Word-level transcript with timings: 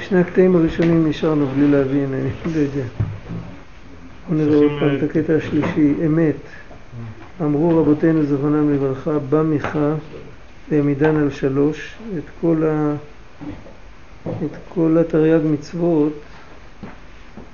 שני 0.00 0.20
הקטעים 0.20 0.56
הראשונים 0.56 1.08
נשארנו 1.08 1.46
בלי 1.46 1.68
להבין, 1.68 2.14
אני 2.14 2.54
לא 2.54 2.60
יודע. 2.60 2.84
בוא 4.28 4.36
נראה 4.36 4.56
עוד 4.56 4.70
פעם 4.80 4.96
את 4.96 5.02
הקטע 5.02 5.32
השלישי, 5.34 5.94
אמת. 6.06 6.36
אמרו 7.40 7.80
רבותינו 7.80 8.24
זכרונם 8.24 8.74
לברכה, 8.74 9.18
בא 9.18 9.42
מיכה 9.42 9.94
והעמידן 10.70 11.16
על 11.16 11.30
שלוש, 11.30 11.94
את 12.18 12.22
כל, 12.40 12.62
ה... 12.66 12.94
את 14.26 14.56
כל 14.68 14.96
התרי"ג 15.00 15.40
מצוות 15.44 16.12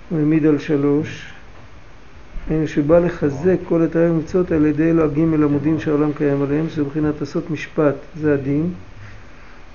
הוא 0.08 0.18
העמיד 0.18 0.46
על 0.46 0.58
שלוש, 0.58 1.32
שבא 2.66 2.98
לחזק 2.98 3.56
כל 3.68 3.82
התרי"ג 3.82 4.12
מצוות 4.12 4.52
על 4.52 4.66
ידי 4.66 4.90
אלו 4.90 5.04
הגימל 5.04 5.44
עמודים 5.44 5.80
שהעולם 5.80 6.12
קיים 6.12 6.42
עליהם, 6.42 6.68
שזה 6.68 6.82
מבחינת 6.82 7.22
עשות 7.22 7.50
משפט, 7.50 7.94
זה 8.20 8.34
הדין, 8.34 8.70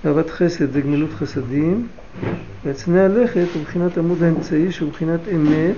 אהבת 0.05 0.29
חסד 0.29 0.71
זה 0.71 0.81
גמילות 0.81 1.13
חסדים, 1.13 1.87
והצנע 2.65 3.05
הלכת 3.05 3.45
הוא 3.53 3.61
מבחינת 3.61 3.97
עמוד 3.97 4.23
האמצעי 4.23 4.71
שהוא 4.71 4.89
מבחינת 4.89 5.19
אמת, 5.35 5.75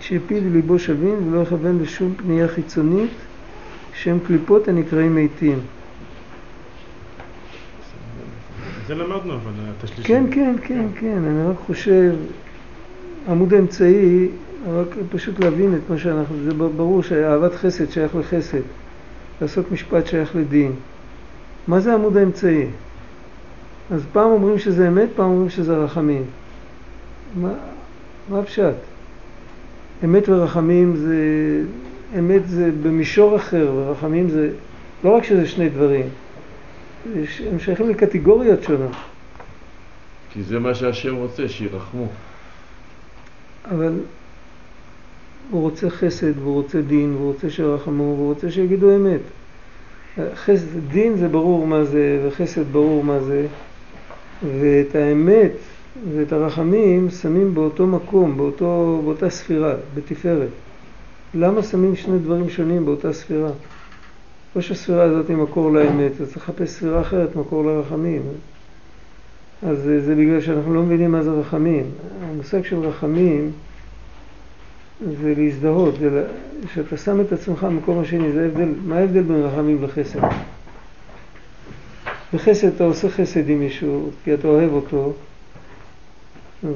שהפיל 0.00 0.44
ליבו 0.52 0.78
שווים 0.78 1.32
ולא 1.32 1.40
יכוון 1.40 1.78
לשום 1.82 2.14
פנייה 2.16 2.48
חיצונית 2.48 3.10
שהם 3.94 4.18
קליפות 4.26 4.68
הנקראים 4.68 5.16
מתים. 5.16 5.58
זה 8.86 8.94
למדנו 8.94 9.34
אבל 9.34 9.52
את 9.78 9.84
השלישי. 9.84 10.08
כן, 10.08 10.24
כן, 10.30 10.54
כן, 10.64 10.86
כן, 11.00 11.18
אני 11.26 11.50
רק 11.50 11.56
חושב, 11.66 12.14
עמוד 13.28 13.54
האמצעי, 13.54 14.28
רק 14.68 14.86
פשוט 15.10 15.40
להבין 15.40 15.74
את 15.74 15.90
מה 15.90 15.98
שאנחנו, 15.98 16.36
זה 16.44 16.54
ברור 16.54 17.02
שאהבת 17.02 17.54
חסד 17.54 17.90
שייך 17.90 18.16
לחסד, 18.16 18.60
לעשות 19.40 19.72
משפט 19.72 20.06
שייך 20.06 20.36
לדין. 20.36 20.72
מה 21.68 21.80
זה 21.80 21.94
עמוד 21.94 22.16
האמצעי? 22.16 22.66
אז 23.90 24.02
פעם 24.12 24.30
אומרים 24.30 24.58
שזה 24.58 24.88
אמת, 24.88 25.08
פעם 25.16 25.30
אומרים 25.30 25.50
שזה 25.50 25.76
רחמים. 25.76 26.24
מה, 27.34 27.52
מה 28.28 28.38
הפשט? 28.38 28.74
אמת 30.04 30.28
ורחמים 30.28 30.96
זה, 30.96 31.16
אמת 32.18 32.48
זה 32.48 32.70
במישור 32.82 33.36
אחר, 33.36 33.72
ורחמים 33.74 34.30
זה, 34.30 34.50
לא 35.04 35.16
רק 35.16 35.24
שזה 35.24 35.46
שני 35.46 35.68
דברים, 35.68 36.06
הם 37.50 37.58
שייכים 37.58 37.88
לקטגוריות 37.88 38.62
שונות. 38.62 38.92
כי 40.32 40.42
זה 40.42 40.58
מה 40.58 40.74
שהשם 40.74 41.16
רוצה, 41.16 41.48
שירחמו. 41.48 42.06
אבל 43.70 43.92
הוא 45.50 45.62
רוצה 45.62 45.90
חסד, 45.90 46.38
והוא 46.38 46.54
רוצה 46.54 46.80
דין, 46.80 47.14
והוא 47.14 47.32
רוצה 47.32 47.50
שירחמו, 47.50 48.02
והוא 48.02 48.28
רוצה 48.28 48.50
שיגידו 48.50 48.96
אמת. 48.96 49.20
חסד, 50.34 50.88
דין 50.88 51.16
זה 51.16 51.28
ברור 51.28 51.66
מה 51.66 51.84
זה, 51.84 52.26
וחסד 52.28 52.72
ברור 52.72 53.04
מה 53.04 53.20
זה, 53.20 53.46
ואת 54.42 54.94
האמת 54.94 55.52
ואת 56.16 56.32
הרחמים 56.32 57.10
שמים 57.10 57.54
באותו 57.54 57.86
מקום, 57.86 58.36
באותו, 58.36 59.00
באותה 59.04 59.30
ספירה, 59.30 59.74
בתפארת. 59.94 60.48
למה 61.34 61.62
שמים 61.62 61.96
שני 61.96 62.18
דברים 62.18 62.50
שונים 62.50 62.84
באותה 62.84 63.12
ספירה? 63.12 63.50
לא 64.56 64.62
שהספירה 64.62 65.02
הזאת 65.02 65.28
היא 65.28 65.36
מקור 65.36 65.72
לאמת, 65.72 66.12
אז 66.20 66.32
צריך 66.32 66.36
לחפש 66.36 66.70
ספירה 66.70 67.00
אחרת, 67.00 67.36
מקור 67.36 67.64
לרחמים. 67.64 68.22
אז 69.62 69.78
זה 70.06 70.14
בגלל 70.14 70.40
שאנחנו 70.40 70.74
לא 70.74 70.82
מבינים 70.82 71.12
מה 71.12 71.22
זה 71.22 71.30
רחמים. 71.30 71.84
המושג 72.30 72.64
של 72.64 72.76
רחמים 72.76 73.50
זה 75.22 75.34
להזדהות, 75.36 75.94
זה 75.98 76.24
שאתה 76.74 76.96
שם 76.96 77.20
את 77.20 77.32
עצמך 77.32 77.64
במקום 77.64 77.98
השני, 77.98 78.32
זה 78.32 78.42
ההבדל, 78.42 78.68
מה 78.86 78.96
ההבדל 78.96 79.22
בין 79.22 79.42
רחמים 79.42 79.82
לחסד? 79.82 80.20
בחסד 82.34 82.66
אתה 82.74 82.84
עושה 82.84 83.08
חסד 83.10 83.48
עם 83.48 83.58
מישהו, 83.58 84.10
כי 84.24 84.34
אתה 84.34 84.48
אוהב 84.48 84.72
אותו, 84.72 85.12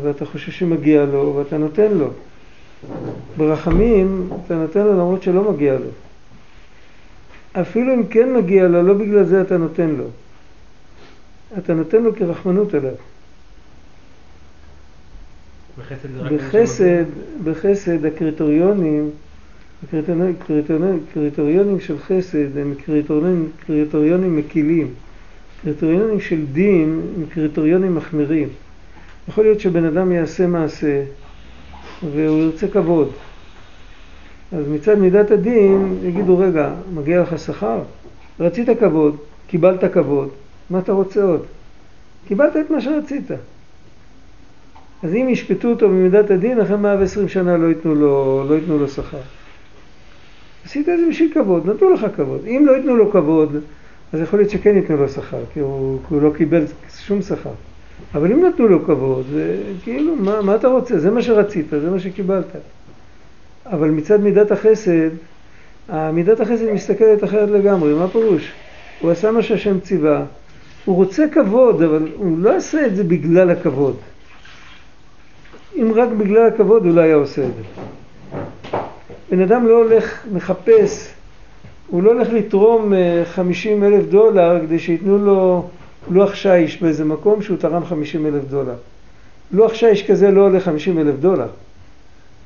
ואתה 0.03 0.27
חושב 0.27 0.53
שמגיע 0.53 1.05
לו, 1.05 1.35
ואתה 1.37 1.59
נותן 1.59 1.93
לו. 1.93 2.11
ברחמים 3.37 4.29
אתה 4.47 4.55
נותן 4.55 4.81
לו 4.81 4.93
למרות 4.93 5.23
שלא 5.23 5.53
מגיע 5.53 5.75
לו. 5.75 5.91
אפילו 7.53 7.95
אם 7.95 8.07
כן 8.07 8.35
מגיע 8.35 8.69
לו, 8.69 8.83
לא 8.83 8.95
בגלל 8.95 9.25
זה 9.25 9.41
אתה 9.41 9.57
נותן 9.57 9.91
לו. 9.91 10.05
אתה 11.59 11.75
נותן 11.75 12.03
לו 12.03 12.17
כרחמנות 12.17 12.75
עליו. 12.75 12.95
בחסד, 16.37 17.05
בחסד 17.45 18.05
הקריטריונים, 18.05 19.11
הקריטריונים 19.93 21.81
של 21.81 21.99
חסד 21.99 22.59
הם 22.59 22.75
קריטריונים, 22.85 23.51
קריטריונים 23.67 24.37
מקילים. 24.37 24.95
קריטריונים 25.63 26.21
של 26.21 26.47
דין 26.47 27.01
הם 27.17 27.27
קריטריונים 27.27 27.95
מחמירים. 27.95 28.49
יכול 29.29 29.45
להיות 29.45 29.61
שבן 29.61 29.85
אדם 29.85 30.13
יעשה 30.13 30.47
מעשה 30.47 31.03
והוא 32.13 32.39
ירצה 32.39 32.69
כבוד. 32.69 33.11
אז 34.53 34.69
מצד 34.69 34.99
מידת 34.99 35.31
הדין 35.31 35.99
יגידו, 36.03 36.39
רגע, 36.39 36.75
מגיע 36.95 37.23
לך 37.23 37.39
שכר? 37.39 37.83
רצית 38.41 38.69
כבוד, 38.81 39.17
קיבלת 39.47 39.93
כבוד, 39.93 40.29
מה 40.71 40.79
אתה 40.79 40.93
רוצה 40.93 41.23
עוד? 41.23 41.47
קיבלת 42.29 42.57
את 42.57 42.71
מה 42.71 42.81
שרצית. 42.81 43.31
אז 45.03 45.15
אם 45.15 45.29
ישפטו 45.31 45.69
אותו 45.69 45.89
במידת 45.89 46.31
הדין, 46.31 46.61
אחרי 46.61 46.77
120 46.77 47.29
שנה 47.29 47.57
לא 47.57 47.67
ייתנו 47.67 47.95
לו, 47.95 48.45
לא 48.49 48.55
ייתנו 48.55 48.79
לו 48.79 48.89
שכר. 48.89 49.19
עשית 50.65 50.89
את 50.89 50.99
זה 50.99 51.05
בשביל 51.11 51.31
כבוד, 51.35 51.71
נתנו 51.71 51.91
לך 51.91 52.07
כבוד. 52.17 52.41
אם 52.47 52.63
לא 52.67 52.73
ייתנו 52.73 52.97
לו 52.97 53.11
כבוד, 53.11 53.57
אז 54.13 54.21
יכול 54.21 54.39
להיות 54.39 54.51
שכן 54.51 54.77
ייתנו 54.77 54.97
לו 54.97 55.09
שכר, 55.09 55.43
כי 55.53 55.61
הוא, 55.61 55.99
כי 56.09 56.15
הוא 56.15 56.23
לא 56.23 56.31
קיבל 56.37 56.65
שום 57.07 57.23
שכר. 57.23 57.51
אבל 58.15 58.33
אם 58.33 58.45
נתנו 58.45 58.69
לו 58.69 58.85
כבוד, 58.85 59.27
זה 59.33 59.57
כאילו, 59.83 60.17
מה, 60.17 60.43
מה 60.43 60.55
אתה 60.55 60.69
רוצה? 60.69 60.99
זה 60.99 61.11
מה 61.11 61.23
שרצית, 61.23 61.67
זה 61.71 61.91
מה 61.91 62.01
שקיבלת. 62.01 62.47
אבל 63.67 63.91
מצד 63.91 64.21
מידת 64.21 64.51
החסד, 64.51 65.11
מידת 66.13 66.41
החסד 66.41 66.73
מסתכלת 66.73 67.25
אחרת 67.25 67.51
לגמרי, 67.51 67.95
מה 67.95 68.09
פירוש? 68.09 68.53
הוא 69.01 69.11
עשה 69.11 69.31
מה 69.31 69.43
שהשם 69.43 69.81
ציווה, 69.81 70.25
הוא 70.85 70.97
רוצה 70.97 71.25
כבוד, 71.33 71.83
אבל 71.83 72.09
הוא 72.17 72.39
לא 72.39 72.57
עשה 72.57 72.87
את 72.87 72.97
זה 72.97 73.05
בגלל 73.05 73.51
הכבוד. 73.51 73.97
אם 75.77 75.93
רק 75.95 76.09
בגלל 76.09 76.47
הכבוד 76.47 76.87
הוא 76.87 76.95
לא 76.95 77.01
היה 77.01 77.15
עושה 77.15 77.43
את 77.43 77.51
זה. 77.57 77.63
בן 79.31 79.41
אדם 79.41 79.67
לא 79.67 79.77
הולך, 79.77 80.27
מחפש, 80.33 81.12
הוא 81.91 82.03
לא 82.03 82.13
הולך 82.13 82.29
לתרום 82.33 82.93
50 83.25 83.83
אה, 83.83 83.89
אלף 83.89 84.05
דולר 84.05 84.61
כדי 84.63 84.79
שייתנו 84.79 85.19
לו 85.19 85.69
לוח 86.11 86.35
שיש 86.35 86.83
באיזה 86.83 87.05
מקום 87.05 87.43
שהוא 87.43 87.57
תרם 87.57 87.85
50 87.85 88.27
אלף 88.27 88.45
דולר. 88.51 88.75
לוח 89.53 89.75
שיש 89.75 90.11
כזה 90.11 90.31
לא 90.31 90.41
עולה 90.41 90.61
50 90.61 90.99
אלף 90.99 91.15
דולר. 91.21 91.49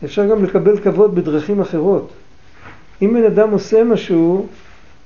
אפשר 0.05 0.27
גם 0.27 0.45
לקבל 0.45 0.79
כבוד 0.79 1.15
בדרכים 1.15 1.61
אחרות. 1.61 2.09
אם 3.03 3.15
בן 3.15 3.25
אדם 3.25 3.51
עושה 3.51 3.85
משהו, 3.85 4.47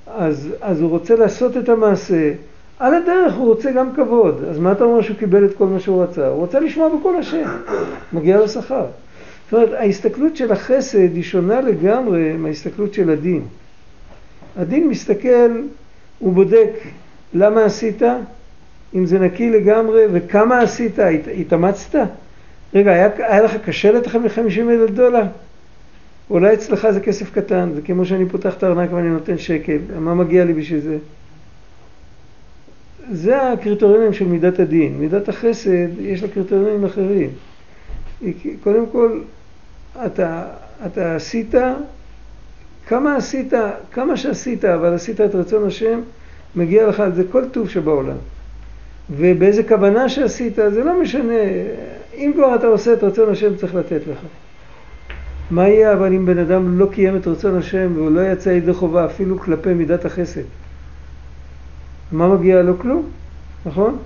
אז, 0.07 0.49
אז 0.61 0.81
הוא 0.81 0.89
רוצה 0.89 1.15
לעשות 1.15 1.57
את 1.57 1.69
המעשה. 1.69 2.33
על 2.79 2.93
הדרך 2.93 3.33
הוא 3.33 3.47
רוצה 3.47 3.71
גם 3.71 3.95
כבוד. 3.95 4.43
אז 4.49 4.59
מה 4.59 4.71
אתה 4.71 4.83
אומר 4.83 5.01
שהוא 5.01 5.17
קיבל 5.17 5.45
את 5.45 5.57
כל 5.57 5.65
מה 5.65 5.79
שהוא 5.79 6.03
רצה? 6.03 6.27
הוא 6.27 6.37
רוצה 6.37 6.59
לשמוע 6.59 6.89
בקול 6.99 7.15
השם. 7.15 7.49
מגיע 8.13 8.37
לו 8.37 8.47
שכר. 8.47 8.85
זאת 9.51 9.53
אומרת, 9.53 9.73
ההסתכלות 9.73 10.35
של 10.35 10.51
החסד 10.51 11.15
היא 11.15 11.23
שונה 11.23 11.61
לגמרי 11.61 12.33
מההסתכלות 12.33 12.93
של 12.93 13.09
הדין. 13.09 13.43
הדין 14.57 14.89
מסתכל, 14.89 15.61
הוא 16.19 16.33
בודק 16.33 16.71
למה 17.33 17.63
עשית, 17.63 18.01
אם 18.95 19.05
זה 19.05 19.19
נקי 19.19 19.49
לגמרי, 19.49 20.05
וכמה 20.11 20.59
עשית, 20.59 20.99
הת, 20.99 21.27
התאמצת? 21.39 21.97
רגע, 22.73 22.91
היה, 22.91 23.09
היה 23.17 23.41
לך 23.41 23.55
קשה 23.65 23.91
לתת 23.91 24.15
מ-50 24.15 24.59
אלף 24.59 24.89
דולר? 24.89 25.23
אולי 26.29 26.53
אצלך 26.53 26.87
זה 26.89 26.99
כסף 26.99 27.31
קטן, 27.31 27.69
זה 27.75 27.81
כמו 27.81 28.05
שאני 28.05 28.25
פותח 28.25 28.53
את 28.57 28.63
הארנק 28.63 28.93
ואני 28.93 29.09
נותן 29.09 29.37
שקל, 29.37 29.77
מה 29.99 30.15
מגיע 30.15 30.45
לי 30.45 30.53
בשביל 30.53 30.79
זה? 30.79 30.97
זה 33.11 33.51
הקריטריונים 33.51 34.13
של 34.13 34.25
מידת 34.25 34.59
הדין. 34.59 34.97
מידת 34.99 35.29
החסד, 35.29 35.99
יש 35.99 36.23
לה 36.23 36.27
קריטריונים 36.27 36.85
אחרים. 36.85 37.29
קודם 38.63 38.85
כל, 38.91 39.21
אתה, 40.05 40.43
אתה 40.85 41.15
עשית, 41.15 41.55
כמה 42.87 43.15
עשית, 43.15 43.53
כמה 43.91 44.17
שעשית, 44.17 44.65
אבל 44.65 44.93
עשית 44.93 45.21
את 45.21 45.35
רצון 45.35 45.67
השם, 45.67 45.99
מגיע 46.55 46.87
לך 46.87 46.99
על 46.99 47.15
זה 47.15 47.23
כל 47.31 47.43
טוב 47.51 47.69
שבעולם. 47.69 48.17
ובאיזה 49.09 49.63
כוונה 49.63 50.09
שעשית, 50.09 50.55
זה 50.55 50.83
לא 50.83 51.01
משנה. 51.01 51.33
אם 52.15 52.31
כבר 52.35 52.55
אתה 52.55 52.67
עושה 52.67 52.93
את 52.93 53.03
רצון 53.03 53.29
השם, 53.29 53.55
צריך 53.55 53.75
לתת 53.75 54.01
לך. 54.07 54.17
מה 55.51 55.67
יהיה 55.67 55.93
אבל 55.93 56.13
אם 56.13 56.25
בן 56.25 56.37
אדם 56.37 56.79
לא 56.79 56.87
קיים 56.91 57.15
את 57.15 57.27
רצון 57.27 57.57
השם 57.57 57.91
והוא 57.95 58.11
לא 58.11 58.21
יצא 58.21 58.49
ידי 58.49 58.73
חובה 58.73 59.05
אפילו 59.05 59.39
כלפי 59.39 59.73
מידת 59.73 60.05
החסד? 60.05 60.41
מה 62.11 62.27
מגיע 62.27 62.61
לו? 62.61 62.79
כלום, 62.79 63.09
נכון? 63.65 63.97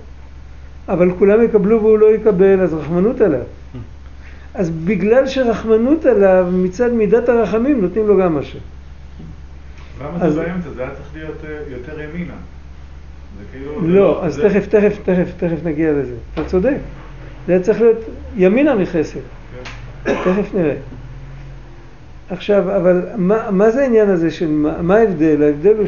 אבל 0.88 1.12
כולם 1.18 1.42
יקבלו 1.42 1.82
והוא 1.82 1.98
לא 1.98 2.14
יקבל, 2.14 2.60
אז 2.60 2.74
רחמנות 2.74 3.20
עליו. 3.20 3.40
אז 4.56 4.70
בגלל 4.70 5.26
שרחמנות 5.26 6.06
עליו, 6.06 6.46
מצד 6.52 6.92
מידת 6.92 7.28
הרחמים 7.28 7.80
נותנים 7.80 8.08
לו 8.08 8.18
גם 8.18 8.34
משהו. 8.34 8.60
למה 10.00 10.30
זה 10.30 10.42
באמצע? 10.42 10.70
זה 10.70 10.82
היה 10.82 10.90
צריך 10.90 11.08
להיות 11.14 11.44
אה, 11.44 11.50
יותר 11.68 12.00
ימינה. 12.00 12.32
כאילו... 13.52 13.88
לא, 13.88 14.24
אז 14.24 14.40
תכף, 14.44 14.66
תכף, 14.66 14.98
תכף, 15.04 15.28
תכף 15.36 15.64
נגיע 15.64 15.92
לזה. 15.92 16.14
אתה 16.34 16.44
צודק. 16.44 16.76
זה 17.46 17.52
היה 17.52 17.62
צריך 17.62 17.80
להיות 17.80 17.98
ימינה 18.36 18.74
מחסד. 18.74 19.20
כן. 20.04 20.14
תכף 20.14 20.54
נראה. 20.54 20.74
עכשיו, 22.30 22.76
אבל 22.76 23.02
מה, 23.16 23.50
מה 23.50 23.70
זה 23.70 23.82
העניין 23.82 24.08
הזה 24.08 24.30
של 24.30 24.48
מה, 24.48 24.82
מה 24.82 24.96
ההבדל? 24.96 25.42
ההבדל 25.42 25.74
הוא 25.76 25.86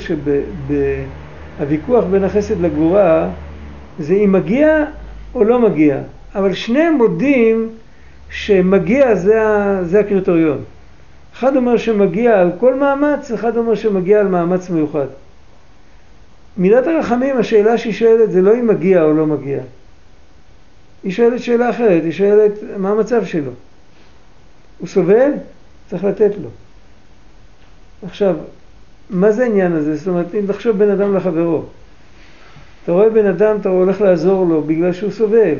שהוויכוח 1.58 2.04
בין 2.04 2.24
החסד 2.24 2.60
לגבורה 2.60 3.28
זה 3.98 4.14
אם 4.14 4.32
מגיע 4.32 4.84
או 5.34 5.44
לא 5.44 5.58
מגיע, 5.58 5.98
אבל 6.34 6.54
שניהם 6.54 6.94
מודים 6.94 7.68
שמגיע 8.30 9.14
זה, 9.14 9.42
ה, 9.42 9.80
זה 9.84 10.00
הקריטריון. 10.00 10.58
אחד 11.34 11.56
אומר 11.56 11.76
שמגיע 11.76 12.40
על 12.40 12.50
כל 12.60 12.74
מאמץ, 12.74 13.30
אחד 13.30 13.56
אומר 13.56 13.74
שמגיע 13.74 14.20
על 14.20 14.28
מאמץ 14.28 14.70
מיוחד. 14.70 15.06
מידת 16.56 16.86
הרחמים, 16.86 17.36
השאלה 17.36 17.78
שהיא 17.78 17.92
שואלת 17.92 18.30
זה 18.30 18.42
לא 18.42 18.54
אם 18.54 18.66
מגיע 18.66 19.02
או 19.02 19.12
לא 19.12 19.26
מגיע. 19.26 19.60
היא 21.04 21.12
שואלת 21.12 21.40
שאלה 21.42 21.70
אחרת, 21.70 22.02
היא 22.04 22.12
שואלת 22.12 22.52
מה 22.76 22.90
המצב 22.90 23.24
שלו. 23.24 23.50
הוא 24.78 24.88
סובל? 24.88 25.30
צריך 25.90 26.04
לתת 26.04 26.30
לו. 26.42 26.48
עכשיו, 28.06 28.36
מה 29.10 29.32
זה 29.32 29.42
העניין 29.42 29.72
הזה? 29.72 29.96
זאת 29.96 30.08
אומרת, 30.08 30.34
אם 30.34 30.44
תחשוב 30.46 30.78
בין 30.78 30.90
אדם 30.90 31.16
לחברו. 31.16 31.62
אתה 32.84 32.92
רואה 32.92 33.10
בן 33.10 33.26
אדם, 33.26 33.56
אתה 33.60 33.68
הולך 33.68 34.00
לעזור 34.00 34.46
לו 34.46 34.62
בגלל 34.62 34.92
שהוא 34.92 35.10
סובל. 35.10 35.54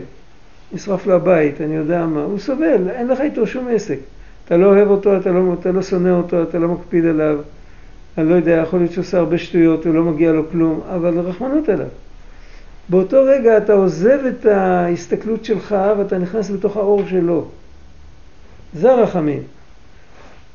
נשרף 0.73 1.07
לו 1.07 1.15
הבית, 1.15 1.61
אני 1.61 1.77
יודע 1.77 2.07
מה. 2.07 2.23
הוא 2.23 2.39
סובל, 2.39 2.91
אין 2.91 3.09
לך 3.09 3.21
איתו 3.21 3.47
שום 3.47 3.69
עסק. 3.69 3.99
אתה 4.45 4.57
לא 4.57 4.67
אוהב 4.67 4.89
אותו, 4.91 5.17
אתה 5.17 5.31
לא, 5.31 5.55
אתה 5.61 5.73
לא 5.73 5.83
שונא 5.83 6.09
אותו, 6.09 6.43
אתה 6.43 6.59
לא 6.59 6.69
מקפיד 6.69 7.07
עליו. 7.07 7.39
אני 8.19 8.29
לא 8.31 8.35
יודע, 8.35 8.51
יכול 8.51 8.79
להיות 8.79 8.93
שהוא 8.93 9.03
עושה 9.03 9.19
הרבה 9.19 9.39
שטויות, 9.39 9.87
הוא 9.87 9.95
לא 9.95 10.03
מגיע 10.03 10.33
לו 10.33 10.51
כלום, 10.51 10.81
אבל 10.95 11.19
רחמנות 11.19 11.69
עליו. 11.69 11.87
באותו 12.89 13.25
רגע 13.25 13.57
אתה 13.57 13.73
עוזב 13.73 14.19
את 14.29 14.47
ההסתכלות 14.47 15.45
שלך 15.45 15.77
ואתה 15.99 16.19
נכנס 16.19 16.51
לתוך 16.51 16.77
האור 16.77 17.03
שלו. 17.09 17.45
זה 18.75 18.93
הרחמים. 18.93 19.43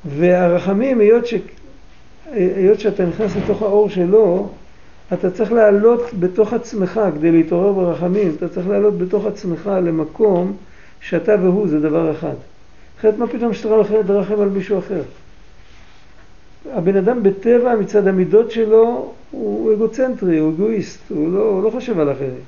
והרחמים, 0.06 1.00
היות, 1.00 1.26
ש... 1.26 1.34
היות 2.32 2.80
שאתה 2.80 3.06
נכנס 3.06 3.36
לתוך 3.36 3.62
האור 3.62 3.90
שלו, 3.90 4.50
אתה 5.14 5.32
צריך 5.32 5.52
לעלות 5.52 6.02
בתוך 6.20 6.54
עצמך 6.54 7.02
כדי 7.16 7.32
להתעורר 7.32 7.72
ברחמים, 7.72 8.32
אתה 8.38 8.50
צריך 8.50 8.68
לעלות 8.68 8.98
בתוך 8.98 9.26
עצמך 9.26 9.72
למקום 9.84 10.54
שאתה 11.02 11.36
והוא 11.42 11.68
זה 11.68 11.80
דבר 11.80 12.12
אחד. 12.12 12.34
אחרת 13.00 13.18
מה 13.18 13.28
פתאום 13.28 13.54
שאתה 13.54 13.76
לרחם 14.08 14.42
על 14.42 14.50
מישהו 14.50 14.80
אחר? 14.80 15.02
הבן 16.72 16.96
אדם 16.96 17.24
בטבע 17.24 17.76
מצד 17.76 18.08
המידות 18.08 18.52
שלו 18.52 19.12
הוא 19.32 19.74
אגוצנטרי, 19.74 20.38
הוא 20.38 20.52
אגואיסט, 20.52 21.00
הוא 21.10 21.34
לא, 21.34 21.42
הוא 21.42 21.64
לא 21.64 21.70
חושב 21.70 22.00
על 22.00 22.12
אחרים. 22.12 22.44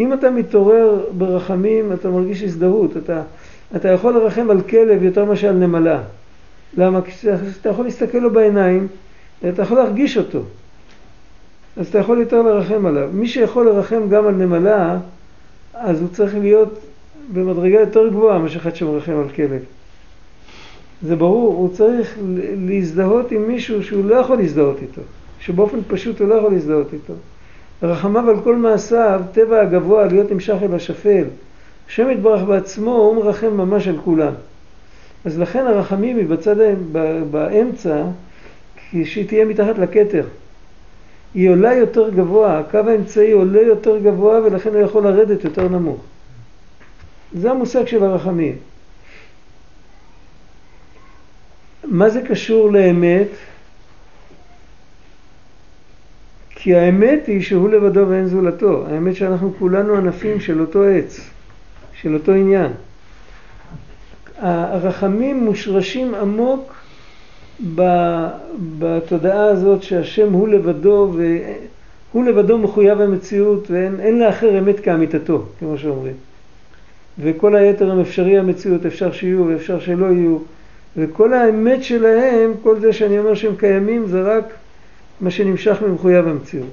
אם 0.00 0.12
אתה 0.12 0.30
מתעורר 0.30 1.04
ברחמים, 1.18 1.92
אתה 1.92 2.08
מרגיש 2.08 2.42
הזדהות, 2.42 2.96
אתה, 2.96 3.22
אתה 3.76 3.88
יכול 3.88 4.14
לרחם 4.14 4.50
על 4.50 4.60
כלב 4.60 5.02
יותר 5.02 5.24
מאשר 5.24 5.48
על 5.48 5.54
נמלה. 5.54 6.02
למה? 6.76 7.00
כשאתה 7.02 7.68
יכול 7.68 7.84
להסתכל 7.84 8.18
לו 8.18 8.30
בעיניים, 8.30 8.86
אתה 9.48 9.62
יכול 9.62 9.76
להרגיש 9.76 10.16
אותו. 10.16 10.42
אז 11.78 11.86
אתה 11.86 11.98
יכול 11.98 12.18
יותר 12.18 12.42
לרחם 12.42 12.86
עליו. 12.86 13.08
מי 13.12 13.28
שיכול 13.28 13.66
לרחם 13.66 14.08
גם 14.10 14.26
על 14.26 14.34
נמלה, 14.34 14.98
אז 15.74 16.00
הוא 16.00 16.08
צריך 16.08 16.34
להיות 16.34 16.78
במדרגה 17.32 17.80
יותר 17.80 18.08
גבוהה 18.08 18.38
מאשר 18.38 18.58
אחד 18.58 18.76
שמרחם 18.76 19.12
על 19.12 19.28
כלב. 19.28 19.60
זה 21.02 21.16
ברור, 21.16 21.54
הוא 21.54 21.68
צריך 21.74 22.18
להזדהות 22.68 23.32
עם 23.32 23.48
מישהו 23.48 23.82
שהוא 23.84 24.04
לא 24.04 24.14
יכול 24.14 24.36
להזדהות 24.36 24.76
איתו, 24.82 25.00
שבאופן 25.40 25.78
פשוט 25.88 26.20
הוא 26.20 26.28
לא 26.28 26.34
יכול 26.34 26.52
להזדהות 26.52 26.92
איתו. 26.92 27.12
רחמיו 27.82 28.30
על 28.30 28.40
כל 28.40 28.56
מעשיו, 28.56 29.20
טבע 29.32 29.60
הגבוה 29.60 30.06
להיות 30.06 30.30
נמשך 30.32 30.56
אל 30.62 30.74
השפל. 30.74 31.24
השם 31.88 32.10
יתברך 32.10 32.42
בעצמו, 32.42 32.96
הוא 32.96 33.16
מרחם 33.16 33.56
ממש 33.56 33.88
על 33.88 33.96
כולם. 34.04 34.32
אז 35.24 35.38
לכן 35.38 35.66
הרחמים 35.66 36.16
היא 36.16 36.26
בצד, 36.26 36.56
באמצע, 37.30 38.02
שהיא 39.04 39.28
תהיה 39.28 39.44
מתחת 39.44 39.78
לכתר. 39.78 40.24
היא 41.34 41.50
עולה 41.50 41.74
יותר 41.74 42.10
גבוה, 42.10 42.58
הקו 42.58 42.78
האמצעי 42.78 43.32
עולה 43.32 43.62
יותר 43.62 43.98
גבוה 43.98 44.40
ולכן 44.40 44.74
הוא 44.74 44.80
יכול 44.82 45.04
לרדת 45.04 45.44
יותר 45.44 45.68
נמוך. 45.68 46.00
זה 47.32 47.50
המושג 47.50 47.86
של 47.86 48.04
הרחמים. 48.04 48.56
מה 51.84 52.10
זה 52.10 52.22
קשור 52.22 52.72
לאמת? 52.72 53.28
כי 56.50 56.74
האמת 56.74 57.26
היא 57.26 57.42
שהוא 57.42 57.70
לבדו 57.70 58.08
ואין 58.08 58.26
זולתו. 58.26 58.86
האמת 58.86 59.16
שאנחנו 59.16 59.52
כולנו 59.58 59.94
ענפים 59.94 60.40
של 60.40 60.60
אותו 60.60 60.84
עץ, 60.84 61.20
של 61.92 62.14
אותו 62.14 62.32
עניין. 62.32 62.72
הרחמים 64.38 65.44
מושרשים 65.44 66.14
עמוק 66.14 66.77
בתודעה 68.78 69.44
הזאת 69.46 69.82
שהשם 69.82 70.32
הוא 70.32 70.48
לבדו 70.48 71.12
והוא 72.12 72.24
לבדו 72.24 72.58
מחויב 72.58 73.00
המציאות 73.00 73.70
ואין 73.70 74.18
לאחר 74.18 74.58
אמת 74.58 74.80
כאמיתתו, 74.80 75.42
כמו 75.58 75.78
שאומרים. 75.78 76.14
וכל 77.18 77.56
היתר 77.56 77.90
הם 77.90 78.00
אפשרי 78.00 78.38
המציאות, 78.38 78.86
אפשר 78.86 79.12
שיהיו 79.12 79.46
ואפשר 79.46 79.80
שלא 79.80 80.06
יהיו. 80.06 80.38
וכל 80.96 81.32
האמת 81.32 81.82
שלהם, 81.82 82.52
כל 82.62 82.80
זה 82.80 82.92
שאני 82.92 83.18
אומר 83.18 83.34
שהם 83.34 83.56
קיימים, 83.56 84.06
זה 84.06 84.22
רק 84.22 84.44
מה 85.20 85.30
שנמשך 85.30 85.82
ממחויב 85.82 86.28
המציאות. 86.28 86.70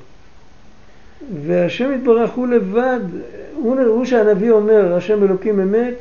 והשם 1.46 1.92
יתברך 1.96 2.32
הוא 2.32 2.48
לבד, 2.48 3.00
הוא, 3.56 3.80
הוא 3.80 4.06
שהנביא 4.06 4.52
אומר, 4.52 4.96
השם 4.96 5.24
אלוקים 5.24 5.60
אמת, 5.60 5.94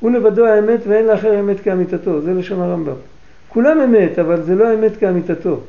הוא 0.00 0.10
לבדו 0.10 0.46
האמת 0.46 0.80
ואין 0.86 1.06
לאחר 1.06 1.40
אמת 1.40 1.60
כאמיתתו, 1.60 2.20
זה 2.20 2.34
לשון 2.34 2.60
הרמב"ם. 2.60 2.92
כולם 3.52 3.80
אמת, 3.80 4.18
אבל 4.18 4.42
זה 4.42 4.54
לא 4.54 4.68
האמת 4.68 4.96
כאמיתתו. 4.96 5.60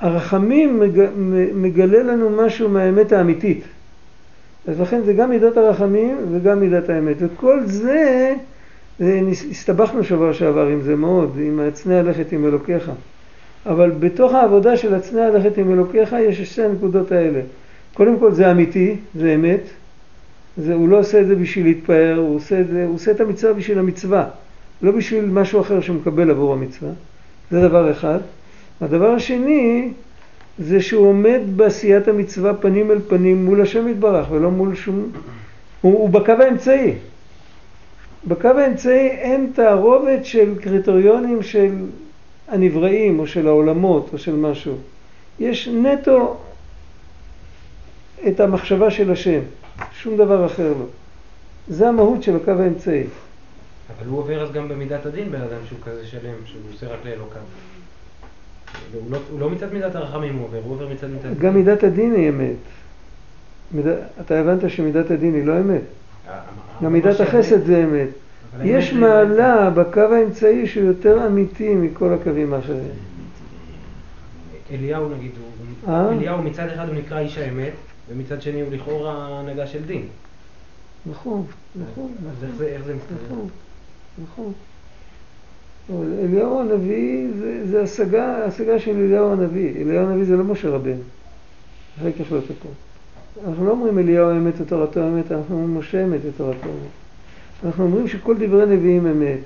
הרחמים 0.00 0.80
מג, 0.80 1.06
מגלה 1.54 2.02
לנו 2.02 2.30
משהו 2.30 2.68
מהאמת 2.68 3.12
האמיתית. 3.12 3.64
אז 4.68 4.80
לכן 4.80 5.00
זה 5.04 5.12
גם 5.12 5.30
מידת 5.30 5.56
הרחמים 5.56 6.16
וגם 6.32 6.60
מידת 6.60 6.88
האמת. 6.88 7.16
וכל 7.18 7.60
זה 7.64 8.34
הסתבכנו 9.50 10.04
שבוע 10.04 10.32
שעבר 10.32 10.66
עם 10.66 10.80
זה 10.80 10.96
מאוד, 10.96 11.36
עם 11.40 11.60
הצנע 11.60 11.98
הלכת 11.98 12.32
עם 12.32 12.44
אלוקיך. 12.44 12.90
אבל 13.66 13.90
בתוך 13.90 14.32
העבודה 14.32 14.76
של 14.76 14.94
הצנע 14.94 15.26
הלכת 15.26 15.58
עם 15.58 15.72
אלוקיך 15.72 16.16
יש 16.28 16.40
שתי 16.40 16.62
הנקודות 16.62 17.12
האלה. 17.12 17.40
קודם 17.94 18.18
כל 18.18 18.32
זה 18.32 18.50
אמיתי, 18.50 18.96
זה 19.14 19.34
אמת. 19.34 19.62
זה, 20.56 20.74
הוא 20.74 20.88
לא 20.88 20.98
עושה 20.98 21.20
את 21.20 21.26
זה 21.26 21.34
בשביל 21.34 21.66
להתפאר, 21.66 22.16
הוא 22.18 22.36
עושה, 22.36 22.62
זה, 22.64 22.84
הוא 22.84 22.94
עושה 22.94 23.10
את 23.10 23.20
המצווה 23.20 23.52
בשביל 23.52 23.78
המצווה, 23.78 24.24
לא 24.82 24.92
בשביל 24.92 25.24
משהו 25.24 25.60
אחר 25.60 25.80
שהוא 25.80 25.96
מקבל 25.96 26.30
עבור 26.30 26.52
המצווה. 26.52 26.90
זה 27.50 27.68
דבר 27.68 27.90
אחד. 27.90 28.18
הדבר 28.80 29.10
השני 29.10 29.92
זה 30.58 30.80
שהוא 30.80 31.06
עומד 31.06 31.40
בעשיית 31.56 32.08
המצווה 32.08 32.54
פנים 32.54 32.90
אל 32.90 32.98
פנים 33.08 33.44
מול 33.44 33.60
השם 33.60 33.88
יתברך 33.88 34.30
ולא 34.30 34.50
מול 34.50 34.74
שום... 34.74 35.12
הוא, 35.80 35.92
הוא 35.92 36.10
בקו 36.10 36.32
האמצעי. 36.32 36.94
בקו 38.26 38.48
האמצעי 38.48 39.08
אין 39.08 39.50
תערובת 39.54 40.24
של 40.24 40.54
קריטריונים 40.60 41.42
של 41.42 41.74
הנבראים 42.48 43.18
או 43.18 43.26
של 43.26 43.46
העולמות 43.46 44.10
או 44.12 44.18
של 44.18 44.36
משהו. 44.36 44.74
יש 45.40 45.68
נטו 45.68 46.36
את 48.28 48.40
המחשבה 48.40 48.90
של 48.90 49.12
השם, 49.12 49.40
שום 49.92 50.16
דבר 50.16 50.46
אחר 50.46 50.68
לא. 50.68 50.84
זה 51.68 51.88
המהות 51.88 52.22
של 52.22 52.36
הקו 52.36 52.50
האמצעי. 52.50 53.04
אבל 53.96 54.06
הוא 54.06 54.18
עובר 54.18 54.42
אז 54.42 54.52
גם 54.52 54.68
במידת 54.68 55.06
הדין 55.06 55.32
בן 55.32 55.40
אדם 55.40 55.66
שהוא 55.68 55.78
כזה 55.84 56.06
שלם, 56.06 56.34
שהוא 56.44 56.62
עושה 56.74 56.86
רק 56.86 56.98
לאלוקיו. 57.04 57.42
הוא 58.94 59.10
לא, 59.10 59.18
הוא 59.30 59.40
לא 59.40 59.50
מצד 59.50 59.72
מידת 59.72 59.94
הרחמים 59.94 60.34
הוא 60.34 60.44
עובר, 60.44 60.58
הוא 60.64 60.72
עובר 60.72 60.88
מצד 60.88 61.06
מידת 61.06 61.24
הדין. 61.24 61.38
גם 61.38 61.54
מידת 61.54 61.84
הדין 61.84 62.14
היא 62.14 62.28
אמת. 62.28 62.56
מיד... 63.72 63.86
אתה 64.20 64.40
הבנת 64.40 64.70
שמידת 64.70 65.10
הדין 65.10 65.34
היא 65.34 65.44
לא 65.44 65.60
אמת? 65.60 65.82
גם 66.82 66.92
מידת 66.92 67.20
החסד 67.20 67.66
זה 67.66 67.84
אמת. 67.84 68.08
יש 68.64 68.92
מעלה 68.92 69.70
בקו 69.70 70.00
האמצעי 70.00 70.66
שהוא 70.66 70.84
יותר 70.84 71.26
אמיתי 71.26 71.74
מכל 71.74 72.12
הקווים 72.12 72.54
האחרים. 72.54 72.90
אליהו 74.70 75.08
נגיד, 75.08 75.30
הוא, 75.40 75.94
אה? 75.94 76.12
אליהו 76.12 76.42
מצד 76.42 76.68
אחד 76.68 76.88
הוא 76.88 76.94
נקרא 76.94 77.18
איש 77.18 77.38
האמת, 77.38 77.72
ומצד 78.08 78.42
שני 78.42 78.60
הוא 78.60 78.72
לכאורה 78.72 79.40
הנהגה 79.40 79.66
של 79.66 79.84
דין. 79.84 80.06
נכון, 81.10 81.44
נכון. 81.76 82.12
אז 82.30 82.44
איך 82.44 82.54
זה, 82.56 82.66
איך 82.66 82.84
זה 82.84 82.94
מסתדר? 82.94 83.34
נכון, 84.22 84.52
אליהו 86.24 86.60
הנביא 86.60 87.26
זה, 87.38 87.66
זה 87.66 87.82
השגה, 87.82 88.44
השגה 88.44 88.78
של 88.78 88.90
אליהו 88.96 89.32
הנביא. 89.32 89.70
אליהו 89.82 90.06
הנביא 90.06 90.24
זה 90.24 90.36
לא 90.36 90.44
משה 90.44 90.68
רבנו. 90.68 91.02
אחרי 91.98 92.12
כך 92.12 92.32
לא 92.32 92.38
תקום. 92.40 92.72
אנחנו 93.48 93.66
לא 93.66 93.70
אומרים 93.70 93.98
אליהו 93.98 94.28
האמת 94.30 94.54
ותורתו 94.60 95.00
האמת, 95.00 95.32
אנחנו 95.32 95.54
אומרים 95.56 95.74
משה 95.78 96.04
אמת 96.04 96.20
ותורתו 96.24 96.58
האמת. 96.68 96.90
אנחנו 97.64 97.84
אומרים 97.84 98.08
שכל 98.08 98.36
דברי 98.38 98.66
נביאים 98.66 99.06
אמת. 99.06 99.38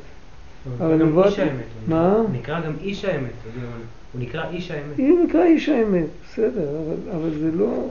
אבל 0.79 0.99
גם 0.99 1.09
נבואת- 1.09 1.27
איש 1.27 1.39
האמת. 1.39 1.51
הוא 1.53 1.95
מה? 1.97 2.23
נקרא- 2.33 2.61
גם 2.67 2.73
איש 2.81 3.05
האמת. 3.05 3.31
הוא 4.13 4.21
נקרא 4.23 4.45
איש 4.51 4.71
האמת. 4.71 4.99
היא 4.99 5.15
נקרא 5.29 5.45
איש 5.45 5.69
האמת, 5.69 6.07
בסדר, 6.29 6.69
אבל, 6.69 7.17
אבל 7.17 7.31
זה 7.39 7.51
לא... 7.55 7.87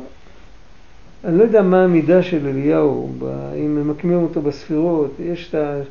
אני 1.25 1.37
לא 1.37 1.43
יודע 1.43 1.61
מה 1.61 1.83
המידה 1.83 2.23
של 2.23 2.47
אליהו, 2.47 3.09
אם 3.55 3.75
ממקמים 3.75 4.17
אותו 4.23 4.41
בספירות, 4.41 5.11
יש 5.19 5.49
את 5.49 5.55
ה... 5.55 5.81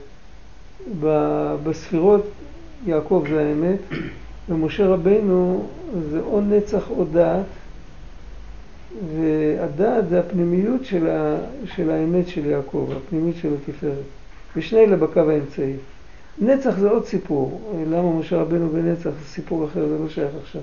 בספירות 1.64 2.26
יעקב 2.86 3.24
זה 3.30 3.40
האמת, 3.40 3.78
ומשה 4.48 4.86
רבנו 4.86 5.66
זה 6.10 6.20
או 6.20 6.40
נצח 6.40 6.90
או 6.90 7.04
דעת, 7.04 7.44
והדעת 9.16 10.08
זה 10.08 10.20
הפנימיות 10.20 10.84
של, 10.84 11.10
ה... 11.10 11.36
של 11.64 11.90
האמת 11.90 12.28
של 12.28 12.46
יעקב, 12.46 12.88
הפנימיות 12.96 13.36
של 13.36 13.48
התפארת, 13.54 13.94
ושני 14.56 14.84
אלה 14.84 14.96
בקו 14.96 15.20
האמצעי. 15.20 15.72
נצח 16.38 16.78
זה 16.78 16.90
עוד 16.90 17.04
סיפור, 17.04 17.60
למה 17.90 18.12
משה 18.12 18.36
רבנו 18.36 18.68
בנצח 18.68 19.10
זה 19.10 19.24
סיפור 19.28 19.64
אחר, 19.64 19.88
זה 19.88 19.98
לא 19.98 20.08
שייך 20.08 20.30
עכשיו. 20.42 20.62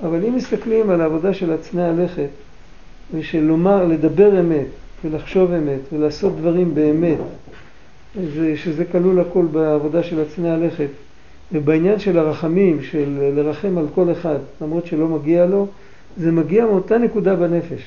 אבל 0.00 0.24
אם 0.24 0.36
מסתכלים 0.36 0.90
על 0.90 1.00
העבודה 1.00 1.34
של 1.34 1.52
הצנע 1.52 1.88
הלכת, 1.88 2.28
ושל 3.14 3.40
לומר, 3.40 3.84
לדבר 3.84 4.40
אמת, 4.40 4.66
ולחשוב 5.04 5.52
אמת, 5.52 5.80
ולעשות 5.92 6.36
דברים 6.36 6.74
באמת, 6.74 7.18
זה, 8.22 8.56
שזה 8.56 8.84
כלול 8.84 9.20
הכל 9.20 9.46
בעבודה 9.52 10.02
של 10.02 10.20
הצנע 10.20 10.54
הלכת, 10.54 10.88
ובעניין 11.52 11.98
של 11.98 12.18
הרחמים, 12.18 12.82
של 12.82 13.32
לרחם 13.36 13.78
על 13.78 13.86
כל 13.94 14.12
אחד, 14.12 14.38
למרות 14.60 14.86
שלא 14.86 15.08
מגיע 15.08 15.46
לו, 15.46 15.66
זה 16.16 16.32
מגיע 16.32 16.66
מאותה 16.66 16.98
נקודה 16.98 17.36
בנפש. 17.36 17.82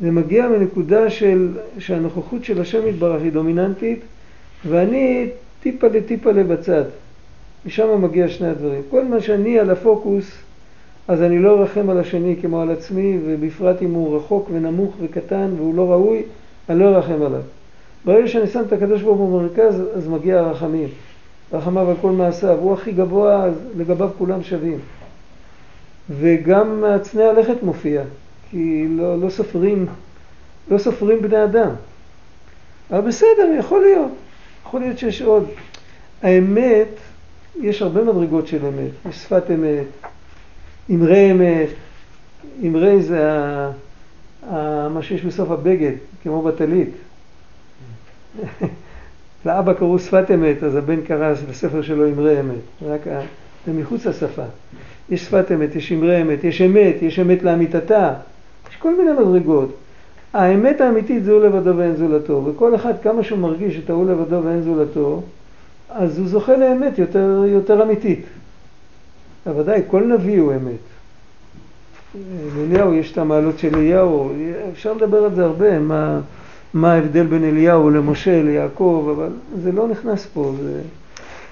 זה 0.00 0.10
מגיע 0.10 0.48
מנקודה 0.48 1.10
של, 1.10 1.48
שהנוכחות 1.78 2.44
של 2.44 2.60
השם 2.60 2.88
יתברך 2.88 3.22
היא 3.22 3.32
דומיננטית, 3.32 4.00
ואני 4.68 5.28
טיפה 5.62 5.86
לטיפה 5.86 6.30
לבצד. 6.32 6.84
משם 7.66 8.02
מגיע 8.02 8.28
שני 8.28 8.48
הדברים. 8.48 8.82
כל 8.90 9.04
מה 9.04 9.20
שאני 9.20 9.58
על 9.58 9.70
הפוקוס, 9.70 10.30
אז 11.08 11.22
אני 11.22 11.38
לא 11.38 11.60
ארחם 11.60 11.90
על 11.90 11.98
השני 11.98 12.36
כמו 12.40 12.62
על 12.62 12.70
עצמי, 12.70 13.18
ובפרט 13.24 13.82
אם 13.82 13.90
הוא 13.90 14.16
רחוק 14.16 14.50
ונמוך 14.52 14.94
וקטן 15.00 15.50
והוא 15.56 15.74
לא 15.74 15.92
ראוי, 15.92 16.22
אני 16.68 16.78
לא 16.78 16.96
ארחם 16.96 17.22
עליו. 17.22 17.42
ברגע 18.04 18.28
שאני 18.28 18.46
שם 18.46 18.62
את 18.66 18.72
הקדוש 18.72 19.02
ברוך 19.02 19.18
הוא 19.18 19.40
במרכז, 19.40 19.82
אז 19.94 20.08
מגיע 20.08 20.38
הרחמים. 20.38 20.88
רחמיו 21.52 21.90
על 21.90 21.96
כל 22.00 22.10
מעשיו. 22.10 22.58
הוא 22.58 22.74
הכי 22.74 22.92
גבוה, 22.92 23.44
אז 23.44 23.54
לגביו 23.76 24.10
כולם 24.18 24.42
שווים. 24.42 24.78
וגם 26.10 26.84
הצנע 26.84 27.24
הלכת 27.24 27.62
מופיע, 27.62 28.02
כי 28.50 28.86
לא, 28.88 29.20
לא 29.20 29.30
סופרים, 29.30 29.86
לא 30.70 30.78
סופרים 30.78 31.22
בני 31.22 31.44
אדם. 31.44 31.70
אבל 32.90 33.00
בסדר, 33.00 33.54
יכול 33.58 33.80
להיות. 33.80 34.10
יכול 34.66 34.80
להיות 34.80 34.98
שיש 34.98 35.22
עוד. 35.22 35.48
האמת, 36.22 36.88
יש 37.60 37.82
הרבה 37.82 38.04
מדרגות 38.04 38.46
של 38.46 38.66
אמת. 38.66 38.90
יש 39.08 39.16
שפת 39.16 39.50
אמת, 39.54 39.86
אמרי 40.90 41.30
אמת. 41.30 41.68
אמרי 42.66 43.02
זה 43.02 43.32
ה, 43.32 43.70
ה, 44.50 44.88
מה 44.88 45.02
שיש 45.02 45.22
בסוף 45.22 45.50
הבגד, 45.50 45.92
כמו 46.22 46.42
בטלית. 46.42 46.90
לאבא 49.46 49.72
קראו 49.72 49.98
שפת 49.98 50.30
אמת, 50.34 50.62
אז 50.62 50.76
הבן 50.76 51.00
קרא 51.00 51.32
בספר 51.50 51.82
שלו 51.82 52.08
אמרי 52.08 52.40
אמת. 52.40 52.88
רק 52.88 53.00
זה 53.66 53.72
מחוץ 53.72 54.06
לשפה. 54.06 54.42
יש 55.10 55.24
שפת 55.24 55.52
אמת, 55.52 55.76
יש 55.76 55.92
אמרי 55.92 56.22
אמת, 56.22 56.44
יש 56.44 56.62
אמת, 56.62 57.02
יש 57.02 57.18
אמת 57.18 57.42
לאמיתתה. 57.42 58.14
יש 58.70 58.76
כל 58.76 58.96
מיני 58.96 59.12
מדרגות. 59.12 59.76
האמת 60.32 60.80
האמיתית 60.80 61.26
הוא 61.26 61.40
לבדו 61.40 61.76
ואין 61.76 61.96
זולתו, 61.96 62.42
וכל 62.46 62.74
אחד 62.74 62.92
כמה 63.02 63.22
שהוא 63.22 63.38
מרגיש 63.38 63.78
את 63.84 63.90
ההוא 63.90 64.10
לבדו 64.10 64.40
ואין 64.44 64.62
זולתו, 64.62 65.22
אז 65.90 66.18
הוא 66.18 66.28
זוכה 66.28 66.56
לאמת 66.56 66.98
יותר, 66.98 67.44
יותר 67.46 67.82
אמיתית. 67.82 68.24
בוודאי, 69.46 69.82
כל 69.86 70.02
נביא 70.02 70.40
הוא 70.40 70.52
אמת. 70.52 70.90
לאליהו 72.56 72.94
יש 72.94 73.12
את 73.12 73.18
המעלות 73.18 73.58
של 73.58 73.74
אליהו, 73.74 74.32
אפשר 74.72 74.92
לדבר 74.92 75.24
על 75.24 75.34
זה 75.34 75.44
הרבה, 75.44 75.78
מה, 75.78 76.20
מה 76.74 76.92
ההבדל 76.92 77.26
בין 77.26 77.44
אליהו 77.44 77.90
למשה, 77.90 78.42
ליעקב, 78.42 79.14
אבל 79.16 79.32
זה 79.62 79.72
לא 79.72 79.88
נכנס 79.88 80.26
פה, 80.26 80.54
זה... 80.62 80.80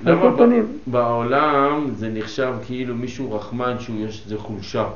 על 0.04 0.20
כל 0.20 0.32
פנים, 0.36 0.66
בעולם 0.86 1.90
זה 1.96 2.08
נחשב 2.14 2.54
כאילו 2.66 2.94
מישהו 2.94 3.32
רחמן 3.32 3.76
שהוא 3.78 4.06
יש 4.06 4.22
איזה 4.24 4.38
חולשה? 4.38 4.86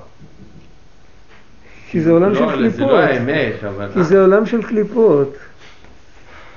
כי 1.90 2.00
זה 2.00 2.10
עולם 2.10 2.32
לא, 2.32 2.34
של 2.34 2.46
זה 2.46 2.52
קליפות. 2.52 2.80
לא 2.80 2.98
האמת, 2.98 3.64
אבל... 3.64 3.88
כי 3.94 4.04
זה 4.04 4.20
עולם 4.20 4.46
של 4.46 4.62
קליפות. 4.62 5.36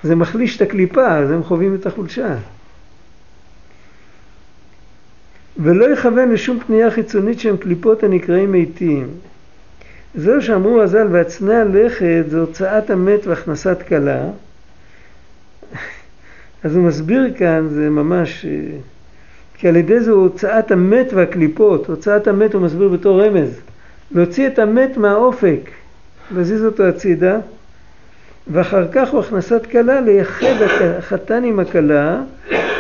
זה 0.04 0.16
מחליש 0.16 0.58
את 0.58 0.62
הקליפה, 0.62 1.08
אז 1.08 1.32
הם 1.32 1.44
חווים 1.44 1.76
את 1.76 1.86
החולשה. 1.86 2.36
ולא 5.58 5.86
יכוון 5.86 6.32
לשום 6.32 6.60
פנייה 6.60 6.92
חיצונית 6.92 7.40
שהם 7.40 7.58
קליפות 7.58 8.04
הנקראים 8.04 8.52
מתים. 8.52 9.08
זהו 10.18 10.42
שאמרו 10.42 10.82
הז"ל, 10.82 11.08
והצנע 11.12 11.64
לכת 11.64 12.24
זה 12.28 12.40
הוצאת 12.40 12.90
המת 12.90 13.28
והכנסת 13.28 13.78
כלה. 13.88 14.24
אז 16.64 16.76
הוא 16.76 16.84
מסביר 16.84 17.34
כאן, 17.38 17.68
זה 17.70 17.90
ממש, 17.90 18.46
כי 19.58 19.68
על 19.68 19.76
ידי 19.76 20.00
זה 20.00 20.12
הוא 20.12 20.24
הוצאת 20.24 20.72
המת 20.72 21.14
והקליפות. 21.14 21.88
הוצאת 21.88 22.28
המת 22.28 22.54
הוא 22.54 22.62
מסביר 22.62 22.88
בתור 22.88 23.22
רמז. 23.24 23.60
להוציא 24.12 24.48
את 24.48 24.60
המת 24.60 24.98
מהאופק, 24.98 25.70
להזיז 26.36 26.66
אותו 26.66 26.84
הצידה, 26.84 27.40
ואחר 28.48 28.88
כך 28.92 29.10
הוא 29.10 29.20
הכנסת 29.20 29.66
כלה 29.72 30.02
לייחד 30.02 30.56
החתן 30.82 31.44
עם 31.44 31.60
הכלה, 31.60 32.22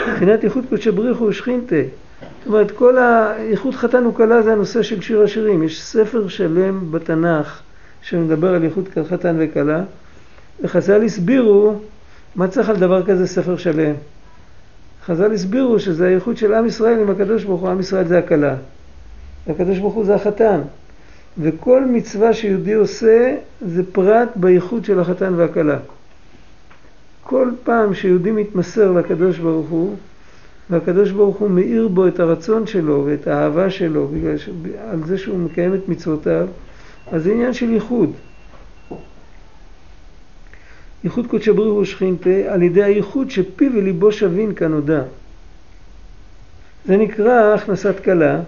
מבחינת 0.10 0.44
איחוד 0.44 0.63
קודשי 0.70 0.92
בריחו 0.92 1.24
ושכינתה. 1.24 1.75
זאת 2.46 2.48
אומרת, 2.48 2.72
כל 2.72 2.98
האיחוד 2.98 3.75
חתן 3.75 4.05
וכלה 4.08 4.41
זה 4.41 4.51
הנושא 4.51 4.82
של 4.82 5.01
שיר 5.01 5.22
השירים. 5.22 5.63
יש 5.63 5.84
ספר 5.84 6.27
שלם 6.27 6.91
בתנ"ך 6.91 7.62
שמדבר 8.01 8.55
על 8.55 8.63
איחוד 8.63 8.89
חתן 9.10 9.36
וכלה, 9.39 9.84
וחז"ל 10.62 11.03
הסבירו 11.03 11.79
מה 12.36 12.48
צריך 12.48 12.70
על 12.70 12.75
דבר 12.75 13.05
כזה 13.05 13.27
ספר 13.27 13.58
שלם. 13.58 13.96
חז"ל 15.05 15.32
הסבירו 15.34 15.79
שזה 15.79 16.08
האיחוד 16.08 16.38
של 16.38 16.53
עם 16.53 16.65
ישראל 16.65 17.00
עם 17.00 17.10
הקדוש 17.10 17.44
ברוך 17.44 17.62
הוא, 17.62 17.70
עם 17.70 17.79
ישראל 17.79 18.08
זה 18.08 18.17
הכלה. 18.17 18.55
והקדוש 19.48 19.79
ברוך 19.79 19.94
הוא 19.94 20.05
זה 20.05 20.15
החתן. 20.15 20.62
וכל 21.38 21.86
מצווה 21.86 22.34
שיהודי 22.34 22.74
עושה 22.74 23.36
זה 23.62 23.84
פרט 23.91 24.29
בייחוד 24.36 24.86
של 24.86 25.00
החתן 25.00 25.34
והכלה. 25.36 25.77
כל 27.24 27.51
פעם 27.63 27.94
שיהודי 27.94 28.32
מתמסר 28.32 28.91
לקדוש 28.91 29.38
ברוך 29.38 29.70
הוא, 29.70 29.96
והקדוש 30.69 31.12
ברוך 31.12 31.38
הוא 31.38 31.50
מאיר 31.50 31.88
בו 31.88 32.07
את 32.07 32.19
הרצון 32.19 32.67
שלו 32.67 33.03
ואת 33.05 33.27
האהבה 33.27 33.69
שלו 33.69 34.10
ש... 34.38 34.50
על 34.91 35.03
זה 35.05 35.17
שהוא 35.17 35.38
מקיים 35.38 35.74
את 35.74 35.89
מצוותיו, 35.89 36.48
אז 37.12 37.24
זה 37.24 37.31
עניין 37.31 37.53
של 37.53 37.69
ייחוד. 37.69 38.12
ייחוד 41.03 41.27
קודשא 41.27 41.51
בריחו 41.51 41.77
ושכינתה 41.77 42.29
על 42.48 42.63
ידי 42.63 42.84
הייחוד 42.84 43.29
שפיו 43.29 43.72
וליבו 43.75 44.12
שווין 44.12 44.51
כנודע. 44.55 45.01
זה 46.86 46.98
נקרא 46.98 47.53
הכנסת 47.55 48.03
כלה, 48.03 48.41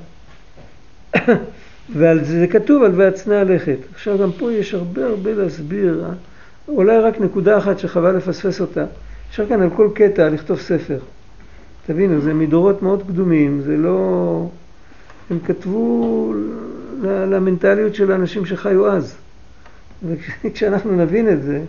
ועל 1.97 2.24
זה, 2.24 2.39
זה 2.39 2.47
כתוב 2.47 2.83
על 2.83 2.91
והצנע 2.95 3.43
לכת. 3.43 3.77
עכשיו 3.93 4.17
גם 4.17 4.31
פה 4.31 4.51
יש 4.51 4.74
הרבה 4.74 5.05
הרבה 5.05 5.33
להסביר? 5.33 6.05
אולי 6.67 6.97
רק 6.97 7.19
נקודה 7.19 7.57
אחת 7.57 7.79
שחבל 7.79 8.17
לפספס 8.17 8.62
אותה. 8.62 8.86
אפשר 9.29 9.47
כאן 9.47 9.62
על 9.62 9.69
כל 9.69 9.89
קטע 9.95 10.29
לכתוב 10.29 10.59
ספר. 10.59 11.00
תבינו, 11.88 12.22
זה 12.22 12.34
מדורות 12.34 12.82
מאוד 12.82 13.03
קדומים, 13.08 13.62
זה 13.62 13.77
לא... 13.77 14.50
הם 15.29 15.39
כתבו 15.46 16.34
למנטליות 17.03 17.96
של 17.96 18.12
האנשים 18.12 18.46
שחיו 18.46 18.91
אז. 18.91 19.15
וכשאנחנו 20.08 20.96
נבין 20.96 21.29
את 21.29 21.44
זה, 21.44 21.62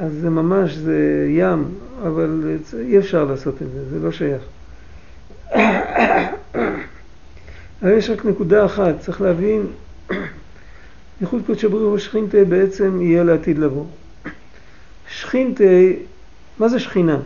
אז 0.00 0.12
זה 0.12 0.30
ממש, 0.30 0.74
זה 0.74 1.26
ים, 1.28 1.64
אבל 2.02 2.58
אי 2.80 2.98
אפשר 2.98 3.24
לעשות 3.24 3.54
את 3.62 3.66
זה, 3.74 3.90
זה 3.90 3.98
לא 3.98 4.12
שייך. 4.12 4.42
אבל 7.82 7.92
יש 7.92 8.10
רק 8.10 8.24
נקודה 8.24 8.64
אחת, 8.64 8.94
צריך 9.00 9.20
להבין, 9.20 9.66
ייחוד 11.20 11.42
קודשא 11.46 11.68
בריחו 11.68 11.92
ושכינתה 11.92 12.44
בעצם 12.48 13.00
יהיה 13.02 13.24
לעתיד 13.24 13.58
לבוא. 13.58 13.84
שכינתה, 15.08 15.64
מה 16.58 16.68
זה 16.68 16.80
שכינה? 16.80 17.18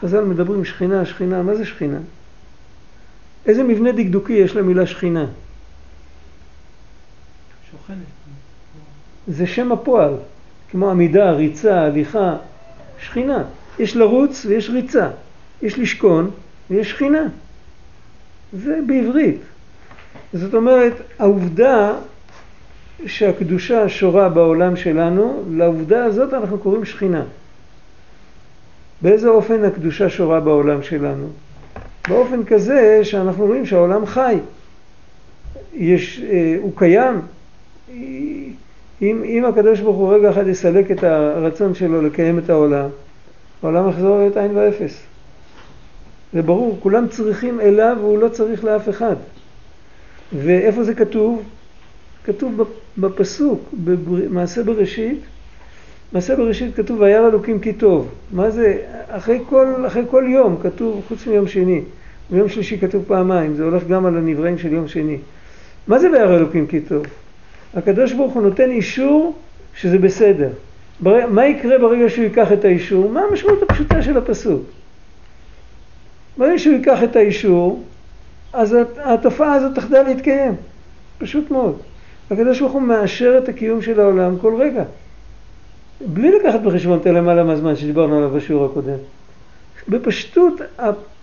חז"ל 0.00 0.24
מדברים 0.24 0.64
שכינה, 0.64 1.06
שכינה, 1.06 1.42
מה 1.42 1.54
זה 1.54 1.66
שכינה? 1.66 1.98
איזה 3.46 3.62
מבנה 3.62 3.92
דקדוקי 3.92 4.32
יש 4.32 4.56
למילה 4.56 4.86
שכינה? 4.86 5.26
שוכנת. 7.70 7.96
זה 9.28 9.46
שם 9.46 9.72
הפועל, 9.72 10.14
כמו 10.70 10.90
עמידה, 10.90 11.30
ריצה, 11.30 11.80
הליכה, 11.80 12.36
שכינה. 13.00 13.44
יש 13.78 13.96
לרוץ 13.96 14.44
ויש 14.44 14.70
ריצה, 14.70 15.10
יש 15.62 15.78
לשכון 15.78 16.30
ויש 16.70 16.90
שכינה. 16.90 17.28
זה 18.52 18.78
בעברית. 18.86 19.40
זאת 20.32 20.54
אומרת, 20.54 20.92
העובדה 21.18 21.92
שהקדושה 23.06 23.88
שורה 23.88 24.28
בעולם 24.28 24.76
שלנו, 24.76 25.44
לעובדה 25.50 26.04
הזאת 26.04 26.34
אנחנו 26.34 26.58
קוראים 26.58 26.84
שכינה. 26.84 27.22
באיזה 29.02 29.28
אופן 29.28 29.64
הקדושה 29.64 30.08
שורה 30.08 30.40
בעולם 30.40 30.82
שלנו? 30.82 31.26
באופן 32.08 32.44
כזה 32.44 33.00
שאנחנו 33.02 33.46
רואים 33.46 33.66
שהעולם 33.66 34.06
חי. 34.06 34.36
יש, 35.74 36.22
אה, 36.30 36.56
הוא 36.60 36.72
קיים, 36.76 37.20
אם, 39.02 39.22
אם 39.24 39.44
הקדוש 39.48 39.80
ברוך 39.80 39.96
הוא 39.96 40.14
רגע 40.14 40.30
אחד 40.30 40.46
יסלק 40.46 40.90
את 40.90 41.02
הרצון 41.02 41.74
שלו 41.74 42.02
לקיים 42.02 42.38
את 42.38 42.50
העולם, 42.50 42.88
העולם 43.62 43.88
יחזור 43.88 44.18
להיות 44.18 44.36
עין 44.36 44.56
ואפס. 44.56 45.02
זה 46.32 46.42
ברור, 46.42 46.78
כולם 46.80 47.08
צריכים 47.08 47.60
אליו 47.60 47.96
והוא 48.00 48.18
לא 48.18 48.28
צריך 48.28 48.64
לאף 48.64 48.88
אחד. 48.88 49.16
ואיפה 50.32 50.84
זה 50.84 50.94
כתוב? 50.94 51.42
כתוב 52.24 52.62
בפסוק, 52.98 53.60
במעשה 53.84 54.62
בראשית, 54.62 55.20
מעשה 56.12 56.36
בראשית 56.36 56.76
כתוב 56.76 57.00
וירא 57.00 57.28
אלוקים 57.28 57.60
כי 57.60 57.72
טוב. 57.72 58.08
מה 58.32 58.50
זה? 58.50 58.78
אחרי 59.08 59.38
כל, 59.48 59.86
אחרי 59.86 60.02
כל 60.10 60.24
יום 60.28 60.56
כתוב, 60.62 61.04
חוץ 61.08 61.26
מיום 61.26 61.48
שני, 61.48 61.82
ביום 62.30 62.48
שלישי 62.48 62.78
כתוב 62.78 63.04
פעמיים, 63.06 63.54
זה 63.54 63.64
הולך 63.64 63.86
גם 63.86 64.06
על 64.06 64.16
הנבראים 64.16 64.58
של 64.58 64.72
יום 64.72 64.88
שני. 64.88 65.18
מה 65.86 65.98
זה 65.98 66.10
וירא 66.10 66.36
אלוקים 66.36 66.66
כי 66.66 66.80
טוב? 66.80 67.06
הקדוש 67.74 68.12
ברוך 68.12 68.32
הוא 68.32 68.42
נותן 68.42 68.70
אישור 68.70 69.34
שזה 69.74 69.98
בסדר. 69.98 70.48
בר... 71.00 71.26
מה 71.26 71.46
יקרה 71.46 71.78
ברגע 71.78 72.08
שהוא 72.08 72.24
ייקח 72.24 72.52
את 72.52 72.64
האישור? 72.64 73.10
מה 73.10 73.20
המשמעות 73.20 73.62
הפשוטה 73.62 74.02
של 74.02 74.16
הפסוק? 74.16 74.62
ברגע 76.36 76.58
שהוא 76.58 76.74
ייקח 76.74 77.02
את 77.02 77.16
האישור, 77.16 77.82
אז 78.52 78.76
התופעה 78.96 79.54
הזאת 79.54 79.74
תחדל 79.74 80.02
להתקיים. 80.02 80.54
פשוט 81.18 81.50
מאוד. 81.50 81.78
הקדוש 82.30 82.60
ברוך 82.60 82.72
הוא 82.72 82.82
מאשר 82.82 83.38
את 83.42 83.48
הקיום 83.48 83.82
של 83.82 84.00
העולם 84.00 84.38
כל 84.40 84.54
רגע. 84.58 84.84
בלי 86.06 86.30
לקחת 86.38 86.60
בחשבון 86.60 86.98
את 86.98 87.06
הלמעלה 87.06 87.44
מהזמן 87.44 87.76
שדיברנו 87.76 88.16
עליו 88.16 88.30
בשיעור 88.30 88.64
הקודם. 88.64 88.98
בפשטות, 89.88 90.60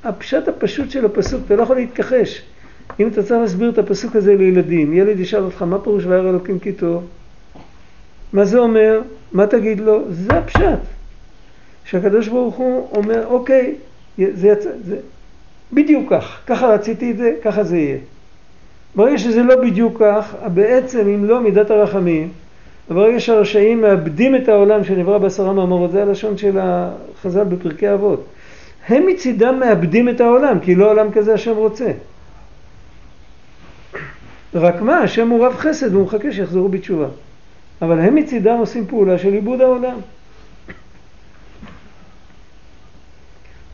הפשט 0.03 0.47
הפשוט 0.47 0.91
של 0.91 1.05
הפסוק, 1.05 1.41
אתה 1.45 1.55
לא 1.55 1.63
יכול 1.63 1.75
להתכחש. 1.75 2.41
אם 2.99 3.07
אתה 3.07 3.23
צריך 3.23 3.41
להסביר 3.41 3.69
את 3.69 3.77
הפסוק 3.77 4.15
הזה 4.15 4.35
לילדים, 4.35 4.93
ילד 4.93 5.19
ישאל 5.19 5.43
אותך 5.43 5.61
מה 5.61 5.79
פירוש 5.79 6.05
וירא 6.05 6.29
אלוקים 6.29 6.59
כי? 6.59 6.71
מה 8.33 8.45
זה 8.45 8.59
אומר? 8.59 9.01
מה 9.31 9.47
תגיד 9.47 9.79
לו? 9.79 10.01
זה 10.09 10.33
הפשט. 10.33 10.79
שהקדוש 11.85 12.27
ברוך 12.27 12.55
הוא 12.55 12.89
אומר, 12.95 13.27
אוקיי, 13.27 13.75
זה 14.17 14.47
יצא, 14.47 14.69
זה 14.85 14.97
בדיוק 15.73 16.13
כך, 16.13 16.39
ככה 16.47 16.67
רציתי 16.67 17.11
את 17.11 17.17
זה, 17.17 17.33
ככה 17.43 17.63
זה 17.63 17.77
יהיה. 17.77 17.97
ברגע 18.95 19.17
שזה 19.17 19.43
לא 19.43 19.55
בדיוק 19.61 19.99
כך, 19.99 20.35
בעצם 20.53 20.99
אם 20.99 21.25
לא 21.25 21.41
מידת 21.41 21.71
הרחמים, 21.71 22.29
ברגע 22.89 23.19
שהרשעים 23.19 23.81
מאבדים 23.81 24.35
את 24.35 24.49
העולם 24.49 24.83
שנברא 24.83 25.17
בעשרה 25.17 25.53
מאמרות, 25.53 25.91
זה 25.91 26.01
הלשון 26.01 26.37
של 26.37 26.57
החז"ל 26.61 27.43
בפרקי 27.43 27.93
אבות. 27.93 28.25
הם 28.87 29.05
מצידם 29.07 29.59
מאבדים 29.59 30.09
את 30.09 30.21
העולם, 30.21 30.59
כי 30.59 30.75
לא 30.75 30.91
עולם 30.91 31.11
כזה 31.11 31.33
השם 31.33 31.55
רוצה. 31.55 31.91
רק 34.53 34.81
מה, 34.81 34.97
השם 34.97 35.29
הוא 35.29 35.45
רב 35.45 35.55
חסד 35.55 35.93
והוא 35.93 36.05
מחכה 36.05 36.31
שיחזרו 36.31 36.69
בתשובה. 36.69 37.07
אבל 37.81 37.99
הם 37.99 38.15
מצידם 38.15 38.57
עושים 38.59 38.87
פעולה 38.87 39.17
של 39.17 39.33
עיבוד 39.33 39.61
העולם. 39.61 39.97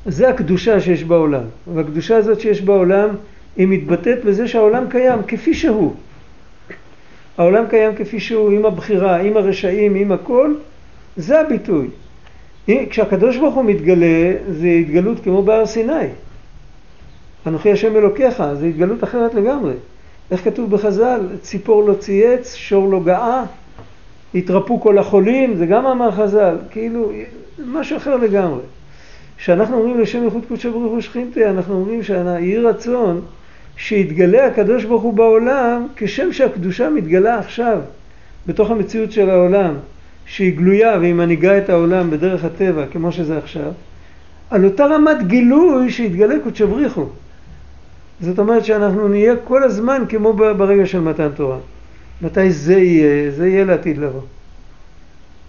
זה 0.06 0.30
הקדושה 0.30 0.80
שיש 0.82 1.04
בעולם. 1.04 1.44
והקדושה 1.74 2.18
הזאת 2.18 2.40
שיש 2.40 2.62
בעולם 2.62 3.10
היא 3.56 3.68
מתבטאת 3.68 4.26
בזה 4.26 4.48
שהעולם 4.48 4.90
קיים 4.90 5.20
כפי 5.28 5.54
שהוא. 5.54 5.96
העולם 7.38 7.68
קיים 7.70 7.96
כפי 7.96 8.20
שהוא 8.20 8.52
עם 8.52 8.66
הבחירה, 8.66 9.16
עם 9.18 9.38
הרשעים, 9.38 9.96
עם 9.96 10.12
הכל, 10.12 10.54
זה 11.18 11.42
הביטוי. 11.42 11.88
כשהקדוש 12.90 13.38
ברוך 13.38 13.56
הוא 13.56 13.66
מתגלה, 13.66 14.34
זה 14.50 14.68
התגלות 14.68 15.20
כמו 15.20 15.44
בהר 15.44 15.66
סיני. 15.66 16.08
אנוכי 17.48 17.72
השם 17.72 17.96
אלוקיך, 17.96 18.44
זה 18.54 18.66
התגלות 18.66 19.04
אחרת 19.04 19.34
לגמרי. 19.34 19.74
איך 20.32 20.44
כתוב 20.44 20.72
בחז"ל? 20.72 21.28
ציפור 21.42 21.84
לא 21.84 21.94
צייץ, 21.94 22.56
שור 22.56 22.90
לא 22.90 23.00
גאה, 23.04 23.44
התרפאו 24.36 24.82
כל 24.82 24.98
החולים, 24.98 25.56
זה 25.56 25.66
גם 25.66 25.86
אמר 25.86 26.12
חז"ל, 26.12 26.58
כאילו, 26.72 27.12
משהו 27.66 27.98
אחר 27.98 28.16
לגמרי. 28.16 28.62
כשאנחנו 29.38 29.78
אומרים 29.78 30.00
לשם 30.00 30.24
ייחוד 30.24 30.46
קודשו 30.48 30.72
ברוך 30.72 30.92
הוא 30.92 31.02
שכינתה, 31.02 31.50
אנחנו 31.50 31.76
אומרים 31.76 32.04
שיהי 32.04 32.58
רצון 32.58 33.22
שיתגלה 33.82 34.48
הקדוש 34.48 34.86
ברוך 34.86 35.04
הוא 35.04 35.14
בעולם 35.14 35.88
כשם 35.96 36.34
שהקדושה 36.34 36.90
מתגלה 36.90 37.40
עכשיו 37.40 37.80
בתוך 38.48 38.72
המציאות 38.72 39.12
של 39.12 39.30
העולם, 39.30 39.74
שהיא 40.26 40.58
גלויה 40.58 40.98
והיא 41.00 41.14
מנהיגה 41.14 41.58
את 41.58 41.70
העולם 41.70 42.12
בדרך 42.12 42.44
הטבע 42.44 42.86
כמו 42.92 43.12
שזה 43.12 43.38
עכשיו, 43.38 43.72
על 44.50 44.66
אותה 44.66 44.86
רמת 44.86 45.28
גילוי 45.28 45.92
שיתגלה 45.92 46.36
קודשו 46.44 46.68
בריחו. 46.68 47.06
זאת 48.22 48.40
אומרת 48.40 48.66
שאנחנו 48.66 49.08
נהיה 49.08 49.34
כל 49.44 49.64
הזמן 49.64 50.04
כמו 50.10 50.34
ברגע 50.34 50.86
של 50.86 51.00
מתן 51.00 51.30
תורה. 51.36 51.58
מתי 52.22 52.52
זה 52.52 52.78
יהיה? 52.78 53.32
זה 53.32 53.48
יהיה 53.48 53.66
לעתיד 53.66 53.98
לבוא. 53.98 54.22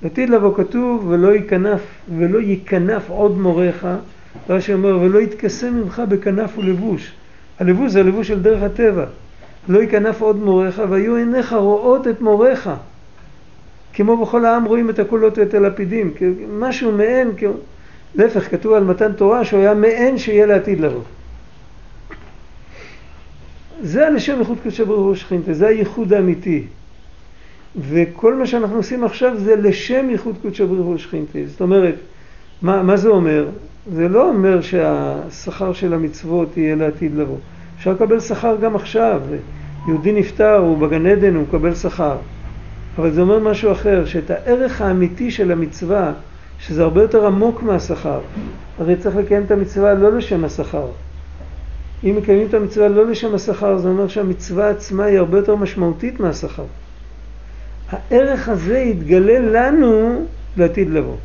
לעתיד 0.03 0.31
לבוא 0.31 0.57
כתוב 0.57 1.07
ולא 1.09 1.35
ייכנף 1.35 1.81
ולא 2.19 2.39
ייכנף 2.39 3.11
עוד 3.11 3.39
מוריך, 3.39 3.87
רש"י 4.49 4.73
אומר 4.73 4.99
ולא 5.01 5.19
יתקסם 5.19 5.75
ממך 5.75 6.03
בכנף 6.09 6.59
ולבוש. 6.59 7.13
הלבוש 7.63 7.93
זה 7.93 8.01
הלבוש 8.01 8.29
של 8.29 8.43
דרך 8.43 8.63
הטבע. 8.63 9.05
לא 9.69 9.79
ייכנף 9.79 10.21
עוד 10.21 10.37
מוריך 10.37 10.83
והיו 10.89 11.17
עיניך 11.17 11.53
רואות 11.53 12.09
את 12.09 12.21
מוריך. 12.21 12.71
כמו 13.93 14.27
בכל 14.27 14.45
העם 14.45 14.65
רואים 14.65 14.91
את 14.91 14.99
הקולות 14.99 15.39
ואת 15.39 15.55
הלפידים, 15.55 16.15
משהו 16.59 16.93
מעין, 16.93 17.31
להפך 18.15 18.51
כתוב 18.51 18.73
על 18.73 18.85
מתן 18.85 19.13
תורה 19.13 19.45
שהוא 19.45 19.61
היה 19.61 19.75
מעין 19.75 20.19
שיהיה 20.19 20.47
לעתיד 20.47 20.81
לבוא. 20.81 21.01
זה 23.83 24.07
הלשם 24.07 24.39
ייחוד 24.39 24.59
קדושי 24.63 24.85
ברוך 24.85 25.07
הוא 25.07 25.15
שכינתה, 25.15 25.55
זה 25.55 25.67
הייחוד 25.67 26.13
האמיתי. 26.13 26.65
וכל 27.89 28.35
מה 28.35 28.47
שאנחנו 28.47 28.77
עושים 28.77 29.05
עכשיו 29.05 29.39
זה 29.39 29.57
לשם 29.57 30.11
ייחוד 30.11 30.37
קודשא 30.43 30.65
ברוך 30.65 30.87
הוא 30.87 30.99
שכינתה. 30.99 31.39
זאת 31.47 31.61
אומרת, 31.61 31.95
מה, 32.63 32.83
מה 32.83 32.97
זה 32.97 33.09
אומר? 33.09 33.47
זה 33.93 34.09
לא 34.09 34.29
אומר 34.29 34.61
שהשכר 34.61 35.73
של 35.73 35.95
המצוות 35.95 36.57
יהיה 36.57 36.75
לעתיד 36.75 37.15
לבוא. 37.15 37.37
אפשר 37.79 37.93
לקבל 37.93 38.21
שכר 38.21 38.57
גם 38.61 38.77
עכשיו. 38.77 39.21
יהודי 39.89 40.13
נפטר, 40.13 40.57
הוא 40.57 40.79
בגן 40.79 41.07
עדן, 41.07 41.35
הוא 41.35 41.43
מקבל 41.43 41.75
שכר. 41.75 42.17
אבל 42.99 43.11
זה 43.11 43.21
אומר 43.21 43.39
משהו 43.39 43.73
אחר, 43.73 44.05
שאת 44.05 44.31
הערך 44.31 44.81
האמיתי 44.81 45.31
של 45.31 45.53
המצווה, 45.53 46.13
שזה 46.59 46.83
הרבה 46.83 47.03
יותר 47.03 47.27
עמוק 47.27 47.63
מהשכר, 47.63 48.21
הרי 48.79 48.97
צריך 48.97 49.17
לקיים 49.17 49.43
את 49.43 49.51
המצווה 49.51 49.95
לא 49.95 50.13
לשם 50.13 50.45
השכר. 50.45 50.87
אם 52.05 52.15
מקיימים 52.17 52.47
את 52.47 52.55
המצווה 52.55 52.89
לא 52.89 53.07
לשם 53.07 53.35
השכר, 53.35 53.79
זה 53.79 53.89
אומר 53.89 54.09
שהמצווה 54.09 54.71
עצמה 54.71 55.05
היא 55.05 55.19
הרבה 55.19 55.39
יותר 55.39 55.57
משמעותית 55.57 56.21
מהשכר. 56.21 56.65
הערך 57.91 58.49
הזה 58.49 58.79
יתגלה 58.79 59.39
לנו 59.39 60.25
לעתיד 60.57 60.91
לבוא. 60.91 61.17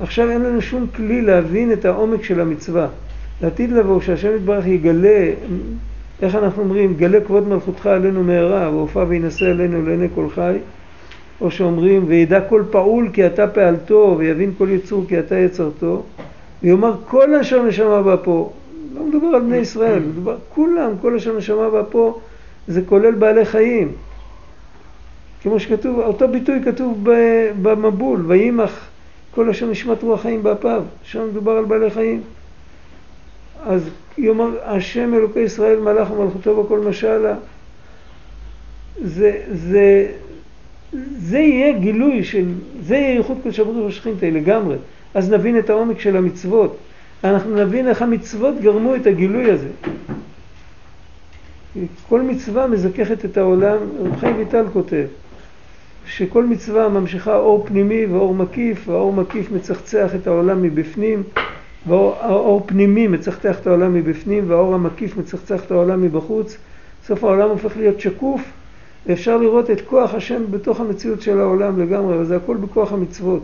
עכשיו 0.00 0.30
אין 0.30 0.42
לנו 0.42 0.62
שום 0.62 0.86
כלי 0.96 1.22
להבין 1.22 1.72
את 1.72 1.84
העומק 1.84 2.24
של 2.24 2.40
המצווה. 2.40 2.86
לעתיד 3.42 3.72
לבוא, 3.72 4.00
שהשם 4.00 4.36
יתברך 4.36 4.66
יגלה, 4.66 5.32
איך 6.22 6.34
אנחנו 6.34 6.62
אומרים, 6.62 6.94
גלה 6.96 7.20
כבוד 7.20 7.48
מלכותך 7.48 7.86
עלינו 7.86 8.24
מהרה, 8.24 8.70
והופע 8.70 9.04
וינשא 9.08 9.46
עלינו 9.46 9.82
לעיני 9.82 10.06
כל 10.14 10.26
חי, 10.34 10.56
או 11.40 11.50
שאומרים, 11.50 12.04
וידע 12.08 12.40
כל 12.40 12.62
פעול 12.70 13.08
כי 13.12 13.26
אתה 13.26 13.46
פעלתו, 13.46 14.14
ויבין 14.18 14.52
כל 14.58 14.68
יצור 14.70 15.04
כי 15.08 15.18
אתה 15.18 15.38
יצרתו, 15.38 16.02
ויאמר 16.62 16.94
כל 17.08 17.34
אשר 17.34 17.62
נשמה 17.62 18.02
בא 18.02 18.16
פה, 18.24 18.52
לא 18.94 19.04
מדובר 19.04 19.26
על 19.26 19.40
בני 19.40 19.56
ישראל, 19.56 19.98
מדובר 19.98 20.36
כולם, 20.48 20.90
כל 21.00 21.16
אשר 21.16 21.36
נשמה 21.36 21.70
בא 21.70 21.82
פה, 21.90 22.20
זה 22.68 22.82
כולל 22.86 23.14
בעלי 23.14 23.44
חיים. 23.44 23.92
כמו 25.42 25.60
שכתוב, 25.60 25.98
אותו 25.98 26.28
ביטוי 26.28 26.58
כתוב 26.64 27.08
במבול, 27.62 28.24
וימח 28.26 28.89
כל 29.34 29.50
אשר 29.50 29.66
נשמת 29.66 30.02
רוח 30.02 30.22
חיים 30.22 30.42
באפיו, 30.42 30.82
שם 31.02 31.28
מדובר 31.28 31.52
על 31.52 31.64
בעלי 31.64 31.90
חיים. 31.90 32.22
אז 33.66 33.90
יאמר 34.18 34.58
השם 34.62 35.14
אלוקי 35.14 35.40
ישראל 35.40 35.78
מלאך 35.80 36.10
ומלכותו 36.10 36.62
בכל 36.62 36.78
משלה. 36.80 37.34
זה, 39.04 39.42
זה, 39.52 40.12
זה 41.16 41.38
יהיה 41.38 41.78
גילוי 41.78 42.24
של, 42.24 42.44
זה 42.82 42.96
יהיה 42.96 43.14
ייחוד 43.14 43.36
קודש 43.42 43.60
ברוך 43.60 43.76
הוא 43.76 43.90
שכינתה 43.90 44.30
לגמרי. 44.30 44.76
אז 45.14 45.32
נבין 45.32 45.58
את 45.58 45.70
העומק 45.70 46.00
של 46.00 46.16
המצוות. 46.16 46.76
אנחנו 47.24 47.56
נבין 47.56 47.88
איך 47.88 48.02
המצוות 48.02 48.60
גרמו 48.60 48.94
את 48.94 49.06
הגילוי 49.06 49.50
הזה. 49.50 49.68
כל 52.08 52.22
מצווה 52.22 52.66
מזככת 52.66 53.24
את 53.24 53.36
העולם, 53.36 53.76
רב 53.98 54.16
חיים 54.16 54.36
ויטל 54.36 54.64
כותב, 54.72 55.06
שכל 56.06 56.44
מצווה 56.44 56.88
ממשיכה 56.88 57.36
אור 57.36 57.66
פנימי 57.66 58.06
ואור 58.06 58.34
מקיף, 58.34 58.88
והאור 58.88 59.12
מקיף 59.12 59.52
מצחצח 59.52 60.14
את 60.14 60.26
העולם 60.26 60.62
מבפנים, 60.62 61.22
והאור 61.88 62.62
פנימי 62.66 63.06
מצחצח 63.06 63.58
את 63.60 63.66
העולם 63.66 63.94
מבפנים, 63.94 64.44
והאור 64.48 64.74
המקיף 64.74 65.16
מצחצח 65.16 65.64
את 65.64 65.70
העולם 65.70 66.02
מבחוץ. 66.02 66.56
בסוף 67.02 67.24
העולם 67.24 67.48
הופך 67.48 67.76
להיות 67.76 68.00
שקוף, 68.00 68.40
ואפשר 69.06 69.36
לראות 69.36 69.70
את 69.70 69.80
כוח 69.80 70.14
השם 70.14 70.42
בתוך 70.50 70.80
המציאות 70.80 71.22
של 71.22 71.40
העולם 71.40 71.80
לגמרי, 71.80 72.14
אבל 72.14 72.24
זה 72.24 72.36
הכל 72.36 72.56
בכוח 72.56 72.92
המצוות. 72.92 73.42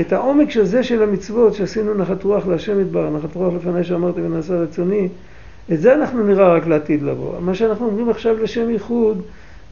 את 0.00 0.12
העומק 0.12 0.50
של 0.50 0.64
זה 0.64 0.82
של 0.82 1.02
המצוות 1.02 1.54
שעשינו 1.54 1.94
נחת 1.94 2.24
רוח 2.24 2.46
להשם 2.46 2.80
יתבר, 2.80 3.10
נחת 3.10 3.34
רוח 3.34 3.54
לפני 3.54 3.84
שאמרתי 3.84 4.20
ונעשה 4.20 4.54
רצוני, 4.54 5.08
את 5.72 5.80
זה 5.80 5.94
אנחנו 5.94 6.26
נראה 6.26 6.54
רק 6.54 6.66
לעתיד 6.66 7.02
לבוא. 7.02 7.40
מה 7.40 7.54
שאנחנו 7.54 7.86
אומרים 7.86 8.10
עכשיו 8.10 8.42
לשם 8.42 8.70
ייחוד, 8.70 9.22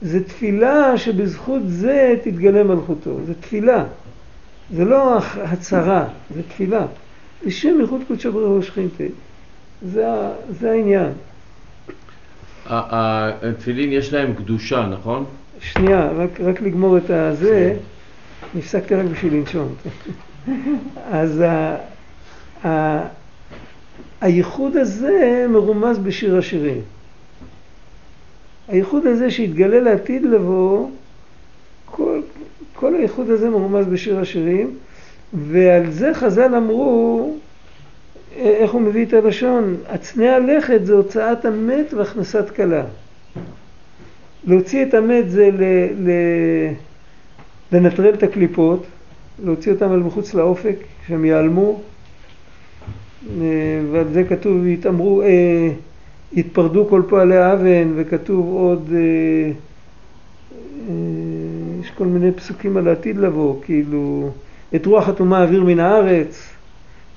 זה 0.02 0.24
תפילה 0.24 0.98
שבזכות 0.98 1.62
זה 1.66 2.14
תתגלה 2.22 2.62
מלכותו, 2.62 3.18
זה 3.26 3.34
תפילה. 3.34 3.84
זה 4.74 4.84
לא 4.84 5.18
הצהרה, 5.36 6.04
זה 6.34 6.42
תפילה. 6.42 6.86
לשם 7.46 7.80
ייחוד 7.80 8.00
קודשא 8.08 8.30
בריך 8.30 8.50
ושכינתה. 8.58 9.04
זה, 9.82 10.06
זה 10.50 10.70
העניין. 10.70 11.12
התפילין 12.66 13.92
יש 13.92 14.12
להם 14.12 14.34
קדושה, 14.34 14.86
נכון? 14.86 15.24
שנייה, 15.60 16.10
רק, 16.10 16.40
רק 16.40 16.60
לגמור 16.60 16.98
את 16.98 17.10
הזה, 17.10 17.76
נפסקתי 18.54 18.94
רק 18.94 19.06
בשביל 19.06 19.34
לנשום. 19.34 19.74
אז 21.10 21.40
ה, 21.40 21.76
ה, 22.64 23.00
הייחוד 24.20 24.76
הזה 24.76 25.46
מרומז 25.48 25.98
בשיר 25.98 26.36
השירים. 26.36 26.80
הייחוד 28.68 29.06
הזה 29.06 29.30
שהתגלה 29.30 29.80
לעתיד 29.80 30.22
לבוא, 30.22 30.88
כל, 31.84 32.20
כל 32.74 32.94
הייחוד 32.94 33.30
הזה 33.30 33.50
מרומז 33.50 33.86
בשיר 33.86 34.18
השירים, 34.18 34.70
ועל 35.32 35.90
זה 35.90 36.14
חז"ל 36.14 36.54
אמרו, 36.54 37.34
איך 38.36 38.70
הוא 38.70 38.80
מביא 38.80 39.06
את 39.06 39.12
הלשון? 39.12 39.76
הצנע 39.88 40.36
הלכת 40.36 40.84
זה 40.84 40.92
הוצאת 40.92 41.44
המת 41.44 41.94
והכנסת 41.94 42.50
כלה. 42.50 42.84
להוציא 44.44 44.82
את 44.82 44.94
המת 44.94 45.30
זה 45.30 45.50
ל, 45.58 45.62
ל, 46.08 46.10
לנטרל 47.72 48.14
את 48.14 48.22
הקליפות, 48.22 48.86
להוציא 49.44 49.72
אותם 49.72 49.92
אל 49.92 49.98
מחוץ 49.98 50.34
לאופק, 50.34 50.76
שהם 51.06 51.24
ייעלמו, 51.24 51.80
אה, 53.40 53.44
ועל 53.92 54.08
זה 54.12 54.24
כתוב, 54.24 54.66
יתאמרו, 54.66 55.22
אה, 55.22 55.70
יתפרדו 56.32 56.86
כל 56.88 57.02
פועלי 57.08 57.52
אבן, 57.52 57.92
וכתוב 57.96 58.46
עוד, 58.46 58.90
אה, 58.94 59.50
אה, 60.88 60.94
יש 61.80 61.90
כל 61.90 62.06
מיני 62.06 62.32
פסוקים 62.32 62.76
על 62.76 62.88
העתיד 62.88 63.16
לבוא, 63.16 63.62
כאילו, 63.62 64.30
את 64.74 64.86
רוח 64.86 65.08
הטומאה 65.08 65.42
אוויר 65.42 65.64
מן 65.64 65.80
הארץ, 65.80 66.48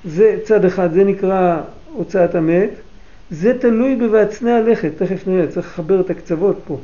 זה 0.06 0.38
צד 0.44 0.66
אחד, 0.66 0.94
זה 0.94 1.04
נקרא 1.04 1.62
הוצאת 1.94 2.36
המת, 2.36 2.70
זה 3.32 3.60
תלוי 3.60 3.96
ב"ואצנע 3.96 4.58
הלכת", 4.58 4.92
תכף 4.98 5.28
נראה, 5.28 5.48
צריך 5.48 5.68
לחבר 5.68 6.02
את 6.02 6.10
הקצוות 6.10 6.60
פה. 6.68 6.78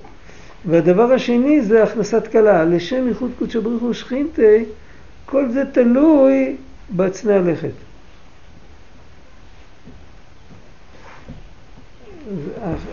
והדבר 0.66 1.12
השני 1.12 1.62
זה 1.62 1.84
הכנסת 1.84 2.28
כלה, 2.32 2.66
לשם 2.66 3.08
ייחוד 3.08 3.32
קודשא 3.40 3.60
בריך 3.60 3.82
הוא 3.82 3.94
שכינתי, 3.94 4.64
כל 5.26 5.50
זה 5.50 5.64
תלוי 5.72 6.56
בהצנע 6.90 7.36
הלכת. 7.36 7.87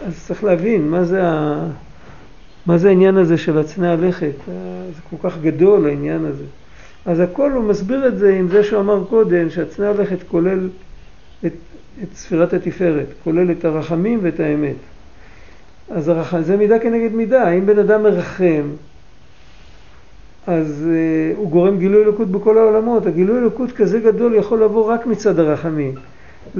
אז, 0.07 0.25
צריך 0.27 0.45
להבין 0.45 0.89
מה 0.89 1.05
זה, 1.05 1.29
ה, 1.29 1.65
מה 2.67 2.79
זה 2.79 2.89
העניין 2.89 3.17
הזה 3.17 3.39
של 3.39 3.59
הצנע 3.59 3.93
הלכת, 3.93 4.35
זה 4.95 5.01
כל 5.11 5.29
כך 5.29 5.39
גדול 5.43 5.87
העניין 5.87 6.25
הזה. 6.25 6.45
אז 7.07 7.21
הכל 7.21 7.53
הוא 7.53 7.65
מסביר 7.65 8.09
את 8.09 8.19
זה 8.19 8.35
עם 8.35 8.49
זה 8.49 8.65
שהוא 8.65 8.81
אמר 8.81 9.05
קודם 9.05 9.51
שהצנע 9.51 9.89
הלכת 9.89 10.23
כולל 10.29 10.69
את, 11.47 11.53
את 12.03 12.09
ספירת 12.15 12.53
התפארת, 12.53 13.07
כולל 13.25 13.51
את 13.51 13.65
הרחמים 13.65 14.19
ואת 14.23 14.41
האמת. 14.41 14.77
אז 15.91 16.09
הרח... 16.09 16.41
זה 16.41 16.57
מידה 16.57 16.79
כנגד 16.79 17.13
מידה, 17.15 17.51
אם 17.51 17.67
בן 17.67 17.79
אדם 17.79 18.03
מרחם 18.03 18.63
אז 20.47 20.87
uh, 20.87 21.37
הוא 21.37 21.51
גורם 21.51 21.79
גילוי 21.79 22.03
אלוקות 22.03 22.29
בכל 22.29 22.59
העולמות, 22.59 23.07
הגילוי 23.07 23.39
אלוקות 23.39 23.73
כזה 23.73 24.01
גדול 24.01 24.35
יכול 24.35 24.63
לבוא 24.63 24.93
רק 24.93 25.07
מצד 25.07 25.39
הרחמים, 25.39 25.95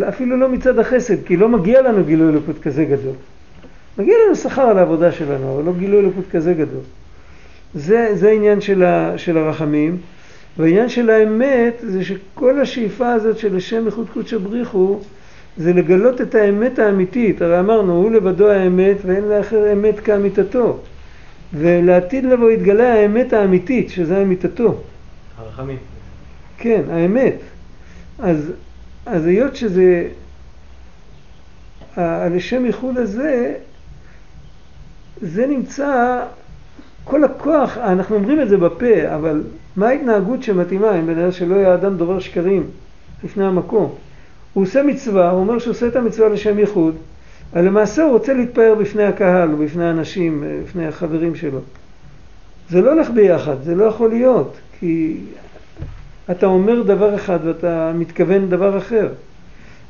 אפילו 0.09 0.37
לא 0.37 0.49
מצד 0.49 0.79
החסד, 0.79 1.25
כי 1.27 1.37
לא 1.37 1.49
מגיע 1.49 1.83
לנו 1.83 2.05
גילוי 2.05 2.29
אלוקות 2.29 2.59
כזה 2.59 2.85
גדול. 2.85 3.15
מגיע 3.99 4.15
לנו 4.27 4.37
שכר 4.37 4.63
על 4.63 4.79
העבודה 4.79 5.13
שלנו, 5.13 5.55
אבל 5.55 5.65
לא 5.65 5.73
גילוי 5.79 6.01
אלוקות 6.01 6.25
כזה 6.33 6.55
גדול. 6.55 6.83
זה, 7.75 8.09
זה 8.15 8.29
העניין 8.29 8.61
של, 8.61 8.83
ה, 8.83 9.19
של 9.19 9.39
הרחמים. 9.39 9.97
והעניין 10.59 10.89
של 10.89 11.11
האמת 11.11 11.75
זה 11.81 12.05
שכל 12.05 12.61
השאיפה 12.61 13.13
הזאת 13.13 13.39
של 13.39 13.57
השם 13.57 13.87
איכות 13.87 14.11
קודשא 14.11 14.39
בריחו 14.39 15.01
זה 15.57 15.73
לגלות 15.73 16.21
את 16.21 16.35
האמת 16.35 16.79
האמיתית. 16.79 17.43
הרי 17.43 17.61
אמרנו, 17.61 17.93
הוא 17.93 18.11
לבדו 18.11 18.49
האמת 18.49 18.97
ואין 19.05 19.25
לאחר 19.25 19.73
אמת 19.73 20.01
כאמיתתו. 20.01 20.79
ולעתיד 21.55 22.25
לבוא 22.25 22.51
יתגלה 22.51 22.95
האמת 22.95 23.33
האמיתית, 23.33 23.91
שזה 23.91 24.23
אמיתתו. 24.23 24.75
הרחמים. 25.39 25.77
כן, 26.59 26.83
האמת. 26.91 27.35
אז, 28.19 28.53
אז 29.07 29.27
היות 29.27 29.57
שזה, 29.57 30.09
הלשם 31.97 32.67
ייחוד 32.67 32.99
הזה, 32.99 33.55
זה 35.21 35.47
נמצא, 35.47 36.23
כל 37.05 37.25
הכוח, 37.25 37.79
אנחנו 37.79 38.17
אומרים 38.17 38.41
את 38.41 38.49
זה 38.49 38.57
בפה, 38.57 39.15
אבל 39.15 39.43
מה 39.77 39.89
ההתנהגות 39.89 40.43
שמתאימה 40.43 40.99
אם 40.99 41.07
בן 41.07 41.19
אדם 41.19 41.33
שלא 41.33 41.55
יהיה 41.55 41.75
אדם 41.75 41.97
דובר 41.97 42.19
שקרים 42.19 42.67
לפני 43.25 43.45
המקום? 43.45 43.95
הוא 44.53 44.65
עושה 44.65 44.83
מצווה, 44.83 45.31
הוא 45.31 45.41
אומר 45.41 45.59
שהוא 45.59 45.71
עושה 45.71 45.87
את 45.87 45.97
המצווה 45.97 46.29
לשם 46.29 46.59
ייחוד, 46.59 46.95
אבל 47.53 47.65
למעשה 47.65 48.03
הוא 48.03 48.13
רוצה 48.13 48.35
להתפאר 48.35 48.75
בפני 48.75 49.03
הקהל 49.03 49.53
או 49.53 49.57
בפני 49.57 49.85
האנשים, 49.85 50.45
בפני 50.65 50.87
החברים 50.87 51.35
שלו. 51.35 51.61
זה 52.71 52.81
לא 52.81 52.93
הולך 52.93 53.11
ביחד, 53.11 53.63
זה 53.63 53.75
לא 53.75 53.85
יכול 53.85 54.09
להיות, 54.11 54.57
כי 54.81 55.17
אתה 56.31 56.47
אומר 56.47 56.83
דבר 56.83 57.15
אחד 57.15 57.39
ואתה 57.45 57.93
מתכוון 57.95 58.49
דבר 58.49 58.79
אחר. 58.79 59.09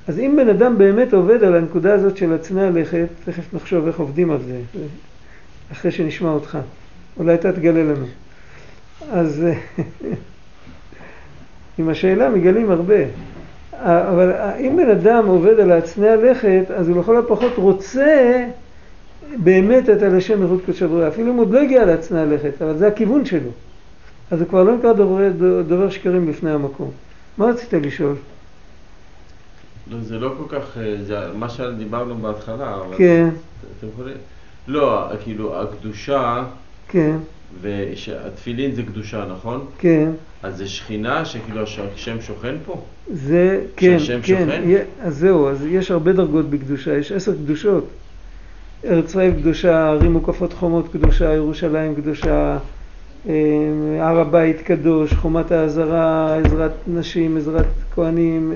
אז 0.09 0.19
אם 0.19 0.35
בן 0.37 0.49
אדם 0.49 0.79
באמת 0.79 1.13
עובד 1.13 1.45
על 1.45 1.55
הנקודה 1.57 1.95
הזאת 1.95 2.17
של 2.17 2.33
הצנע 2.33 2.71
לכת, 2.71 3.07
תכף 3.25 3.55
נחשוב 3.55 3.87
איך 3.87 4.01
עובדים 4.01 4.31
על 4.31 4.39
זה, 4.43 4.59
אחרי 5.73 5.91
שנשמע 5.91 6.31
אותך. 6.31 6.59
אולי 7.17 7.35
אתה 7.35 7.53
תגלה 7.53 7.83
לנו. 7.83 8.07
אז 9.13 9.47
עם 11.79 11.89
השאלה 11.89 12.29
מגלים 12.29 12.71
הרבה. 12.71 13.05
אבל 13.83 14.33
אם 14.61 14.77
בן 14.77 14.91
אדם 14.91 15.27
עובד 15.27 15.61
על 15.61 15.73
הצנע 15.73 16.17
לכת, 16.17 16.65
אז 16.77 16.89
הוא 16.89 17.01
לכל 17.01 17.17
הפחות 17.17 17.53
רוצה 17.57 18.45
באמת 19.37 19.91
את 19.91 20.03
הלשם 20.03 20.45
מחוץ 20.45 20.61
קודשא 20.67 20.87
בריאה, 20.87 21.09
אפילו 21.09 21.33
אם 21.33 21.39
עוד 21.39 21.51
לא 21.51 21.61
הגיע 21.61 21.85
להצנע 21.85 22.25
לכת, 22.25 22.63
אבל 22.63 22.77
זה 22.77 22.89
הכיוון 22.89 23.25
שלו. 23.25 23.51
אז 24.35 24.41
זה 24.41 24.45
כבר 24.45 24.63
לא 24.63 24.77
נקרא 24.77 24.93
דובר, 24.93 25.31
דובר 25.69 25.91
שקרים 25.91 26.27
בפני 26.27 26.51
המקום. 26.51 26.91
מה 27.39 27.47
רצית 27.47 27.73
לשאול? 27.73 28.15
לא, 29.91 29.99
זה 30.01 30.19
לא 30.19 30.35
כל 30.39 30.59
כך, 30.59 30.79
אה, 30.79 30.97
זה 31.07 31.19
מה 31.35 31.49
שדיברנו 31.49 32.15
בהתחלה, 32.15 32.75
אבל... 32.75 32.97
כן. 32.97 33.29
אתם 33.79 33.87
יכולים... 33.93 34.15
לא, 34.67 35.07
כאילו, 35.23 35.61
הקדושה... 35.61 36.45
כן. 36.89 37.17
והתפילין 37.61 38.75
זה 38.75 38.83
קדושה, 38.83 39.25
נכון? 39.31 39.67
כן. 39.79 40.11
אז 40.43 40.57
זה 40.57 40.67
שכינה 40.69 41.25
שכאילו 41.25 41.61
השם 41.95 42.21
שוכן 42.21 42.55
פה? 42.67 42.83
זה, 43.13 43.61
כן, 43.77 43.99
שהשם 43.99 44.21
כן. 44.23 44.45
שוכן? 44.45 44.63
אז 45.03 45.17
זהו, 45.17 45.49
אז 45.49 45.67
יש 45.67 45.91
הרבה 45.91 46.13
דרגות 46.13 46.51
בקדושה, 46.51 46.99
יש 46.99 47.13
עשר 47.13 47.35
קדושות. 47.35 47.89
ארץ 48.85 49.09
ישראל 49.09 49.33
קדושה, 49.33 49.89
ערים 49.89 50.13
מוקפות 50.13 50.53
חומות 50.53 50.93
קדושה, 50.93 51.35
ירושלים 51.35 51.95
קדושה, 51.95 52.59
הר 54.01 54.21
הבית 54.21 54.61
קדוש, 54.61 55.15
חומת 55.15 55.53
העזרה, 55.53 56.37
עזרת 56.37 56.73
נשים, 56.87 57.37
עזרת 57.37 57.67
כהנים, 57.95 58.53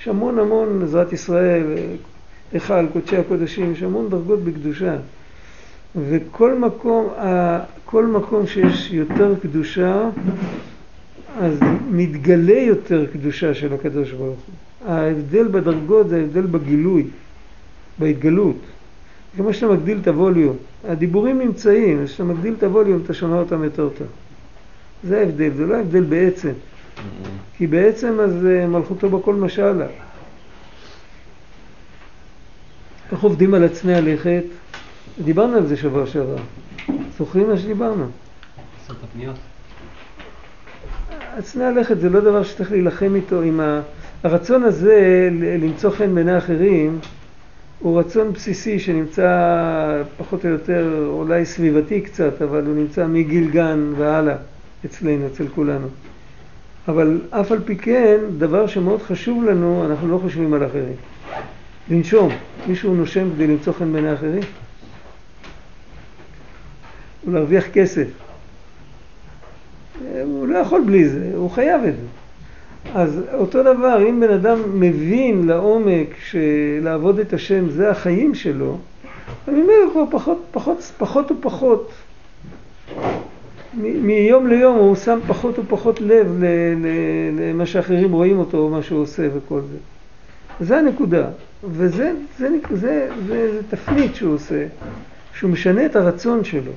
יש 0.00 0.08
המון 0.08 0.38
המון, 0.38 0.82
עזרת 0.82 1.12
ישראל, 1.12 1.62
היכל, 2.52 2.86
קודשי 2.92 3.16
הקודשים, 3.16 3.72
יש 3.72 3.82
המון 3.82 4.08
דרגות 4.08 4.44
בקדושה. 4.44 4.96
וכל 6.08 6.58
מקום, 6.58 7.08
כל 7.84 8.06
מקום 8.06 8.46
שיש 8.46 8.90
יותר 8.92 9.34
קדושה, 9.42 10.08
אז 11.40 11.58
מתגלה 11.90 12.58
יותר 12.58 13.06
קדושה 13.12 13.54
של 13.54 13.74
הקדוש 13.74 14.12
ברוך 14.12 14.38
הוא. 14.38 14.90
ההבדל 14.92 15.48
בדרגות 15.48 16.08
זה 16.08 16.16
ההבדל 16.16 16.46
בגילוי, 16.46 17.06
בהתגלות. 17.98 18.56
כמו 19.36 19.52
שאתה 19.52 19.72
מגדיל 19.72 19.98
את 20.02 20.08
הווליום. 20.08 20.56
הדיבורים 20.88 21.38
נמצאים, 21.38 22.06
כשאתה 22.06 22.24
מגדיל 22.24 22.54
את 22.58 22.62
הווליום 22.62 23.00
אתה 23.04 23.14
שומע 23.14 23.36
אותם 23.36 23.64
יותר 23.64 23.88
טוב. 23.88 24.06
זה 25.04 25.18
ההבדל, 25.18 25.50
זה 25.56 25.66
לא 25.66 25.74
ההבדל 25.74 26.02
בעצם. 26.02 26.52
כי 27.56 27.66
בעצם 27.66 28.20
אז 28.20 28.46
אה, 28.46 28.66
מלכותו 28.66 29.10
בכל 29.10 29.34
משלה. 29.34 29.86
איך 33.12 33.22
עובדים 33.22 33.54
על 33.54 33.64
עצמי 33.64 33.94
הלכת? 33.94 34.42
דיברנו 35.24 35.56
על 35.56 35.66
זה 35.66 35.76
שבוע 35.76 36.06
שעבר. 36.06 36.36
זוכרים 37.18 37.48
מה 37.48 37.56
שדיברנו? 37.56 38.04
עשרת 38.84 38.96
הפניות. 39.02 39.36
הצנע 41.38 41.70
לכת 41.70 42.00
זה 42.00 42.10
לא 42.10 42.20
דבר 42.20 42.42
שצריך 42.42 42.72
להילחם 42.72 43.14
איתו 43.14 43.42
עם. 43.42 43.60
הרצון 44.24 44.62
הזה 44.62 45.28
למצוא 45.60 45.90
חן 45.90 46.14
בעיני 46.14 46.38
אחרים 46.38 46.98
הוא 47.82 48.00
רצון 48.00 48.32
בסיסי 48.32 48.78
שנמצא 48.78 50.02
פחות 50.16 50.44
או 50.44 50.50
יותר 50.50 51.06
אולי 51.06 51.46
סביבתי 51.46 52.00
קצת, 52.00 52.42
אבל 52.42 52.66
הוא 52.66 52.74
נמצא 52.74 53.06
מגיל 53.06 53.50
גן 53.50 53.92
והלאה 53.96 54.36
אצלנו, 54.84 55.26
אצל 55.26 55.48
כולנו. 55.48 55.86
אבל 56.88 57.20
אף 57.30 57.52
על 57.52 57.60
פי 57.64 57.76
כן, 57.76 58.18
דבר 58.38 58.66
שמאוד 58.66 59.02
חשוב 59.02 59.44
לנו, 59.44 59.86
אנחנו 59.86 60.08
לא 60.08 60.18
חושבים 60.18 60.54
על 60.54 60.66
אחרים. 60.66 60.94
לנשום. 61.90 62.28
מישהו 62.66 62.94
נושם 62.94 63.28
כדי 63.34 63.46
למצוא 63.46 63.72
חן 63.72 63.92
בעיני 63.92 64.14
אחרים? 64.14 64.42
הוא 67.24 67.34
להרוויח 67.34 67.64
כסף. 67.72 68.06
הוא 70.22 70.48
לא 70.48 70.58
יכול 70.58 70.82
בלי 70.86 71.08
זה, 71.08 71.30
הוא 71.34 71.50
חייב 71.50 71.84
את 71.84 71.94
זה. 71.94 72.21
אז 72.94 73.20
אותו 73.34 73.62
דבר, 73.62 74.08
אם 74.08 74.20
בן 74.20 74.32
אדם 74.32 74.58
מבין 74.80 75.46
לעומק 75.46 76.08
שלעבוד 76.30 77.18
את 77.18 77.32
השם 77.32 77.70
זה 77.70 77.90
החיים 77.90 78.34
שלו, 78.34 78.78
אני 79.48 79.62
אומר 79.62 79.92
כבר 79.92 80.04
פחות, 80.10 80.38
פחות, 80.50 80.78
פחות 80.98 81.30
ופחות. 81.30 81.92
מיום 83.74 84.46
ליום 84.46 84.76
הוא 84.76 84.94
שם 84.94 85.18
פחות 85.26 85.58
ופחות 85.58 86.00
לב 86.00 86.42
למה 87.38 87.66
שאחרים 87.66 88.12
רואים 88.12 88.38
אותו 88.38 88.58
או 88.58 88.68
מה 88.68 88.82
שהוא 88.82 89.00
עושה 89.00 89.28
וכל 89.34 89.60
זה. 89.60 89.78
זה 90.60 90.78
הנקודה, 90.78 91.28
וזה 91.64 91.88
זה, 91.88 92.12
זה, 92.38 92.48
זה, 92.70 93.08
זה, 93.26 93.52
זה 93.52 93.60
תפנית 93.70 94.14
שהוא 94.14 94.34
עושה, 94.34 94.66
שהוא 95.34 95.50
משנה 95.50 95.86
את 95.86 95.96
הרצון 95.96 96.44
שלו. 96.44 96.72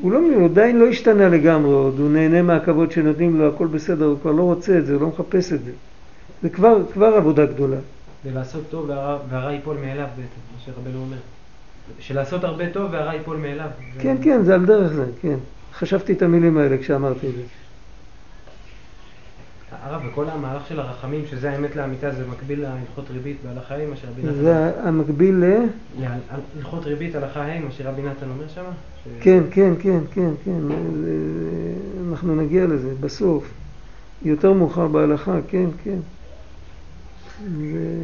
הוא, 0.00 0.12
לא, 0.12 0.18
הוא 0.18 0.44
עדיין 0.44 0.78
לא 0.78 0.86
השתנה 0.86 1.28
לגמרי 1.28 1.72
עוד, 1.72 1.98
הוא 1.98 2.10
נהנה 2.10 2.42
מהכבוד 2.42 2.92
שנותנים 2.92 3.38
לו, 3.38 3.48
הכל 3.48 3.66
בסדר, 3.66 4.04
הוא 4.04 4.18
כבר 4.22 4.32
לא 4.32 4.42
רוצה 4.42 4.78
את 4.78 4.86
זה, 4.86 4.92
הוא 4.94 5.00
לא 5.00 5.08
מחפש 5.08 5.52
את 5.52 5.64
זה. 5.64 5.70
זה 6.42 6.48
כבר, 6.48 6.78
כבר 6.92 7.06
עבודה 7.06 7.46
גדולה. 7.46 7.76
ולעשות 8.24 8.64
טוב 8.70 8.90
והרע 9.30 9.52
ייפול 9.52 9.76
מאליו 9.76 10.06
בעצם, 10.16 10.40
מה 10.54 10.60
שרבנו 10.66 11.00
אומר. 11.00 11.16
שלעשות 11.98 12.44
הרבה 12.44 12.70
טוב 12.72 12.88
והרע 12.92 13.14
ייפול 13.14 13.36
מאליו. 13.36 13.68
כן, 13.98 14.16
כן, 14.22 14.42
זה 14.42 14.54
על 14.54 14.66
דרך 14.66 14.92
זה, 14.92 15.04
כן. 15.22 15.36
חשבתי 15.74 16.12
את 16.12 16.22
המילים 16.22 16.58
האלה 16.58 16.78
כשאמרתי 16.78 17.28
את 17.28 17.32
זה. 17.34 17.42
הרב, 19.72 20.02
וכל 20.08 20.30
המהלך 20.30 20.66
של 20.68 20.80
הרחמים, 20.80 21.26
שזה 21.26 21.50
האמת 21.50 21.76
לאמיתה, 21.76 22.10
זה 22.10 22.26
מקביל 22.26 22.62
להלכות 22.62 23.10
ריבית 23.10 23.36
בהלכה 23.44 23.74
ה', 23.74 23.86
מה 23.86 23.96
שרבי 23.96 24.22
נתן... 24.22 24.34
זה 24.34 24.72
המקביל 24.82 25.44
ל... 25.44 25.66
להלכות 26.00 26.84
ריבית 26.84 27.14
הלכה 27.14 27.42
ה', 27.42 27.60
מה 27.60 27.70
שרבי 27.70 28.02
נתן 28.02 28.30
אומר 28.30 28.48
שם? 28.48 28.64
כן, 29.20 29.42
כן, 29.50 29.72
כן, 29.78 30.00
כן, 30.12 30.30
כן. 30.44 30.60
אנחנו 32.08 32.34
נגיע 32.34 32.66
לזה 32.66 32.94
בסוף. 33.00 33.50
יותר 34.22 34.52
מאוחר 34.52 34.86
בהלכה, 34.86 35.38
כן, 35.48 35.66
כן. 35.84 35.98
זה 37.58 38.02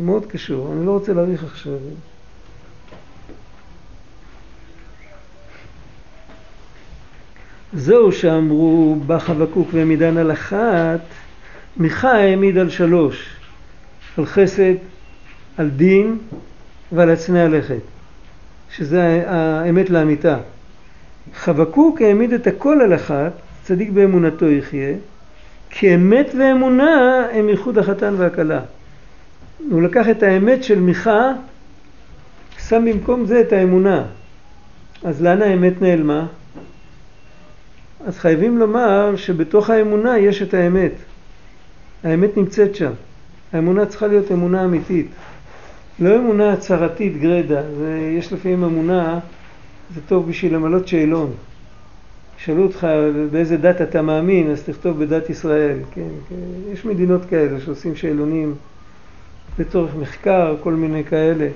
מאוד 0.00 0.26
קשור, 0.26 0.72
אני 0.72 0.86
לא 0.86 0.90
רוצה 0.90 1.12
להאריך 1.12 1.44
עכשיו. 1.44 1.78
זהו 7.74 8.12
שאמרו 8.12 8.96
בא 9.06 9.18
חבקוק 9.18 9.68
והעמידן 9.72 10.16
על 10.16 10.32
אחת, 10.32 11.00
מיכה 11.76 12.12
העמיד 12.12 12.58
על 12.58 12.70
שלוש, 12.70 13.36
על 14.18 14.26
חסד, 14.26 14.74
על 15.58 15.70
דין 15.70 16.18
ועל 16.92 17.10
הצנע 17.10 17.48
לכת, 17.48 17.80
שזה 18.76 19.24
האמת 19.26 19.90
לאמיתה. 19.90 20.38
חבקוק 21.34 22.02
העמיד 22.02 22.32
את 22.32 22.46
הכל 22.46 22.80
על 22.84 22.94
אחת, 22.94 23.32
צדיק 23.62 23.90
באמונתו 23.90 24.46
יחיה, 24.46 24.94
כי 25.70 25.94
אמת 25.94 26.30
ואמונה 26.38 27.22
הם 27.32 27.48
ייחוד 27.48 27.78
החתן 27.78 28.14
והכלה. 28.18 28.60
הוא 29.70 29.82
לקח 29.82 30.08
את 30.08 30.22
האמת 30.22 30.64
של 30.64 30.80
מיכה, 30.80 31.32
שם 32.68 32.84
במקום 32.84 33.26
זה 33.26 33.40
את 33.40 33.52
האמונה. 33.52 34.04
אז 35.04 35.22
לאן 35.22 35.42
האמת 35.42 35.82
נעלמה? 35.82 36.26
אז 38.06 38.18
חייבים 38.18 38.58
לומר 38.58 39.16
שבתוך 39.16 39.70
האמונה 39.70 40.18
יש 40.18 40.42
את 40.42 40.54
האמת. 40.54 40.92
האמת 42.04 42.36
נמצאת 42.36 42.74
שם. 42.74 42.92
האמונה 43.52 43.86
צריכה 43.86 44.06
להיות 44.06 44.32
אמונה 44.32 44.64
אמיתית. 44.64 45.06
לא 46.00 46.16
אמונה 46.16 46.52
הצהרתית 46.52 47.20
גרידא, 47.20 47.62
יש 48.18 48.32
לפעמים 48.32 48.64
אמונה, 48.64 49.18
זה 49.94 50.00
טוב 50.08 50.28
בשביל 50.28 50.54
למלות 50.54 50.88
שאלון. 50.88 51.32
שאלו 52.36 52.62
אותך 52.62 52.86
באיזה 53.30 53.56
דת 53.56 53.82
אתה 53.82 54.02
מאמין, 54.02 54.50
אז 54.50 54.62
תכתוב 54.62 55.04
בדת 55.04 55.30
ישראל. 55.30 55.78
כן, 55.94 56.08
כן. 56.28 56.72
יש 56.72 56.84
מדינות 56.84 57.24
כאלה 57.24 57.60
שעושים 57.60 57.96
שאלונים 57.96 58.54
לצורך 59.58 59.90
מחקר, 60.00 60.56
כל 60.62 60.72
מיני 60.72 61.04
כאלה. 61.04 61.48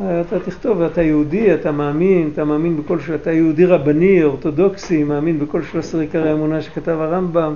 אתה 0.00 0.40
תכתוב, 0.40 0.82
אתה 0.82 1.02
יהודי, 1.02 1.54
אתה 1.54 1.72
מאמין, 1.72 2.30
אתה 2.32 2.44
מאמין 2.44 2.76
בכל, 2.76 3.00
ש... 3.00 3.10
אתה 3.10 3.32
יהודי 3.32 3.64
רבני, 3.64 4.24
אורתודוקסי, 4.24 5.04
מאמין 5.04 5.38
בכל 5.38 5.62
13 5.62 6.00
עיקרי 6.00 6.30
האמונה 6.30 6.62
שכתב 6.62 6.96
הרמב"ם. 7.00 7.54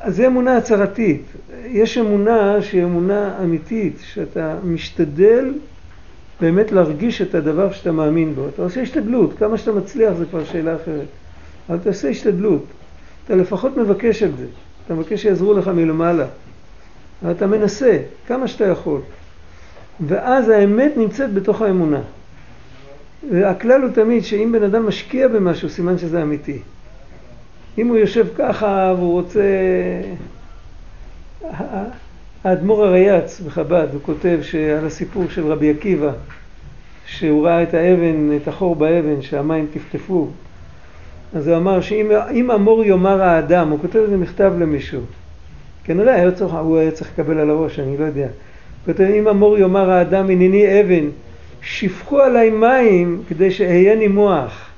אז 0.00 0.16
זה 0.16 0.26
אמונה 0.26 0.56
הצהרתית. 0.56 1.22
יש 1.66 1.98
אמונה 1.98 2.62
שהיא 2.62 2.84
אמונה 2.84 3.38
אמיתית, 3.44 3.96
שאתה 4.02 4.54
משתדל 4.64 5.54
באמת 6.40 6.72
להרגיש 6.72 7.22
את 7.22 7.34
הדבר 7.34 7.72
שאתה 7.72 7.92
מאמין 7.92 8.34
בו. 8.34 8.48
אתה 8.48 8.62
עושה 8.62 8.82
השתדלות, 8.82 9.38
כמה 9.38 9.58
שאתה 9.58 9.72
מצליח 9.72 10.12
זה 10.14 10.24
כבר 10.24 10.44
שאלה 10.44 10.76
אחרת. 10.76 11.06
אבל 11.68 11.78
אתה 11.78 11.88
עושה 11.88 12.08
השתדלות. 12.08 12.64
אתה 13.24 13.34
לפחות 13.34 13.76
מבקש 13.76 14.22
את 14.22 14.36
זה. 14.36 14.46
אתה 14.86 14.94
מבקש 14.94 15.22
שיעזרו 15.22 15.54
לך 15.54 15.68
מלמעלה. 15.68 16.26
אבל 17.22 17.30
אתה 17.30 17.46
מנסה, 17.46 17.98
כמה 18.26 18.48
שאתה 18.48 18.64
יכול. 18.64 19.00
ואז 20.06 20.48
האמת 20.48 20.92
נמצאת 20.96 21.34
בתוך 21.34 21.62
האמונה. 21.62 22.00
והכלל 23.32 23.82
הוא 23.82 23.90
תמיד 23.90 24.24
שאם 24.24 24.52
בן 24.52 24.62
אדם 24.62 24.86
משקיע 24.86 25.28
במשהו, 25.28 25.68
סימן 25.68 25.98
שזה 25.98 26.22
אמיתי. 26.22 26.58
אם 27.78 27.88
הוא 27.88 27.96
יושב 27.96 28.26
ככה 28.36 28.94
והוא 28.98 29.12
רוצה... 29.12 29.42
האדמו"ר 32.44 32.84
הרייץ 32.84 33.40
בחב"ד, 33.40 33.86
הוא 33.92 34.00
כותב 34.02 34.38
שעל 34.42 34.86
הסיפור 34.86 35.24
של 35.30 35.46
רבי 35.46 35.70
עקיבא, 35.70 36.10
שהוא 37.06 37.46
ראה 37.46 37.62
את 37.62 37.74
האבן, 37.74 38.36
את 38.42 38.48
החור 38.48 38.76
באבן, 38.76 39.22
שהמים 39.22 39.66
טפטפו, 39.72 40.28
אז 41.34 41.48
הוא 41.48 41.56
אמר 41.56 41.80
שאם 41.80 42.50
המור 42.50 42.84
יאמר 42.84 43.22
האדם, 43.22 43.70
הוא 43.70 43.78
כותב 43.80 43.98
איזה 43.98 44.16
מכתב 44.16 44.52
למישהו, 44.58 45.02
כנראה 45.84 46.14
היה 46.14 46.32
צריך, 46.32 46.54
הוא 46.54 46.78
היה 46.78 46.90
צריך 46.90 47.10
לקבל 47.12 47.38
על 47.38 47.50
הראש, 47.50 47.78
אני 47.78 47.96
לא 47.96 48.04
יודע. 48.04 48.28
כותב, 48.88 49.00
אם 49.00 49.28
המור 49.28 49.58
יאמר 49.58 49.90
האדם 49.90 50.30
הנני 50.30 50.80
אבן, 50.80 51.04
שפכו 51.62 52.20
עליי 52.20 52.50
מים 52.50 53.22
כדי 53.28 53.50
שאהיה 53.50 53.96
נימוח. 53.96 54.68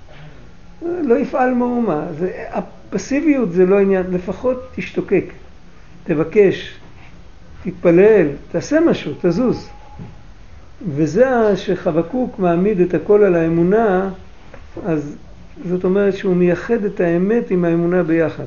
לא 0.83 1.19
יפעל 1.19 1.55
מאומה. 1.55 2.07
זה, 2.19 2.45
הפסיביות 2.53 3.53
זה 3.53 3.67
לא 3.67 3.79
עניין, 3.79 4.07
לפחות 4.11 4.63
תשתוקק, 4.75 5.25
תבקש, 6.05 6.79
תתפלל, 7.63 8.27
תעשה 8.53 8.81
משהו, 8.81 9.13
תזוז. 9.23 9.69
וזה 10.95 11.57
שחבקוק 11.57 12.39
מעמיד 12.39 12.81
את 12.81 12.95
הכל 12.95 13.25
על 13.25 13.35
האמונה, 13.35 14.11
אז 14.87 15.17
זאת 15.69 15.85
אומרת 15.85 16.17
שהוא 16.17 16.37
מייחד 16.37 16.85
את 16.85 17.01
האמת 17.01 17.51
עם 17.51 17.65
האמונה 17.65 18.03
ביחד. 18.03 18.45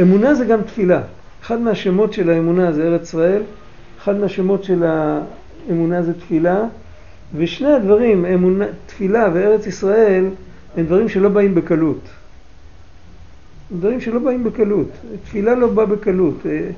אמונה 0.00 0.34
זה 0.34 0.44
גם 0.44 0.62
תפילה. 0.62 1.00
אחד 1.42 1.60
מהשמות 1.60 2.12
של 2.12 2.30
האמונה 2.30 2.72
זה 2.72 2.82
ארץ 2.82 3.02
ישראל, 3.02 3.42
אחד 4.06 4.16
מהשמות 4.16 4.64
של 4.64 4.84
האמונה 4.84 6.02
זה 6.02 6.14
תפילה, 6.14 6.64
ושני 7.36 7.72
הדברים, 7.72 8.24
אמונה, 8.24 8.64
תפילה 8.86 9.28
וארץ 9.34 9.66
ישראל, 9.66 10.24
הם 10.76 10.84
דברים 10.86 11.08
שלא 11.08 11.28
באים 11.28 11.54
בקלות. 11.54 12.00
דברים 13.72 14.00
שלא 14.00 14.18
באים 14.18 14.44
בקלות. 14.44 14.88
תפילה 15.24 15.54
לא 15.54 15.68
באה 15.68 15.86
בקלות. 15.86 16.34
אה, 16.46 16.68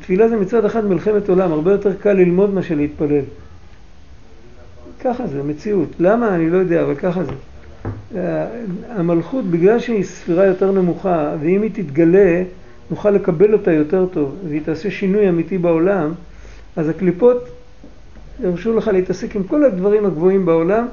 תפילה 0.00 0.28
זה 0.28 0.36
מצד 0.36 0.64
אחד 0.64 0.84
מלחמת 0.84 1.28
עולם, 1.28 1.52
הרבה 1.52 1.72
יותר 1.72 1.92
קל 2.00 2.12
ללמוד 2.12 2.54
מאשר 2.54 2.74
להתפלל. 2.74 3.24
ככה 5.00 5.26
זה, 5.26 5.42
מציאות. 5.42 5.88
למה? 5.98 6.34
אני 6.34 6.50
לא 6.50 6.56
יודע, 6.56 6.82
אבל 6.82 6.94
ככה 6.94 7.24
זה. 7.24 7.32
אה, 8.16 8.46
המלכות, 8.88 9.44
בגלל 9.44 9.78
שהיא 9.78 10.04
ספירה 10.04 10.46
יותר 10.46 10.72
נמוכה, 10.72 11.34
ואם 11.40 11.62
היא 11.62 11.70
תתגלה, 11.74 12.42
נוכל 12.90 13.10
לקבל 13.10 13.52
אותה 13.52 13.72
יותר 13.72 14.06
טוב, 14.06 14.36
והיא 14.48 14.60
תעשה 14.64 14.90
שינוי 14.90 15.28
אמיתי 15.28 15.58
בעולם, 15.58 16.12
אז 16.76 16.88
הקליפות 16.88 17.48
ירשו 18.42 18.76
לך 18.76 18.88
להתעסק 18.88 19.36
עם 19.36 19.42
כל 19.42 19.64
הדברים 19.64 20.06
הגבוהים 20.06 20.46
בעולם, 20.46 20.86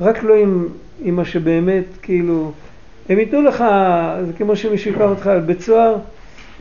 רק 0.00 0.22
לא 0.22 0.34
עם, 0.34 0.68
עם 1.02 1.16
מה 1.16 1.24
שבאמת, 1.24 1.84
כאילו, 2.02 2.52
הם 3.08 3.18
ייתנו 3.18 3.42
לך, 3.42 3.64
זה 4.26 4.32
כמו 4.32 4.56
שמישהו 4.56 4.90
ייקח 4.90 5.02
אותך 5.02 5.26
על 5.26 5.40
בית 5.40 5.60
סוהר, 5.60 5.96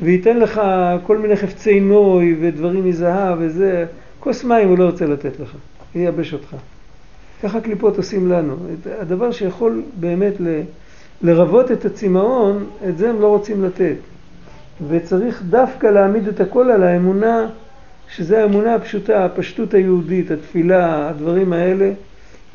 וייתן 0.01 0.38
לך 0.38 0.62
כל 1.03 1.17
מיני 1.17 1.36
חפצי 1.36 1.80
נוי 1.80 2.36
ודברים 2.41 2.89
מזהב 2.89 3.38
וזה, 3.41 3.86
כוס 4.19 4.43
מים 4.43 4.69
הוא 4.69 4.77
לא 4.77 4.86
רוצה 4.86 5.06
לתת 5.06 5.39
לך, 5.39 5.56
ייבש 5.95 6.34
אותך. 6.34 6.56
ככה 7.43 7.62
קליפות 7.62 7.97
עושים 7.97 8.32
לנו. 8.32 8.56
הדבר 8.99 9.32
שיכול 9.32 9.82
באמת 9.99 10.34
ל, 10.39 10.62
לרוות 11.21 11.71
את 11.71 11.86
הצמאון, 11.86 12.65
את 12.89 12.97
זה 12.97 13.10
הם 13.10 13.21
לא 13.21 13.27
רוצים 13.27 13.63
לתת. 13.63 13.95
וצריך 14.88 15.43
דווקא 15.49 15.88
להעמיד 15.88 16.27
את 16.27 16.39
הכל 16.39 16.71
על 16.71 16.84
האמונה 16.84 17.47
שזה 18.15 18.41
האמונה 18.41 18.76
הפשוטה, 18.76 19.26
הפשטות 19.26 19.74
היהודית, 19.74 20.32
התפילה, 20.32 21.10
הדברים 21.10 21.54
האלה, 21.54 21.91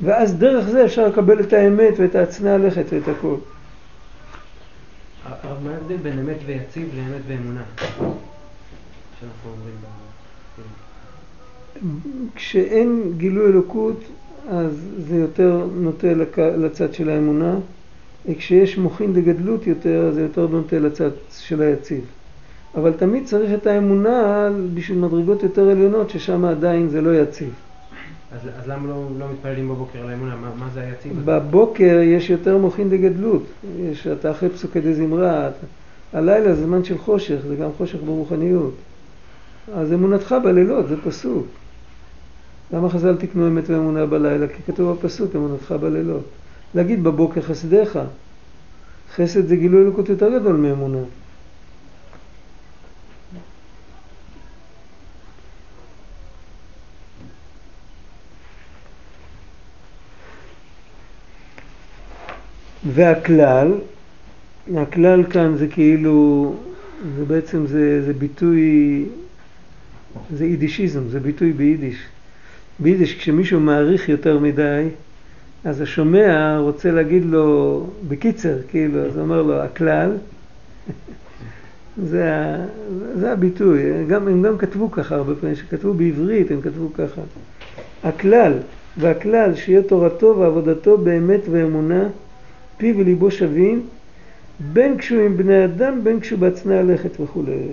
ואז 0.01 0.35
דרך 0.35 0.69
זה 0.69 0.85
אפשר 0.85 1.09
לקבל 1.09 1.41
את 1.41 1.53
האמת 1.53 1.95
ואת 1.97 2.15
ההצנע 2.15 2.59
לכת 2.59 2.85
ואת 2.88 3.09
הכל. 3.09 3.37
הרב, 5.25 5.57
מה 5.65 5.71
ההבדל 5.71 5.97
בין 5.97 6.19
אמת 6.19 6.38
ויציב 6.47 6.88
לאמת 6.97 7.23
ואמונה? 7.29 7.62
שאנחנו 9.21 9.51
אומרים 9.51 9.75
כשאין 12.35 13.12
גילוי 13.17 13.47
אלוקות, 13.47 14.05
אז 14.49 14.87
זה 15.09 15.17
יותר 15.17 15.67
נוטה. 15.75 16.07
לצד 16.38 16.95
של 16.95 17.11
האמונה, 17.11 17.55
וכשיש 18.29 18.79
מוחין 18.79 19.12
דגדלות 19.12 19.67
יותר, 19.67 20.11
זה 20.15 20.23
יותר 20.23 20.47
נוטה 20.47 20.79
לצד 20.79 21.11
של 21.38 21.62
היציב. 21.62 22.05
אבל 22.75 22.93
תמיד 22.93 23.27
צריך 23.27 23.51
את 23.55 23.67
האמונה 23.67 24.49
בשביל 24.75 24.99
מדרגות 24.99 25.43
יותר 25.43 25.71
עליונות, 25.71 26.11
ששם 26.11 26.45
עדיין 26.45 26.89
זה 26.89 27.01
לא 27.01 27.23
יציב. 27.23 27.51
אז, 28.33 28.41
אז 28.59 28.69
למה 28.69 28.89
לא, 28.89 29.09
לא 29.19 29.27
מתפללים 29.33 29.69
בבוקר 29.69 29.99
על 29.99 30.09
האמונה? 30.09 30.37
מה, 30.37 30.51
מה 30.59 30.69
זה 30.75 30.81
היציב? 30.81 31.13
בבוקר 31.25 32.01
יש 32.05 32.31
יותר 32.31 32.59
מוחין 32.59 32.91
דגדלות. 32.91 33.43
יש, 33.81 34.07
אתה 34.07 34.31
אחרי 34.31 34.49
פסוקי 34.49 34.81
דזמרה, 34.81 35.49
הלילה 36.13 36.55
זה 36.55 36.67
זמן 36.67 36.85
של 36.85 36.99
חושך, 36.99 37.37
זה 37.49 37.57
גם 37.57 37.71
חושך 37.77 37.99
ברוחניות. 38.05 38.75
אז 39.75 39.93
אמונתך 39.93 40.35
בלילות, 40.45 40.89
זה 40.89 40.97
פסוק. 41.05 41.47
למה 42.73 42.91
חז"ל 42.91 43.17
תקנו 43.17 43.49
אמת 43.49 43.71
ואמונה 43.71 44.07
בלילה? 44.07 44.49
כי 44.49 44.63
כתוב 44.67 44.97
בפסוק 44.97 45.37
אמונתך 45.37 45.75
בלילות. 45.81 46.25
להגיד 46.75 47.05
בבוקר 47.05 47.41
חסדיך. 47.41 47.99
חסד 49.15 49.47
זה 49.47 49.57
גילוי 49.57 49.83
אלוקות 49.83 50.09
יותר 50.09 50.39
גדול 50.39 50.57
מאמונה. 50.57 50.99
והכלל, 62.87 63.73
הכלל 64.77 65.25
כאן 65.25 65.57
זה 65.57 65.66
כאילו, 65.66 66.55
זה 67.16 67.25
בעצם 67.25 67.66
זה, 67.66 68.03
זה 68.07 68.12
ביטוי, 68.12 69.05
זה 70.37 70.45
יידישיזם, 70.45 71.09
זה 71.09 71.21
ביטוי 71.21 71.53
ביידיש. 71.53 71.97
ביידיש 72.79 73.14
כשמישהו 73.18 73.61
מעריך 73.61 74.09
יותר 74.09 74.38
מדי, 74.38 74.88
אז 75.64 75.81
השומע 75.81 76.59
רוצה 76.59 76.90
להגיד 76.90 77.25
לו, 77.25 77.87
בקיצר, 78.09 78.57
כאילו, 78.68 79.07
אז 79.07 79.18
אומר 79.18 79.42
לו, 79.42 79.55
הכלל, 79.55 80.11
זה, 82.11 82.57
זה 83.14 83.33
הביטוי, 83.33 84.07
גם, 84.09 84.29
הם 84.29 84.42
גם 84.42 84.59
כתבו 84.59 84.90
ככה 84.90 85.14
הרבה 85.14 85.35
פעמים, 85.35 85.57
שכתבו 85.57 85.95
בעברית 85.95 86.51
הם 86.51 86.61
כתבו 86.61 86.92
ככה. 86.92 87.21
הכלל, 88.05 88.53
והכלל 88.97 89.55
שיהיה 89.55 89.83
תורתו 89.83 90.37
ועבודתו 90.38 90.99
באמת 90.99 91.40
ואמונה, 91.51 92.09
פיו 92.83 92.99
וליבו 92.99 93.31
שווים, 93.31 93.87
בין 94.61 94.99
כשהוא 94.99 95.21
עם 95.21 95.37
בני 95.37 95.64
אדם, 95.64 96.05
בין 96.05 96.21
כשהוא 96.21 96.38
בעצמי 96.38 96.75
הלכת 96.75 97.21
וכולי. 97.21 97.66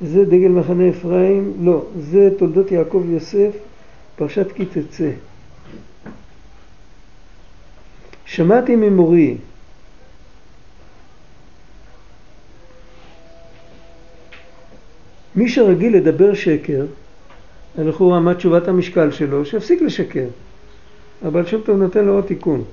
זה 0.00 0.24
דגל 0.24 0.48
מחנה 0.48 0.88
אפרים, 0.88 1.52
לא, 1.60 1.84
זה 2.00 2.30
תולדות 2.38 2.72
יעקב 2.72 3.04
יוסף, 3.08 3.50
פרשת 4.16 4.52
כי 4.52 4.64
תצא. 4.66 5.10
שמעתי 8.24 8.76
ממורי, 8.76 9.36
מי 15.36 15.48
שרגיל 15.48 15.96
לדבר 15.96 16.34
שקר, 16.34 16.86
לכאורה 17.78 18.20
מה 18.20 18.34
תשובת 18.34 18.68
המשקל 18.68 19.10
שלו, 19.10 19.44
שיפסיק 19.44 19.82
לשקר. 19.82 20.26
אבל 21.26 21.46
שם 21.46 21.60
טוב 21.60 21.76
נותן 21.76 22.04
לו 22.04 22.14
עוד 22.14 22.24
תיקון. 22.24 22.64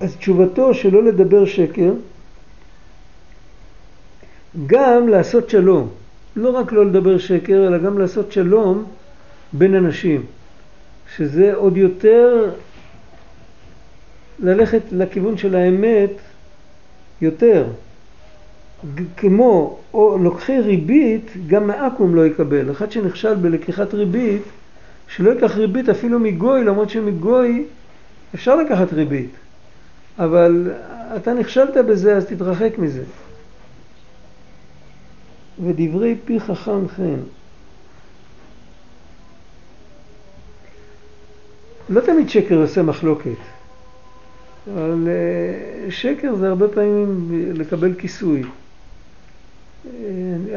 אז 0.00 0.16
תשובתו 0.16 0.74
שלא 0.74 1.02
לדבר 1.02 1.44
שקר, 1.44 1.92
גם 4.66 5.08
לעשות 5.08 5.50
שלום. 5.50 5.88
לא 6.36 6.50
רק 6.50 6.72
לא 6.72 6.86
לדבר 6.86 7.18
שקר, 7.18 7.66
אלא 7.66 7.78
גם 7.78 7.98
לעשות 7.98 8.32
שלום 8.32 8.84
בין 9.52 9.74
אנשים. 9.74 10.24
שזה 11.16 11.54
עוד 11.54 11.76
יותר 11.76 12.50
ללכת 14.38 14.82
לכיוון 14.92 15.38
של 15.38 15.56
האמת 15.56 16.10
יותר. 17.20 17.66
כמו 19.16 19.78
או 19.94 20.18
לוקחי 20.18 20.60
ריבית, 20.60 21.30
גם 21.46 21.66
מעכו"ם 21.66 22.14
לא 22.14 22.26
יקבל. 22.26 22.70
אחד 22.70 22.92
שנכשל 22.92 23.34
בלקיחת 23.34 23.94
ריבית, 23.94 24.42
שלא 25.16 25.30
ייקח 25.30 25.56
ריבית 25.56 25.88
אפילו 25.88 26.18
מגוי, 26.20 26.64
למרות 26.64 26.90
שמגוי 26.90 27.64
אפשר 28.34 28.56
לקחת 28.56 28.92
ריבית. 28.92 29.30
אבל 30.18 30.70
אתה 31.16 31.34
נכשלת 31.34 31.76
בזה, 31.86 32.16
אז 32.16 32.26
תתרחק 32.26 32.78
מזה. 32.78 33.02
ודברי 35.64 36.16
פי 36.24 36.40
חכם 36.40 36.88
חן. 36.88 37.16
לא 41.88 42.00
תמיד 42.00 42.30
שקר 42.30 42.62
עושה 42.62 42.82
מחלוקת, 42.82 43.30
אבל 44.74 45.08
אה, 45.08 45.90
שקר 45.90 46.34
זה 46.34 46.48
הרבה 46.48 46.68
פעמים 46.68 47.28
לקבל 47.54 47.94
כיסוי. 47.94 48.42
אה, 48.44 48.48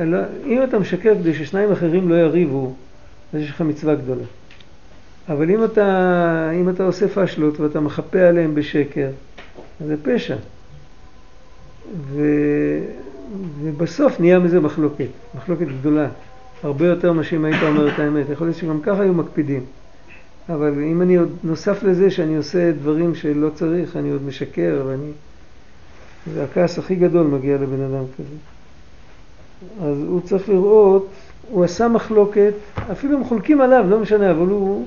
לא- 0.06 0.18
אם 0.46 0.64
אתה 0.64 0.80
משקר 0.80 1.14
כדי 1.20 1.34
ששניים 1.34 1.72
אחרים 1.72 2.10
לא 2.10 2.16
יריבו, 2.16 2.76
אז 3.34 3.40
יש 3.42 3.50
לך 3.50 3.62
מצווה 3.62 3.96
גדולה. 3.96 4.24
אבל 5.30 5.52
אם 5.52 5.64
אתה, 5.64 6.52
אם 6.54 6.70
אתה 6.70 6.84
עושה 6.84 7.08
פשלות 7.08 7.60
ואתה 7.60 7.80
מחפה 7.80 8.20
עליהם 8.20 8.56
בשקר, 8.56 9.10
זה 9.88 9.96
פשע. 10.04 10.36
ו, 11.98 12.22
ובסוף 13.62 14.20
נהיה 14.20 14.40
מזה 14.40 14.60
מחלוקת, 14.60 15.08
מחלוקת 15.36 15.68
גדולה, 15.80 16.08
הרבה 16.64 16.86
יותר 16.88 17.24
שאם 17.24 17.46
היית 17.46 17.64
אומר 17.64 17.94
את 17.94 18.00
האמת. 18.00 18.26
יכול 18.30 18.48
להיות 18.48 18.58
שגם 18.58 18.82
ככה 18.82 19.02
היו 19.02 19.14
מקפידים. 19.14 19.64
אבל 20.50 20.84
אם 20.84 21.02
אני 21.02 21.16
עוד 21.16 21.30
נוסף 21.44 21.84
לזה 21.84 22.12
שאני 22.12 22.36
עושה 22.36 22.72
דברים 22.72 23.16
שלא 23.16 23.50
צריך, 23.50 23.98
אני 23.98 24.10
עוד 24.10 24.24
משקר, 24.24 24.84
ואני... 24.88 25.12
זה 26.34 26.44
הכעס 26.44 26.80
הכי 26.80 26.96
גדול 26.96 27.28
מגיע 27.28 27.56
לבן 27.56 27.82
אדם 27.82 28.04
כזה. 28.18 28.36
אז 29.88 29.98
הוא 30.08 30.22
צריך 30.22 30.50
לראות, 30.50 31.08
הוא 31.50 31.64
עשה 31.64 31.88
מחלוקת, 31.88 32.54
אפילו 32.92 33.18
הם 33.18 33.24
חולקים 33.24 33.62
עליו, 33.62 33.86
לא 33.90 34.00
משנה, 34.00 34.32
אבל 34.32 34.48
הוא... 34.48 34.86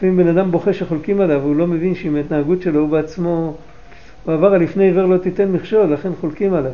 לפעמים 0.00 0.16
בן 0.16 0.28
אדם 0.28 0.50
בוכה 0.50 0.72
שחולקים 0.72 1.20
עליו, 1.20 1.42
הוא 1.42 1.56
לא 1.56 1.66
מבין 1.66 1.94
שעם 1.94 2.16
ההתנהגות 2.16 2.62
שלו 2.62 2.80
הוא 2.80 2.88
בעצמו, 2.88 3.56
הוא 4.24 4.34
עבר 4.34 4.54
על 4.54 4.62
לפני 4.62 4.84
עיוור 4.84 5.06
לא 5.06 5.18
תיתן 5.18 5.52
מכשול, 5.52 5.92
לכן 5.92 6.10
חולקים 6.20 6.54
עליו. 6.54 6.72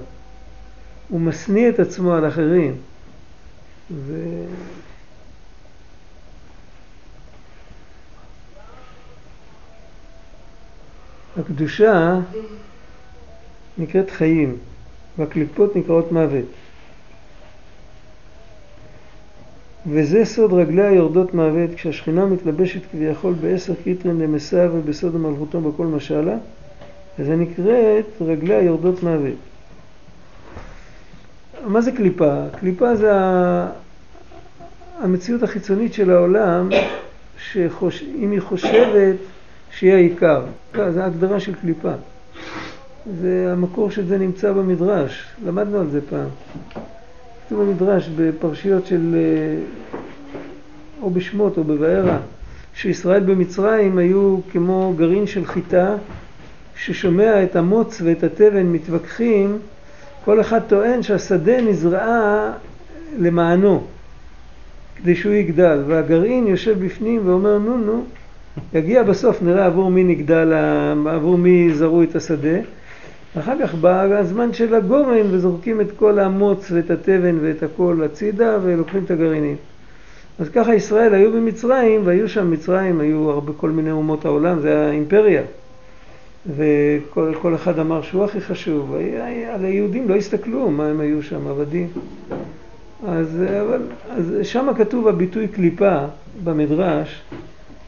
הוא 1.09 1.21
משניא 1.21 1.69
את 1.69 1.81
עצמו 1.81 2.15
על 2.15 2.29
אחרים. 2.29 2.75
ו... 3.91 4.15
הקדושה 11.37 12.21
נקראת 13.79 14.11
חיים, 14.11 14.57
והקליפות 15.19 15.77
נקראות 15.77 16.13
מוות. 16.13 16.45
וזה 19.91 20.25
סוד 20.25 20.53
רגליה 20.53 20.93
יורדות 20.93 21.35
מוות, 21.35 21.75
כשהשכינה 21.75 22.27
מתלבשת 22.27 22.81
כביכול 22.93 23.35
בעשר 23.41 23.75
כתרין 23.85 24.19
דמסאבו 24.19 24.69
בסוד 24.73 25.17
מלכותו 25.17 25.61
בכל 25.61 25.87
משלה, 25.87 26.37
וזה 27.19 27.37
נקראת 27.37 28.07
רגליה 28.21 28.63
יורדות 28.63 29.03
מוות. 29.03 29.35
מה 31.67 31.81
זה 31.81 31.93
קליפה? 31.93 32.43
קליפה 32.61 32.97
זה 32.97 33.13
המציאות 34.99 35.43
החיצונית 35.43 35.95
של 35.95 36.11
העולם, 36.11 36.69
שאם 37.39 38.31
היא 38.31 38.41
חושבת 38.41 39.17
שהיא 39.71 39.93
העיקר. 39.93 40.43
זה 40.91 41.03
ההגדרה 41.05 41.41
של 41.41 41.55
קליפה. 41.55 41.93
זה 43.21 43.49
המקור 43.53 43.91
של 43.91 44.07
זה 44.07 44.19
נמצא 44.19 44.53
במדרש, 44.53 45.27
למדנו 45.45 45.81
על 45.81 45.91
זה 45.91 46.01
פעם. 46.11 46.29
כתוב 47.47 47.63
במדרש 47.63 48.09
בפרשיות 48.09 48.87
של, 48.87 49.15
אה, 49.15 49.99
או 51.03 51.11
בשמות 51.11 51.59
או 51.59 51.65
בבארה, 51.65 52.19
שישראל 52.75 53.21
במצרים 53.21 53.99
היו 53.99 54.39
כמו 54.53 54.95
גרעין 54.97 55.27
של 55.27 55.45
חיטה, 55.45 55.95
ששומע 56.77 57.43
את 57.43 57.57
המוץ 57.57 58.01
ואת 58.05 58.25
התבן 58.25 58.67
מתווכחים, 58.67 59.59
כל 60.25 60.41
אחד 60.41 60.61
טוען 60.69 61.03
שהשדה 61.03 61.61
נזרעה 61.61 62.53
למענו, 63.19 63.83
כדי 64.97 65.15
שהוא 65.15 65.33
יגדל, 65.33 65.83
והגרעין 65.87 66.47
יושב 66.47 66.85
בפנים 66.85 67.23
ואומר 67.25 67.59
נו 67.59 67.77
נו, 67.77 68.05
יגיע 68.75 69.03
בסוף 69.03 69.43
נראה 69.43 69.67
עבור 69.67 69.91
מי 69.91 70.05
נגדל, 70.05 70.53
עבור 71.07 71.39
מי 71.39 71.75
זרעו 71.75 72.03
את 72.03 72.17
השדה, 72.17 72.59
אחר 73.39 73.55
כך 73.63 73.75
בא 73.75 74.03
הזמן 74.03 74.53
של 74.53 74.75
הגורן 74.75 75.27
וזורקים 75.31 75.81
את 75.81 75.93
כל 75.97 76.19
המוץ 76.19 76.71
ואת 76.71 76.91
התבן 76.91 77.39
ואת 77.41 77.63
הכל 77.63 78.03
הצידה 78.05 78.59
ולוקחים 78.63 79.05
את 79.05 79.11
הגרעינים. 79.11 79.57
אז 80.39 80.49
ככה 80.49 80.75
ישראל 80.75 81.15
היו 81.15 81.33
במצרים 81.33 82.01
והיו 82.05 82.29
שם 82.29 82.51
מצרים, 82.51 83.01
היו 83.01 83.31
הרבה 83.31 83.53
כל 83.53 83.71
מיני 83.71 83.91
אומות 83.91 84.25
העולם, 84.25 84.61
זה 84.61 84.69
היה 84.69 84.91
אימפריה. 84.91 85.43
וכל 86.57 87.33
כל 87.43 87.55
אחד 87.55 87.79
אמר 87.79 88.03
שהוא 88.03 88.25
הכי 88.25 88.41
חשוב. 88.41 88.95
על 89.53 89.65
היהודים 89.65 90.09
לא 90.09 90.15
הסתכלו 90.15 90.71
מה 90.71 90.87
הם 90.87 91.01
היו 91.01 91.23
שם, 91.23 91.49
עבדים. 91.49 91.89
אז, 93.07 93.43
אבל, 93.61 93.81
אז 94.11 94.33
שם 94.43 94.69
כתוב 94.79 95.09
הביטוי 95.09 95.49
קליפה 95.49 95.99
במדרש 96.45 97.23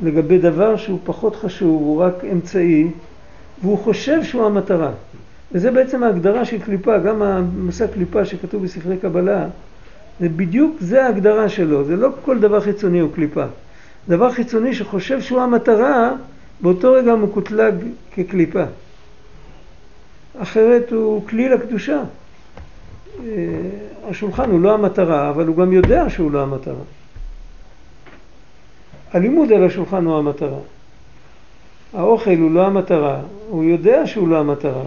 לגבי 0.03 0.39
דבר 0.39 0.77
שהוא 0.77 0.99
פחות 1.05 1.37
חשוב, 1.37 1.83
הוא 1.83 2.01
רק 2.01 2.25
אמצעי, 2.33 2.91
והוא 3.63 3.79
חושב 3.79 4.25
שהוא 4.25 4.47
המטרה. 4.47 4.91
וזה 5.53 5.71
בעצם 5.71 6.03
ההגדרה 6.03 6.45
של 6.45 6.63
קליפה, 6.63 6.99
גם 6.99 7.23
המושג 7.23 7.87
קליפה 7.87 8.25
שכתוב 8.25 8.63
בספרי 8.63 8.97
קבלה, 8.97 9.47
זה 10.21 10.29
בדיוק, 10.29 10.77
זה 10.81 11.05
ההגדרה 11.05 11.49
שלו, 11.49 11.85
זה 11.85 11.97
לא 11.97 12.09
כל 12.25 12.39
דבר 12.39 12.61
חיצוני 12.61 12.99
הוא 12.99 13.13
קליפה. 13.15 13.45
דבר 14.09 14.33
חיצוני 14.33 14.75
שחושב 14.75 15.21
שהוא 15.21 15.41
המטרה, 15.41 16.13
באותו 16.61 16.93
רגע 16.93 17.11
הוא 17.13 17.21
מקוטלג 17.21 17.75
כקליפה. 18.15 18.65
אחרת 20.39 20.93
הוא 20.93 21.27
כלי 21.27 21.49
לקדושה. 21.49 22.03
אה, 23.25 23.25
השולחן 24.11 24.51
הוא 24.51 24.61
לא 24.61 24.75
המטרה, 24.75 25.31
אבל 25.31 25.47
הוא 25.47 25.57
גם 25.57 25.73
יודע 25.73 26.11
שהוא 26.11 26.31
לא 26.31 26.43
המטרה. 26.43 26.85
הלימוד 29.13 29.53
על 29.53 29.65
השולחן 29.65 30.05
הוא 30.05 30.19
המטרה. 30.19 30.59
האוכל 31.95 32.37
הוא 32.41 32.51
לא 32.51 32.67
המטרה, 32.67 33.21
הוא 33.49 33.65
יודע 33.65 34.07
שהוא 34.07 34.29
לא 34.29 34.39
המטרה. 34.39 34.83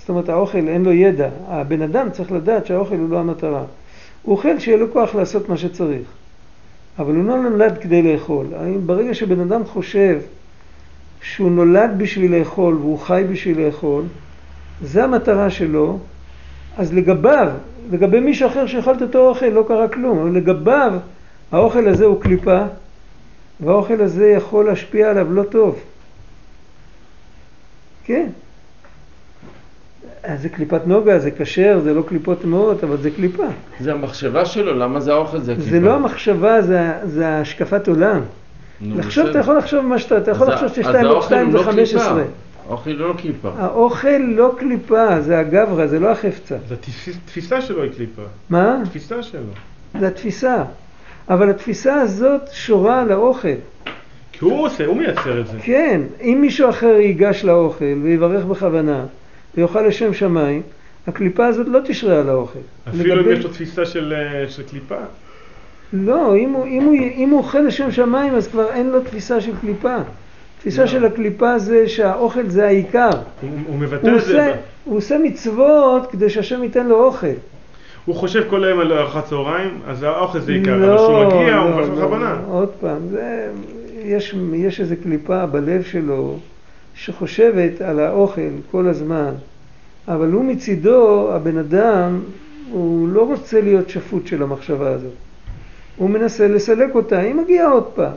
זאת 0.00 0.08
אומרת, 0.08 0.28
האוכל 0.28 0.68
אין 0.68 0.84
לו 0.84 0.92
ידע. 0.92 1.28
הבן 1.48 1.82
אדם 1.82 2.10
צריך 2.10 2.32
לדעת 2.32 2.66
שהאוכל 2.66 2.94
הוא 2.94 3.10
לא 3.10 3.18
המטרה. 3.18 3.62
הוא 4.22 4.36
אוכל 4.36 4.58
שיהיה 4.58 4.76
לו 4.76 4.92
כוח 4.92 5.14
לעשות 5.14 5.48
מה 5.48 5.56
שצריך. 5.56 6.06
אבל 6.98 7.14
הוא 7.14 7.24
לא 7.24 7.36
נולד 7.36 7.78
כדי 7.78 8.02
לאכול. 8.02 8.46
ברגע 8.86 9.14
שבן 9.14 9.40
אדם 9.40 9.64
חושב 9.64 10.18
שהוא 11.22 11.50
נולד 11.50 11.90
בשביל 11.96 12.38
לאכול 12.38 12.74
והוא 12.74 12.98
חי 12.98 13.24
בשביל 13.30 13.66
לאכול, 13.66 14.04
זה 14.82 15.04
המטרה 15.04 15.50
שלו, 15.50 15.98
אז 16.76 16.94
לגביו, 16.94 17.48
לגבי 17.90 18.20
מישהו 18.20 18.48
אחר 18.48 18.66
שיאכל 18.66 18.94
את 18.94 19.02
אותו 19.02 19.28
אוכל 19.28 19.46
לא 19.46 19.64
קרה 19.68 19.88
כלום, 19.88 20.18
אבל 20.18 20.30
לגביו 20.30 20.92
האוכל 21.52 21.88
הזה 21.88 22.04
הוא 22.04 22.20
קליפה 22.20 22.62
והאוכל 23.60 24.02
הזה 24.02 24.28
יכול 24.28 24.66
להשפיע 24.66 25.10
עליו 25.10 25.32
לא 25.32 25.42
טוב. 25.42 25.78
כן. 28.04 28.26
אז 30.22 30.42
זה 30.42 30.48
קליפת 30.48 30.80
נוגה, 30.86 31.18
זה 31.18 31.30
כשר, 31.30 31.80
זה 31.84 31.94
לא 31.94 32.02
קליפות 32.02 32.42
טמאות, 32.42 32.84
אבל 32.84 32.96
זה 32.96 33.10
קליפה. 33.10 33.44
זה 33.80 33.92
המחשבה 33.92 34.44
שלו, 34.44 34.74
למה 34.78 35.00
זה 35.00 35.12
האוכל, 35.12 35.38
זה 35.40 35.52
הקליפה. 35.52 35.70
זה 35.70 35.80
לא 35.80 35.94
המחשבה, 35.94 36.62
זה, 36.62 36.80
זה 37.04 37.28
השקפת 37.28 37.88
עולם. 37.88 38.20
לחשוב, 38.86 39.24
בסדר. 39.24 39.30
אתה 39.30 39.38
יכול 39.38 39.58
לחשוב 39.58 39.86
מה 39.86 39.98
שאתה, 39.98 40.18
אתה 40.18 40.30
יכול 40.30 40.46
לחשוב 40.48 40.68
ששתיים 40.68 41.06
האוכל 41.06 41.26
שתיים 41.26 41.44
הוא 41.46 41.52
זה 41.52 41.58
לא 41.58 41.62
חמש 41.72 41.90
קליפה. 41.90 42.04
עשרה. 42.06 42.22
האוכל 42.68 42.90
לא 42.90 43.14
קליפה. 43.22 43.50
האוכל 43.58 44.18
לא 44.18 44.54
קליפה, 44.58 45.20
זה 45.20 45.38
הגברא, 45.38 45.86
זה 45.86 46.00
לא 46.00 46.10
החפצה. 46.10 46.54
אז 46.54 46.72
התפיס- 46.72 47.16
התפיסה 47.24 47.60
שלו 47.60 47.82
היא 47.82 47.92
קליפה. 47.92 48.22
מה? 48.50 48.82
התפיסה 48.82 49.22
שלו. 49.22 49.40
זה 50.00 50.08
התפיסה. 50.08 50.64
אבל 51.30 51.50
התפיסה 51.50 51.94
הזאת 51.94 52.40
שורה 52.52 53.00
על 53.00 53.12
האוכל. 53.12 53.48
כי 54.32 54.44
הוא 54.44 54.66
עושה, 54.66 54.86
הוא 54.86 54.96
מייצר 54.96 55.40
את 55.40 55.46
זה. 55.46 55.58
כן, 55.62 56.00
אם 56.22 56.38
מישהו 56.40 56.70
אחר 56.70 56.96
ייגש 57.00 57.44
לאוכל 57.44 57.84
ויברך 58.02 58.44
בכוונה 58.44 59.04
ויאכל 59.56 59.80
לשם 59.82 60.14
שמיים, 60.14 60.62
הקליפה 61.06 61.46
הזאת 61.46 61.66
לא 61.68 61.78
תשרה 61.84 62.20
על 62.20 62.28
האוכל. 62.28 62.58
אפילו 62.88 63.14
אם 63.14 63.18
לגבי- 63.18 63.32
יש 63.32 63.44
לו 63.44 63.50
תפיסה 63.50 63.86
של 63.86 64.12
אה, 64.16 64.48
של 64.48 64.62
קליפה. 64.62 64.96
לא, 65.92 66.36
אם 66.36 66.52
הוא, 66.52 66.66
אם, 66.66 66.82
הוא, 66.82 66.94
אם 66.94 67.28
הוא 67.30 67.38
אוכל 67.38 67.58
לשם 67.60 67.90
שמיים 67.90 68.34
אז 68.34 68.48
כבר 68.48 68.70
אין 68.72 68.90
לו 68.90 69.00
תפיסה 69.00 69.40
של 69.40 69.52
קליפה. 69.60 69.96
תפיסה 70.58 70.80
לא. 70.82 70.86
של 70.86 71.04
הקליפה 71.04 71.58
זה 71.58 71.88
שהאוכל 71.88 72.48
זה 72.48 72.66
העיקר. 72.66 73.10
הוא- 73.10 73.50
הוא 73.66 73.78
מבטא 73.78 74.06
את 74.16 74.24
זה. 74.24 74.52
הוא 74.84 74.96
עושה 74.96 75.18
מצוות 75.18 76.10
כדי 76.10 76.30
שהשם 76.30 76.62
ייתן 76.62 76.86
לו 76.86 77.04
אוכל. 77.04 77.26
הוא 78.08 78.16
חושב 78.16 78.44
כל 78.50 78.64
היום 78.64 78.80
על 78.80 78.92
ארוחת 78.92 79.24
צהריים, 79.24 79.80
אז 79.86 80.02
האוכל 80.02 80.40
זה 80.40 80.52
עיקר. 80.52 80.76
לא, 80.76 80.86
אבל 80.86 80.96
כשהוא 80.96 81.40
מגיע, 81.40 81.56
הוא 81.56 81.70
לא, 81.70 81.76
מברך 81.76 81.88
לא, 81.88 81.94
בכוונה. 81.94 82.32
לא. 82.48 82.54
עוד 82.54 82.68
פעם, 82.80 83.08
זה, 83.10 83.50
יש, 84.04 84.34
יש 84.54 84.80
איזו 84.80 84.94
קליפה 85.02 85.46
בלב 85.46 85.82
שלו 85.82 86.38
שחושבת 86.94 87.80
על 87.80 88.00
האוכל 88.00 88.50
כל 88.70 88.88
הזמן, 88.88 89.30
אבל 90.08 90.32
הוא 90.32 90.44
מצידו, 90.44 91.32
הבן 91.32 91.58
אדם, 91.58 92.20
הוא 92.70 93.08
לא 93.08 93.26
רוצה 93.26 93.60
להיות 93.60 93.90
שפוט 93.90 94.26
של 94.26 94.42
המחשבה 94.42 94.90
הזאת. 94.90 95.12
הוא 95.96 96.10
מנסה 96.10 96.48
לסלק 96.48 96.94
אותה, 96.94 97.18
היא 97.18 97.34
מגיעה 97.34 97.70
עוד 97.70 97.84
פעם. 97.94 98.12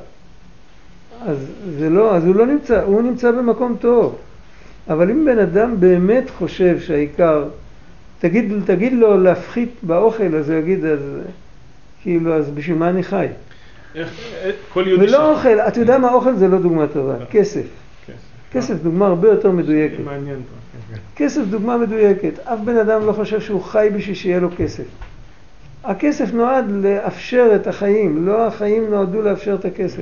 אז 1.26 1.38
זה 1.78 1.90
לא, 1.90 2.16
אז 2.16 2.26
הוא 2.26 2.36
לא 2.36 2.46
נמצא, 2.46 2.84
הוא 2.84 3.02
נמצא 3.02 3.32
במקום 3.32 3.76
טוב. 3.80 4.16
אבל 4.90 5.12
אם 5.12 5.26
בן 5.26 5.40
אדם 5.40 5.80
באמת 5.80 6.30
חושב 6.30 6.80
שהעיקר, 6.80 7.44
תגיד, 8.22 8.54
תגיד 8.66 8.94
לו 8.94 9.18
להפחית 9.24 9.70
באוכל, 9.84 10.36
אז 10.36 10.50
הוא 10.50 10.60
יגיד, 10.60 10.86
אז 10.86 11.00
כאילו, 12.02 12.34
אז 12.34 12.50
בשביל 12.50 12.78
מה 12.78 12.90
אני 12.90 13.04
חי? 13.04 13.26
איך- 13.96 14.10
אה, 14.44 14.52
כל 14.74 14.84
יהודי 14.88 15.06
ולא 15.06 15.32
אוכל, 15.32 15.60
אתה 15.60 15.80
יודע 15.80 15.98
מה 15.98 16.14
אוכל 16.14 16.36
זה 16.36 16.48
לא 16.48 16.60
דוגמה 16.60 16.88
טובה, 16.88 17.16
כסף. 17.32 17.64
כן. 18.08 18.14
כסף 18.52 18.76
דוגמה 18.84 19.08
הרבה 19.08 19.28
יותר 19.30 19.52
מדויקת. 19.52 19.98
פה. 20.38 20.94
כן, 20.94 21.00
כסף 21.16 21.42
דוגמה 21.50 21.78
מדויקת. 21.78 22.40
אף 22.44 22.60
בן 22.66 22.78
אדם 22.78 23.06
לא 23.08 23.14
חושב 23.14 23.42
שהוא 23.42 23.62
חי 23.64 23.90
בשביל 23.96 24.16
שיהיה 24.16 24.40
לו 24.40 24.50
כסף. 24.58 24.84
הכסף 25.84 26.34
נועד 26.34 26.66
לאפשר 26.72 27.52
את 27.56 27.68
החיים, 27.68 28.26
לא 28.26 28.48
החיים 28.48 28.90
נועדו 28.90 29.22
לאפשר 29.22 29.56
את 29.56 29.66
הכסף. 29.66 30.02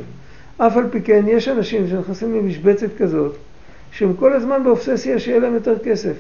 אף 0.57 0.77
על 0.77 0.83
פי 0.91 1.01
כן 1.01 1.23
יש 1.27 1.47
אנשים 1.47 1.87
שנכנסים 1.87 2.35
למשבצת 2.35 2.89
כזאת, 2.97 3.35
שהם 3.91 4.13
כל 4.13 4.33
הזמן 4.33 4.63
באובססיה 4.63 5.19
שיהיה 5.19 5.39
להם 5.39 5.53
יותר 5.53 5.73
כסף. 5.83 6.13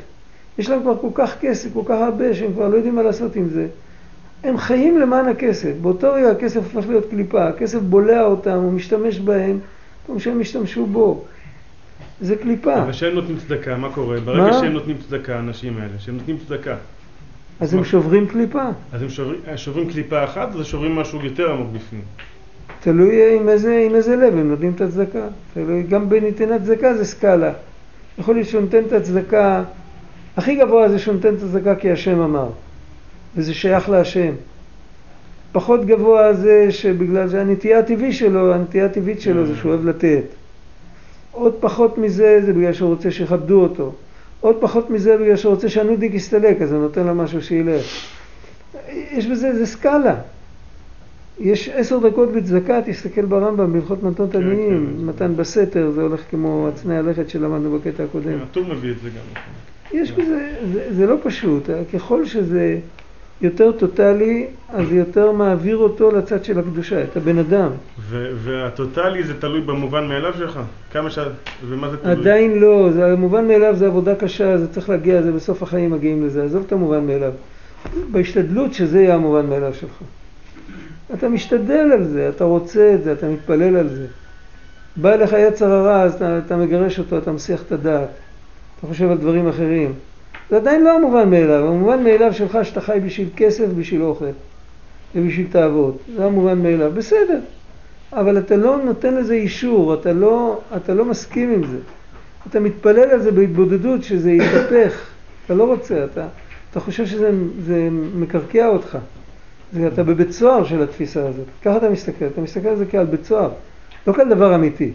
יש 0.59 0.69
להם 0.69 0.81
כבר 0.81 0.97
כל 1.01 1.09
כך 1.13 1.35
כסף, 1.41 1.73
כל 1.73 1.81
כך 1.85 1.95
הרבה, 2.01 2.33
שהם 2.33 2.53
כבר 2.53 2.67
לא 2.67 2.75
יודעים 2.75 2.95
מה 2.95 3.03
לעשות 3.03 3.35
עם 3.35 3.49
זה. 3.49 3.67
הם 4.43 4.57
חיים 4.57 4.99
למען 4.99 5.27
הכסף. 5.27 5.73
באותו 5.81 6.13
רגע 6.13 6.31
הכסף 6.31 6.75
הופך 6.75 6.89
להיות 6.89 7.05
קליפה, 7.09 7.47
הכסף 7.47 7.79
בולע 7.79 8.23
אותם, 8.23 8.55
הוא 8.55 8.71
משתמש 8.71 9.19
בהם, 9.19 9.59
כמו 10.05 10.19
שהם 10.19 10.41
השתמשו 10.41 10.85
בו. 10.85 11.23
זה 12.21 12.35
קליפה. 12.35 12.81
אבל 12.81 12.91
כשהם 12.91 13.15
נותנים 13.15 13.37
צדקה, 13.37 13.77
מה 13.77 13.89
קורה? 13.93 14.19
ברגע 14.19 14.43
מה? 14.43 14.53
שהם 14.53 14.73
נותנים 14.73 14.97
צדקה, 15.07 15.35
האנשים 15.35 15.77
האלה, 15.77 15.93
שהם 15.99 16.15
נותנים 16.15 16.37
צדקה, 16.47 16.75
אז 17.59 17.73
הם 17.73 17.83
שוברים 17.83 18.27
קליפה. 18.27 18.63
אז 18.93 19.01
הם 19.01 19.09
שוברים, 19.09 19.39
שוברים 19.55 19.89
קליפה 19.89 20.23
אחת, 20.23 20.55
אז 20.55 20.65
שוברים 20.65 20.95
משהו 20.95 21.25
יותר 21.25 21.51
עמוק 21.51 21.67
בפנים. 21.73 22.01
תלוי 22.79 23.37
עם 23.37 23.49
איזה, 23.49 23.83
עם 23.89 23.95
איזה 23.95 24.15
לב 24.15 24.33
הם 24.33 24.49
נותנים 24.49 24.71
את 24.75 24.81
הצדקה. 24.81 25.27
תלוי, 25.53 25.83
גם 25.83 26.09
בנתינת 26.09 26.63
צדקה 26.63 26.93
זה 26.93 27.05
סקאלה. 27.05 27.51
יכול 28.19 28.35
להיות 28.35 28.47
שהוא 28.47 28.61
נותן 28.61 28.83
את 28.87 28.91
הצדקה, 28.93 29.63
הכי 30.39 30.55
גבוה 30.55 30.89
זה 30.89 30.99
שהוא 30.99 31.13
נותן 31.13 31.35
את 31.35 31.43
הצדקה 31.43 31.75
כי 31.75 31.91
השם 31.91 32.21
אמר, 32.21 32.49
וזה 33.35 33.53
שייך 33.53 33.89
להשם. 33.89 34.31
פחות 35.51 35.85
גבוה 35.85 36.33
זה 36.33 36.71
שבגלל 36.71 37.29
שהנטייה 37.29 37.79
הטבעי 37.79 38.13
שלו, 38.13 38.53
הנטייה 38.53 38.85
הטבעית 38.85 39.21
שלו 39.21 39.45
זה 39.45 39.55
שהוא 39.55 39.71
אוהב 39.71 39.85
לתת. 39.85 40.23
עוד 41.31 41.53
פחות 41.59 41.97
מזה 41.97 42.41
זה 42.45 42.53
בגלל 42.53 42.73
שהוא 42.73 42.89
רוצה 42.89 43.11
שיכבדו 43.11 43.61
אותו. 43.61 43.93
עוד 44.41 44.55
פחות 44.59 44.89
מזה 44.89 45.17
בגלל 45.17 45.35
שהוא 45.35 45.53
רוצה 45.53 45.69
שהנודיק 45.69 46.13
יסתלק, 46.13 46.61
אז 46.61 46.71
הוא 46.71 46.81
נותן 46.81 47.07
לו 47.07 47.15
משהו 47.15 47.41
שילך. 47.41 47.85
יש 49.11 49.25
בזה, 49.27 49.55
זה 49.55 49.65
סקאלה. 49.65 50.15
יש 51.39 51.69
עשר 51.69 52.09
דקות 52.09 52.31
בצדקה, 52.31 52.81
תסתכל 52.85 53.25
ברמב"ם 53.25 53.73
בהלכות 53.73 54.03
מתנות 54.03 54.31
כן, 54.31 54.37
עניים, 54.37 54.93
כן. 54.97 55.05
מתן 55.05 55.35
בסתר, 55.35 55.91
זה 55.91 56.01
הולך 56.01 56.21
כמו 56.29 56.67
עצני 56.73 56.97
הלכת 56.97 57.29
שלמדנו 57.29 57.79
בקטע 57.79 58.03
הקודם. 58.03 58.39
הטור 58.41 58.63
מביא 58.63 58.91
את 58.91 58.99
זה 59.03 59.09
גם. 59.09 59.41
יש 59.93 60.11
בזה, 60.11 60.49
זה, 60.73 60.87
זה 60.93 61.05
לא 61.05 61.15
פשוט, 61.23 61.69
ככל 61.93 62.25
שזה 62.25 62.79
יותר 63.41 63.71
טוטאלי, 63.71 64.47
אז 64.69 64.91
יותר 64.91 65.31
מעביר 65.31 65.77
אותו 65.77 66.11
לצד 66.11 66.43
של 66.43 66.59
הקדושה, 66.59 67.03
את 67.03 67.17
הבן 67.17 67.37
אדם. 67.37 67.69
ו- 67.99 68.31
והטוטלי 68.35 69.23
זה 69.23 69.41
תלוי 69.41 69.61
במובן 69.61 70.07
מאליו 70.07 70.33
שלך? 70.37 70.59
כמה 70.91 71.09
ש... 71.09 71.19
ומה 71.67 71.89
זה 71.89 71.97
תלוי? 71.97 72.15
עדיין 72.15 72.59
לא, 72.59 72.89
זה 72.91 73.11
המובן 73.11 73.47
מאליו 73.47 73.75
זה 73.75 73.87
עבודה 73.87 74.15
קשה, 74.15 74.57
זה 74.57 74.67
צריך 74.73 74.89
להגיע, 74.89 75.21
זה 75.21 75.31
בסוף 75.31 75.63
החיים 75.63 75.91
מגיעים 75.91 76.25
לזה, 76.25 76.43
עזוב 76.43 76.63
את 76.67 76.71
המובן 76.71 77.07
מאליו. 77.07 77.31
בהשתדלות 78.11 78.73
שזה 78.73 79.01
יהיה 79.01 79.15
המובן 79.15 79.45
מאליו 79.45 79.73
שלך. 79.73 79.99
אתה 81.13 81.29
משתדל 81.29 81.91
על 81.93 82.03
זה, 82.03 82.29
אתה 82.29 82.43
רוצה 82.43 82.93
את 82.93 83.03
זה, 83.03 83.11
אתה 83.11 83.27
מתפלל 83.27 83.75
על 83.75 83.89
זה. 83.89 84.05
בא 84.95 85.13
אליך 85.13 85.35
יצר 85.39 85.71
הרע, 85.71 86.01
אז 86.03 86.13
אתה, 86.13 86.37
אתה 86.45 86.57
מגרש 86.57 86.99
אותו, 86.99 87.17
אתה 87.17 87.31
מסיח 87.31 87.61
את 87.61 87.71
הדעת. 87.71 88.09
אתה 88.79 88.87
חושב 88.87 89.11
על 89.11 89.17
דברים 89.17 89.47
אחרים. 89.47 89.93
זה 90.49 90.55
עדיין 90.55 90.83
לא 90.83 90.95
המובן 90.95 91.29
מאליו, 91.29 91.67
המובן 91.67 92.03
מאליו 92.03 92.33
שלך 92.33 92.57
שאתה 92.63 92.81
חי 92.81 92.99
בשביל 93.05 93.27
כסף, 93.35 93.65
בשביל 93.77 94.01
אוכל 94.01 94.25
ובשביל 95.15 95.47
תאוות. 95.51 95.97
זה 96.15 96.25
המובן 96.25 96.59
מאליו. 96.59 96.91
בסדר. 96.93 97.39
אבל 98.13 98.37
אתה 98.37 98.55
לא 98.55 98.77
נותן 98.83 99.15
לזה 99.15 99.33
אישור, 99.33 99.93
אתה 99.93 100.13
לא, 100.13 100.59
אתה 100.75 100.93
לא 100.93 101.05
מסכים 101.05 101.53
עם 101.53 101.63
זה. 101.63 101.77
אתה 102.49 102.59
מתפלל 102.59 103.09
על 103.09 103.21
זה 103.21 103.31
בהתבודדות 103.31 104.03
שזה 104.03 104.31
יתהפך. 104.31 105.05
אתה 105.45 105.53
לא 105.53 105.63
רוצה, 105.63 106.05
אתה, 106.05 106.27
אתה 106.71 106.79
חושב 106.79 107.05
שזה 107.05 107.31
זה 107.65 107.89
מקרקע 108.15 108.67
אותך. 108.67 108.97
זה, 109.73 109.87
אתה 109.87 110.03
בבית 110.03 110.31
סוהר 110.31 110.65
של 110.65 110.83
התפיסה 110.83 111.27
הזאת. 111.27 111.45
ככה 111.61 111.77
אתה 111.77 111.89
מסתכל, 111.89 112.25
אתה 112.25 112.41
מסתכל 112.41 112.67
על 112.67 112.75
זה 112.75 112.85
כעל 112.85 113.05
בית 113.05 113.25
סוהר, 113.25 113.49
לא 114.07 114.13
כעל 114.13 114.29
דבר 114.29 114.55
אמיתי. 114.55 114.91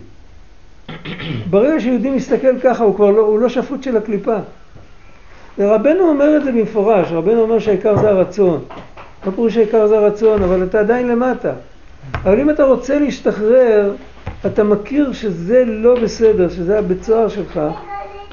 ברגע 1.51 1.81
שיהודי 1.81 2.11
מסתכל 2.11 2.61
ככה, 2.63 2.85
הוא 2.85 2.95
כבר 2.95 3.11
לא, 3.11 3.23
הוא 3.23 3.39
לא 3.39 3.49
שפוט 3.49 3.83
של 3.83 3.97
הקליפה. 3.97 4.37
ורבנו 5.59 6.09
אומר 6.09 6.37
את 6.37 6.45
זה 6.45 6.53
במפורש, 6.53 7.13
רבנו 7.13 7.41
אומר 7.41 7.59
שהעיקר 7.59 7.97
זה 7.97 8.09
הרצון. 8.11 8.65
לא 9.27 9.31
פירוש 9.31 9.57
העיקר 9.57 9.87
זה 9.87 9.99
הרצון, 9.99 10.43
אבל 10.43 10.63
אתה 10.63 10.81
עדיין 10.81 11.09
למטה. 11.09 11.53
אבל 12.25 12.41
אם 12.41 12.51
אתה 12.51 12.65
רוצה 12.65 12.99
להשתחרר, 12.99 13.93
אתה 14.47 14.65
מכיר 14.65 15.13
שזה 15.13 15.65
לא 15.65 16.01
בסדר, 16.03 16.49
שזה 16.49 16.79
הבית 16.79 17.03
סוהר 17.03 17.29
שלך, 17.29 17.61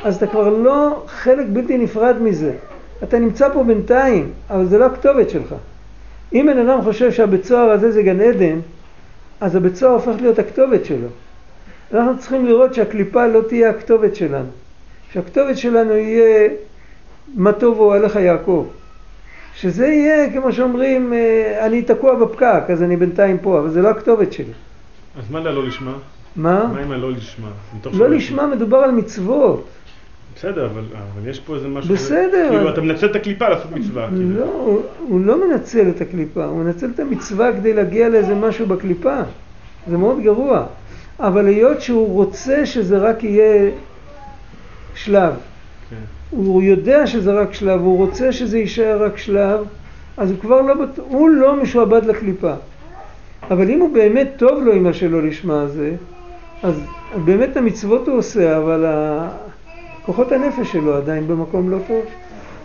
אז 0.04 0.16
אתה 0.16 0.28
כבר 0.28 0.50
לא 0.50 1.04
חלק 1.08 1.46
בלתי 1.54 1.78
נפרד 1.78 2.16
מזה. 2.22 2.54
אתה 3.04 3.20
נמצא 3.20 3.50
פה 3.54 3.64
בינתיים, 3.64 4.32
אבל 4.50 4.66
זה 4.66 4.78
לא 4.78 4.86
הכתובת 4.86 5.30
שלך. 5.30 5.56
אם 6.34 6.50
בן 6.54 6.70
אדם 6.70 6.82
חושב 6.82 7.12
שהבית 7.12 7.46
סוהר 7.46 7.70
הזה 7.70 7.92
זה 7.92 8.04
גן 8.04 8.22
עדן, 8.22 8.60
אז 9.42 9.56
הבית 9.56 9.76
סוהר 9.76 9.94
הופך 9.94 10.22
להיות 10.22 10.40
הכתובת 10.40 10.86
שלו. 10.86 11.08
אנחנו 11.94 12.20
צריכים 12.20 12.46
לראות 12.46 12.74
שהקליפה 12.74 13.28
לא 13.28 13.42
תהיה 13.50 13.70
הכתובת 13.70 14.16
שלנו. 14.16 14.50
שהכתובת 15.14 15.58
שלנו 15.58 15.94
יהיה 15.96 16.50
מה 17.36 17.52
טוב 17.54 17.80
אוהליך 17.80 18.16
יעקב. 18.16 18.66
שזה 19.56 19.88
יהיה, 19.88 20.32
כמו 20.34 20.52
שאומרים, 20.52 21.14
אה, 21.14 21.66
אני 21.66 21.82
תקוע 21.82 22.16
בפקק, 22.16 22.64
אז 22.70 22.84
אני 22.84 22.98
בינתיים 22.98 23.38
פה, 23.38 23.60
אבל 23.60 23.70
זה 23.70 23.82
לא 23.82 23.90
הכתובת 23.90 24.34
שלי. 24.34 24.46
אז 25.20 25.32
מה 25.32 25.42
זה 25.44 25.50
לא 25.52 25.68
לשמה? 25.68 25.94
מה? 26.36 26.70
מה 26.74 26.80
עם 26.80 26.92
הלא 26.92 27.12
לשמה? 27.12 27.48
לא 27.94 28.10
לשמה 28.10 28.48
מדובר 28.48 28.78
על 28.78 28.92
מצוות. 28.92 29.66
בסדר, 30.36 30.66
אבל 30.66 30.82
אבל 30.94 31.30
יש 31.30 31.40
פה 31.40 31.56
איזה 31.56 31.68
משהו... 31.68 31.94
בסדר. 31.96 32.48
כאילו, 32.50 32.70
אתה 32.70 32.82
מנצל 32.82 33.06
את 33.06 33.16
הקליפה 33.16 33.50
לעשות 33.50 33.72
מצווה. 33.72 34.08
כאילו. 34.10 34.40
לא, 34.40 34.46
הוא- 34.46 34.82
הוא 35.00 35.22
לא 35.26 35.48
מנצל 35.48 35.90
את 35.90 36.02
הקליפה, 36.02 36.46
הוא 36.46 36.58
מנצל 36.64 36.90
את 36.96 37.00
המצווה 37.00 37.54
כדי 37.54 37.74
להגיע 37.74 38.10
לאיזה 38.10 38.36
משהו 38.36 38.66
בקליפה. 38.66 39.22
זה 39.88 39.98
מאוד 39.98 40.20
גרוע. 40.24 40.66
אבל 41.22 41.48
היות 41.48 41.82
שהוא 41.82 42.14
רוצה 42.14 42.66
שזה 42.66 42.98
רק 42.98 43.24
יהיה 43.24 43.72
שלב, 44.96 45.34
כן. 45.90 45.96
הוא 46.30 46.64
יודע 46.64 47.08
שזה 47.08 47.32
רק 47.34 47.54
שלב, 47.54 47.82
הוא 47.82 47.98
רוצה 47.98 48.32
שזה 48.32 48.58
יישאר 48.60 49.04
רק 49.04 49.18
שלב, 49.18 49.60
אז 50.18 50.32
הוא 50.32 50.40
כבר 50.40 50.62
לא, 50.62 50.74
הוא 50.98 51.30
לא 51.30 51.56
משועבד 51.56 52.06
לקליפה. 52.06 52.54
אבל 53.52 53.70
אם 53.70 53.80
הוא 53.80 53.94
באמת 53.94 54.28
טוב 54.38 54.64
לו 54.64 54.74
עם 54.74 54.84
מה 54.84 54.94
שלא 54.94 55.24
לשמה 55.24 55.62
הזה, 55.62 55.96
אז 56.64 56.76
באמת 57.26 57.58
המצוות 57.58 58.08
הוא 58.08 58.18
עושה, 58.18 58.58
אבל 58.58 58.86
ה- 58.86 59.30
כוחות 60.06 60.32
הנפש 60.32 60.72
שלו 60.72 60.96
עדיין 60.96 61.28
במקום 61.28 61.70
לא 61.70 61.78
טוב. 61.88 62.06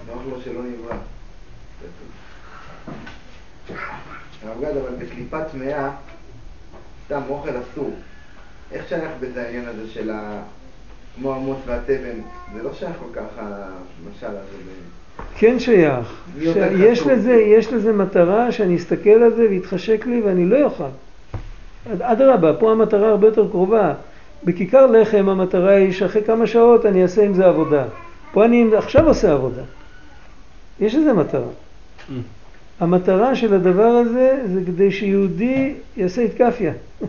נוח 0.09 0.23
לו 0.31 0.41
שלא 0.45 0.61
נברא. 0.63 0.97
הרב 4.47 4.61
גד, 4.61 4.69
אבל 4.77 5.05
בקליפה 5.07 5.45
טמאה, 5.45 5.91
סתם 7.07 7.21
אוכל 7.29 7.51
אסור. 7.51 7.91
איך 8.73 8.89
שייך 8.89 9.11
בזה 9.21 9.43
העניין 9.47 9.65
הזה 9.69 9.89
של 9.93 10.11
ה... 10.11 10.43
כמו 11.17 11.35
המוץ 11.35 11.57
והתבן? 11.67 12.19
זה 12.55 12.63
לא 12.63 12.71
שייך 12.75 12.93
כל 12.99 13.21
כך 13.21 13.27
המשל 13.39 14.27
הזה. 14.27 14.37
ב- 14.39 15.23
כן 15.39 15.59
שייך. 15.59 16.15
יותר 16.37 16.69
יש? 16.79 17.07
לזה, 17.07 17.33
יש 17.35 17.73
לזה 17.73 17.93
מטרה 17.93 18.53
שאני 18.53 18.77
אסתכל 18.77 19.11
על 19.11 19.35
זה 19.35 19.47
ויתחשק 19.51 20.07
לי 20.07 20.21
ואני 20.23 20.45
לא 20.47 20.63
אוכל. 20.65 20.85
אד- 21.93 22.03
אדרבה, 22.03 22.53
פה 22.55 22.73
המטרה 22.73 23.09
הרבה 23.09 23.27
יותר 23.27 23.49
קרובה. 23.51 23.95
בכיכר 24.45 24.87
לחם 24.87 25.29
המטרה 25.29 25.73
היא 25.73 25.93
שאחרי 25.93 26.23
כמה 26.25 26.47
שעות 26.47 26.87
אני 26.87 27.03
אעשה 27.03 27.25
עם 27.25 27.35
זה 27.35 27.47
עבודה. 27.47 27.85
פה 28.33 28.45
אני 28.45 28.67
עכשיו 28.77 29.07
עושה 29.09 29.33
עבודה. 29.33 29.63
יש 30.81 30.95
לזה 30.95 31.13
מטרה. 31.13 31.49
המטרה 32.81 33.35
של 33.37 33.55
הדבר 33.55 33.87
הזה 33.87 34.41
זה 34.55 34.61
כדי 34.67 34.91
שיהודי 34.91 35.75
יעשה 35.97 36.23
אבל 36.23 36.71
מה- 37.01 37.09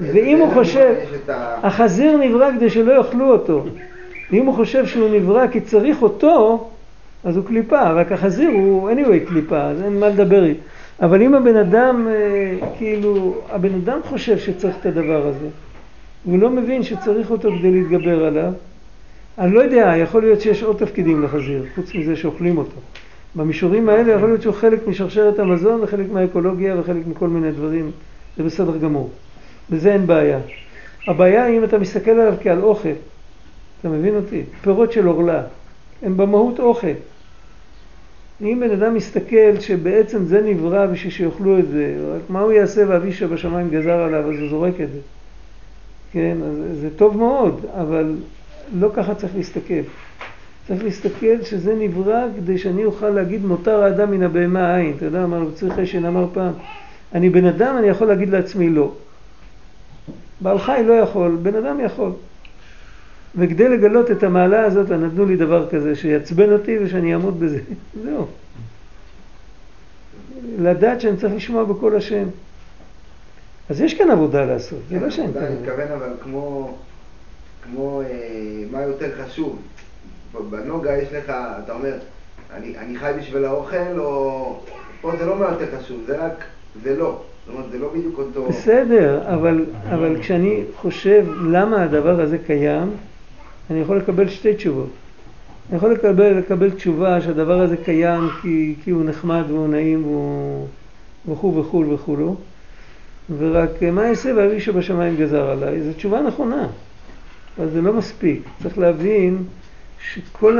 ואם 0.00 0.38
הוא 0.38 0.52
חושב, 0.52 0.94
החזיר 1.62 2.16
נברא 2.16 2.50
כדי 2.56 2.70
שלא 2.70 2.92
יאכלו 2.92 3.32
אותו. 3.32 3.64
ואם 4.30 4.46
הוא 4.46 4.54
חושב 4.54 4.86
שהוא 4.86 5.08
נברא 5.10 5.46
כי 5.46 5.60
צריך 5.60 6.02
אותו, 6.02 6.68
אז 7.24 7.36
הוא 7.36 7.44
קליפה, 7.44 7.90
רק 7.90 8.12
החזיר 8.12 8.50
הוא 8.50 8.90
anyway 8.90 9.28
קליפה, 9.28 9.62
אז 9.62 9.82
אין 9.82 10.00
מה 10.00 10.08
לדבר. 10.08 10.44
אבל 11.02 11.22
אם 11.22 11.34
הבן 11.34 11.56
אדם, 11.56 12.08
אה, 12.10 12.68
כאילו, 12.78 13.34
הבן 13.50 13.74
אדם 13.74 14.00
חושב 14.04 14.38
שצריך 14.38 14.76
את 14.80 14.86
הדבר 14.86 15.26
הזה, 15.26 15.48
והוא 16.26 16.38
לא 16.38 16.50
מבין 16.50 16.82
שצריך 16.82 17.30
אותו 17.30 17.48
כדי 17.58 17.70
להתגבר 17.70 18.24
עליו, 18.24 18.52
אני 19.38 19.54
לא 19.54 19.60
יודע, 19.60 19.94
יכול 19.96 20.22
להיות 20.22 20.40
שיש 20.40 20.62
עוד 20.62 20.76
תפקידים 20.76 21.22
לחזיר, 21.22 21.64
חוץ 21.74 21.94
מזה 21.94 22.16
שאוכלים 22.16 22.58
אותו. 22.58 22.76
במישורים 23.34 23.88
האלה 23.88 24.12
יכול 24.12 24.28
להיות 24.28 24.42
שהוא 24.42 24.54
חלק 24.54 24.86
משרשרת 24.86 25.38
המזון 25.38 25.80
וחלק 25.82 26.06
מהאקולוגיה 26.12 26.76
וחלק 26.80 27.06
מכל 27.06 27.28
מיני 27.28 27.52
דברים, 27.52 27.90
זה 28.40 28.46
בסדר 28.46 28.76
גמור. 28.76 29.10
בזה 29.70 29.92
אין 29.92 30.06
בעיה. 30.06 30.38
הבעיה 31.06 31.44
היא 31.44 31.58
אם 31.58 31.64
אתה 31.64 31.78
מסתכל 31.78 32.10
עליו 32.10 32.34
כעל 32.42 32.62
אוכל, 32.62 32.92
אתה 33.80 33.88
מבין 33.88 34.16
אותי? 34.16 34.42
פירות 34.62 34.92
של 34.92 35.06
עורלה, 35.06 35.42
הם 36.02 36.16
במהות 36.16 36.60
אוכל. 36.60 36.86
אם 38.42 38.62
בן 38.66 38.70
אדם 38.70 38.94
מסתכל 38.94 39.60
שבעצם 39.60 40.24
זה 40.24 40.42
נברא 40.42 40.86
בשביל 40.86 41.12
שיאכלו 41.12 41.58
את 41.58 41.68
זה, 41.68 41.96
רק 42.14 42.20
מה 42.28 42.40
הוא 42.40 42.52
יעשה 42.52 42.84
ואבישע 42.88 43.26
בשמיים 43.26 43.70
גזר 43.70 44.02
עליו, 44.02 44.30
אז 44.30 44.40
הוא 44.40 44.48
זורק 44.48 44.74
את 44.80 44.88
זה. 44.92 44.98
כן, 46.12 46.36
אז 46.44 46.78
זה 46.80 46.88
טוב 46.96 47.16
מאוד, 47.16 47.66
אבל 47.80 48.14
לא 48.78 48.90
ככה 48.94 49.14
צריך 49.14 49.36
להסתכל. 49.36 49.82
צריך 50.68 50.84
להסתכל 50.84 51.42
שזה 51.42 51.74
נברא 51.74 52.24
כדי 52.36 52.58
שאני 52.58 52.84
אוכל 52.84 53.10
להגיד 53.10 53.44
מותר 53.44 53.82
האדם 53.82 54.10
מן 54.10 54.22
הבהמה 54.22 54.78
אין. 54.78 54.92
אתה 54.96 55.04
יודע 55.04 55.26
מה 55.26 55.44
צבי 55.54 55.70
חשן 55.70 56.04
אמר 56.04 56.26
פעם? 56.32 56.52
אני 57.14 57.30
בן 57.30 57.44
אדם, 57.44 57.76
אני 57.78 57.88
יכול 57.88 58.06
להגיד 58.06 58.28
לעצמי 58.28 58.70
לא. 58.70 58.92
בעל 60.40 60.58
חי 60.58 60.82
לא 60.86 60.92
יכול, 60.92 61.36
בן 61.42 61.54
אדם 61.54 61.80
יכול. 61.80 62.12
וכדי 63.36 63.68
לגלות 63.68 64.10
את 64.10 64.22
המעלה 64.22 64.64
הזאת, 64.64 64.90
נתנו 64.90 65.26
לי 65.26 65.36
דבר 65.36 65.68
כזה, 65.70 65.96
שיעצבן 65.96 66.52
אותי 66.52 66.78
ושאני 66.78 67.12
אעמוד 67.12 67.40
בזה. 67.40 67.60
זהו. 68.04 68.26
לדעת 70.58 71.00
שאני 71.00 71.16
צריך 71.16 71.34
לשמוע 71.34 71.64
בקול 71.64 71.96
השם. 71.96 72.28
אז 73.70 73.80
יש 73.80 73.94
כאן 73.94 74.10
עבודה 74.10 74.44
לעשות, 74.44 74.78
זה 74.88 75.00
לא 75.00 75.10
שאין 75.10 75.26
עבודה, 75.26 75.40
כאן 75.40 75.52
אני. 75.52 75.62
מתכוון 75.62 75.88
אבל 75.92 76.12
כמו, 76.22 76.76
כמו 77.62 78.02
אה, 78.02 78.06
מה 78.70 78.82
יותר 78.82 79.24
חשוב. 79.24 79.62
בנוגה 80.50 80.96
יש 80.96 81.08
לך, 81.12 81.32
אתה 81.64 81.72
אומר, 81.72 81.94
אני, 82.54 82.78
אני 82.78 82.98
חי 82.98 83.12
בשביל 83.18 83.44
האוכל, 83.44 83.98
או... 83.98 84.60
פה 85.00 85.12
זה 85.18 85.26
לא 85.26 85.36
מה 85.36 85.46
יותר 85.46 85.78
חשוב, 85.78 86.00
זה 86.06 86.26
רק, 86.26 86.44
זה 86.82 86.96
לא. 86.96 87.20
זאת 87.46 87.54
אומרת, 87.54 87.70
זה 87.72 87.78
לא 87.78 87.88
בדיוק 87.94 88.18
אותו... 88.18 88.48
בסדר, 88.48 89.20
אבל, 89.34 89.64
אבל 89.90 90.20
כשאני 90.20 90.62
חושב 90.76 91.26
למה 91.50 91.82
הדבר 91.82 92.20
הזה 92.20 92.38
קיים, 92.38 92.90
אני 93.70 93.80
יכול 93.80 93.96
לקבל 93.96 94.28
שתי 94.28 94.54
תשובות. 94.54 94.90
אני 95.68 95.76
יכול 95.76 95.92
לקבל, 95.92 96.38
לקבל 96.38 96.70
תשובה 96.70 97.20
שהדבר 97.20 97.60
הזה 97.60 97.76
קיים 97.76 98.28
כי, 98.42 98.74
כי 98.84 98.90
הוא 98.90 99.04
נחמד 99.04 99.42
והוא 99.48 99.68
נעים 99.68 100.04
והוא 100.04 100.66
וכו' 101.28 101.56
וכו' 101.56 101.84
וכו', 101.90 102.36
ורק 103.38 103.82
מה 103.82 104.08
אעשה 104.08 104.32
ואבי 104.36 104.60
שבשמיים 104.60 105.16
גזר 105.16 105.50
עליי, 105.50 105.82
זו 105.82 105.92
תשובה 105.92 106.20
נכונה, 106.20 106.66
אבל 107.58 107.68
זה 107.68 107.82
לא 107.82 107.92
מספיק. 107.92 108.42
צריך 108.62 108.78
להבין 108.78 109.38
שכל 110.00 110.58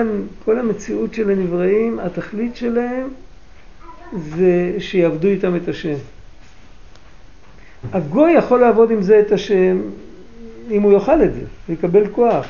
המציאות 0.58 1.14
של 1.14 1.30
הנבראים, 1.30 1.98
התכלית 1.98 2.56
שלהם 2.56 3.08
זה 4.18 4.74
שיעבדו 4.78 5.28
איתם 5.28 5.56
את 5.56 5.68
השם. 5.68 5.94
הגוי 7.92 8.32
יכול 8.32 8.61
לעבוד 8.61 8.90
עם 8.90 9.02
זה 9.02 9.20
את 9.20 9.32
השם 9.32 9.80
אם 10.70 10.82
הוא 10.82 10.92
יאכל 10.92 11.22
את 11.22 11.34
זה, 11.34 11.40
ויקבל 11.68 12.06
כוח, 12.06 12.46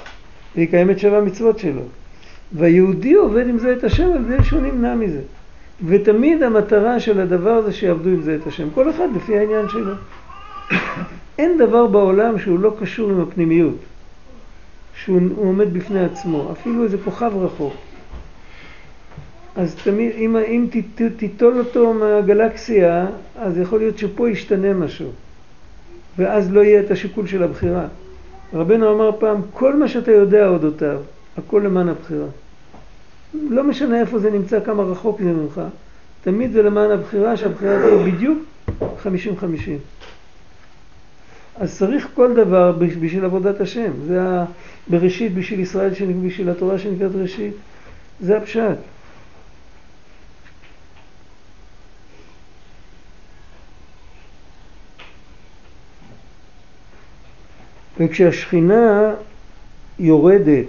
ויקיים 0.56 0.90
את 0.90 0.98
שבע 0.98 1.18
המצוות 1.18 1.58
שלו. 1.58 1.82
והיהודי 2.52 3.14
עובד 3.14 3.48
עם 3.48 3.58
זה 3.58 3.72
את 3.72 3.84
השם 3.84 4.12
על 4.12 4.24
זה 4.24 4.42
שהוא 4.42 4.60
נמנע 4.60 4.94
מזה. 4.94 5.20
ותמיד 5.86 6.42
המטרה 6.42 7.00
של 7.00 7.20
הדבר 7.20 7.62
זה 7.62 7.72
שיעבדו 7.72 8.08
עם 8.08 8.22
זה 8.22 8.34
את 8.34 8.46
השם, 8.46 8.68
כל 8.74 8.90
אחד 8.90 9.06
לפי 9.16 9.38
העניין 9.38 9.68
שלו. 9.68 9.92
אין 11.38 11.58
דבר 11.58 11.86
בעולם 11.86 12.38
שהוא 12.38 12.58
לא 12.58 12.76
קשור 12.80 13.10
עם 13.10 13.20
הפנימיות, 13.20 13.76
שהוא 15.04 15.20
הוא 15.36 15.48
עומד 15.48 15.74
בפני 15.74 16.04
עצמו, 16.04 16.52
אפילו 16.52 16.84
איזה 16.84 16.96
כוכב 17.04 17.32
רחוק. 17.36 17.74
אז 19.56 19.74
תמיד, 19.84 20.12
אם, 20.16 20.36
אם 20.36 20.66
תיטול 21.16 21.58
אותו 21.58 21.94
מהגלקסיה, 21.94 23.06
אז 23.38 23.58
יכול 23.58 23.78
להיות 23.78 23.98
שפה 23.98 24.30
ישתנה 24.30 24.72
משהו, 24.72 25.10
ואז 26.18 26.52
לא 26.52 26.60
יהיה 26.60 26.80
את 26.80 26.90
השיקול 26.90 27.26
של 27.26 27.42
הבחירה. 27.42 27.86
רבנו 28.54 28.94
אמר 28.94 29.10
פעם, 29.20 29.40
כל 29.52 29.76
מה 29.76 29.88
שאתה 29.88 30.10
יודע 30.12 30.48
אודותיו, 30.48 30.98
הכל 31.38 31.62
למען 31.64 31.88
הבחירה. 31.88 32.26
לא 33.50 33.64
משנה 33.64 34.00
איפה 34.00 34.18
זה 34.18 34.30
נמצא, 34.30 34.60
כמה 34.64 34.82
רחוק 34.82 35.20
זה 35.22 35.30
ממך, 35.32 35.60
תמיד 36.24 36.52
זה 36.52 36.62
למען 36.62 36.90
הבחירה, 36.90 37.36
שהבחירה 37.36 37.78
תהיה 37.82 38.12
בדיוק 38.12 38.38
50-50. 38.80 38.84
אז 41.56 41.78
צריך 41.78 42.08
כל 42.14 42.34
דבר 42.34 42.72
בש- 42.72 42.96
בשביל 43.00 43.24
עבודת 43.24 43.60
השם. 43.60 43.90
זה 44.06 44.20
בראשית 44.90 45.34
בשביל 45.34 45.60
ישראל, 45.60 45.90
בשביל 46.26 46.50
התורה 46.50 46.78
שנקראת 46.78 47.10
ראשית. 47.14 47.54
זה 48.20 48.36
הפשט. 48.36 48.76
וכשהשכינה 58.00 59.12
יורדת 59.98 60.66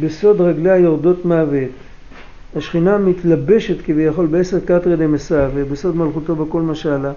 בסוד 0.00 0.40
רגליה 0.40 0.76
יורדות 0.76 1.24
מוות, 1.24 1.70
השכינה 2.56 2.98
מתלבשת 2.98 3.76
כביכול 3.84 4.26
בעשר 4.26 4.60
קטרי 4.60 4.96
דמסה 4.96 5.48
ובסוד 5.54 5.96
מלכותו 5.96 6.36
בכל 6.36 6.62
מה 6.62 6.74
שעלה. 6.74 7.12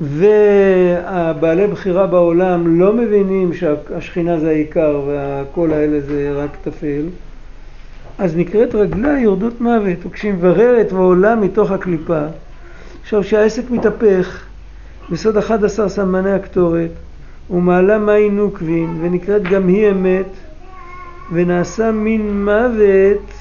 והבעלי 0.00 1.66
בחירה 1.66 2.06
בעולם 2.06 2.80
לא 2.80 2.92
מבינים 2.92 3.54
שהשכינה 3.54 4.40
זה 4.40 4.48
העיקר 4.48 5.02
והכל 5.06 5.72
האלה 5.72 6.00
זה 6.00 6.32
רק 6.34 6.50
טפל. 6.64 7.04
אז 8.18 8.36
נקראת 8.36 8.74
רגלה 8.74 9.20
יורדות 9.20 9.60
מוות, 9.60 9.98
וכשהיא 10.06 10.32
מבררת 10.32 10.92
ועולה 10.92 11.36
מתוך 11.36 11.70
הקליפה, 11.70 12.20
עכשיו 13.02 13.22
כשהעסק 13.22 13.70
מתהפך, 13.70 14.44
בסוד 15.10 15.36
11 15.36 15.88
סמני 15.88 16.32
הקטורת, 16.32 16.90
ומעלה 17.50 17.98
מים 17.98 18.36
נוקבים, 18.36 18.98
ונקראת 19.00 19.42
גם 19.42 19.68
היא 19.68 19.90
אמת, 19.90 20.26
ונעשה 21.32 21.92
מין 21.92 22.44
מוות 22.44 23.32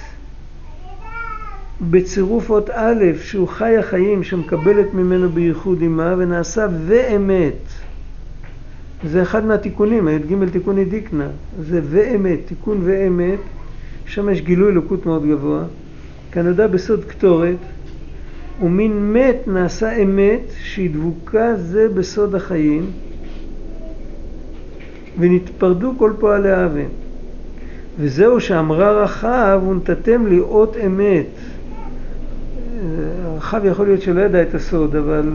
בצירוף 1.90 2.50
אות 2.50 2.70
א', 2.70 3.04
שהוא 3.22 3.48
חי 3.48 3.78
החיים, 3.78 4.24
שמקבלת 4.24 4.94
ממנו 4.94 5.30
בייחוד 5.30 5.78
עמה, 5.82 6.16
ונעשה 6.18 6.68
ואמת. 6.86 7.68
זה 9.04 9.22
אחד 9.22 9.46
מהתיקונים, 9.46 10.08
הי"ג 10.08 10.50
תיקוני 10.52 10.86
דיקנה, 10.86 11.28
זה 11.62 11.82
ואמת, 11.84 12.40
תיקון 12.46 12.82
ואמת, 12.84 13.40
שם 14.06 14.30
יש 14.30 14.42
גילוי 14.42 14.72
אלוקות 14.72 15.06
מאוד 15.06 15.26
גבוה, 15.26 15.64
כנודע 16.32 16.68
בסוד 16.68 17.06
קטורת, 17.06 17.58
ומין 18.62 19.14
מת 19.14 19.48
נעשה 19.48 19.96
אמת, 19.96 20.42
שהיא 20.64 20.90
דבוקה 20.90 21.56
זה 21.56 21.90
בסוד 21.90 22.36
החיים, 22.36 22.92
ונתפרדו 25.20 25.94
כל 25.98 26.14
פועלי 26.20 26.52
האבן. 26.52 26.88
וזהו 28.00 28.40
שאמרה 28.40 28.92
רחב, 28.92 29.62
ונתתם 29.70 30.28
לי 30.28 30.40
אות 30.40 30.78
אמת. 30.86 31.26
רחב 33.36 33.62
יכול 33.66 33.86
להיות 33.86 34.02
שלא 34.02 34.22
ידע 34.22 34.42
את 34.42 34.56
הסוד, 34.56 34.96
אבל 34.96 35.30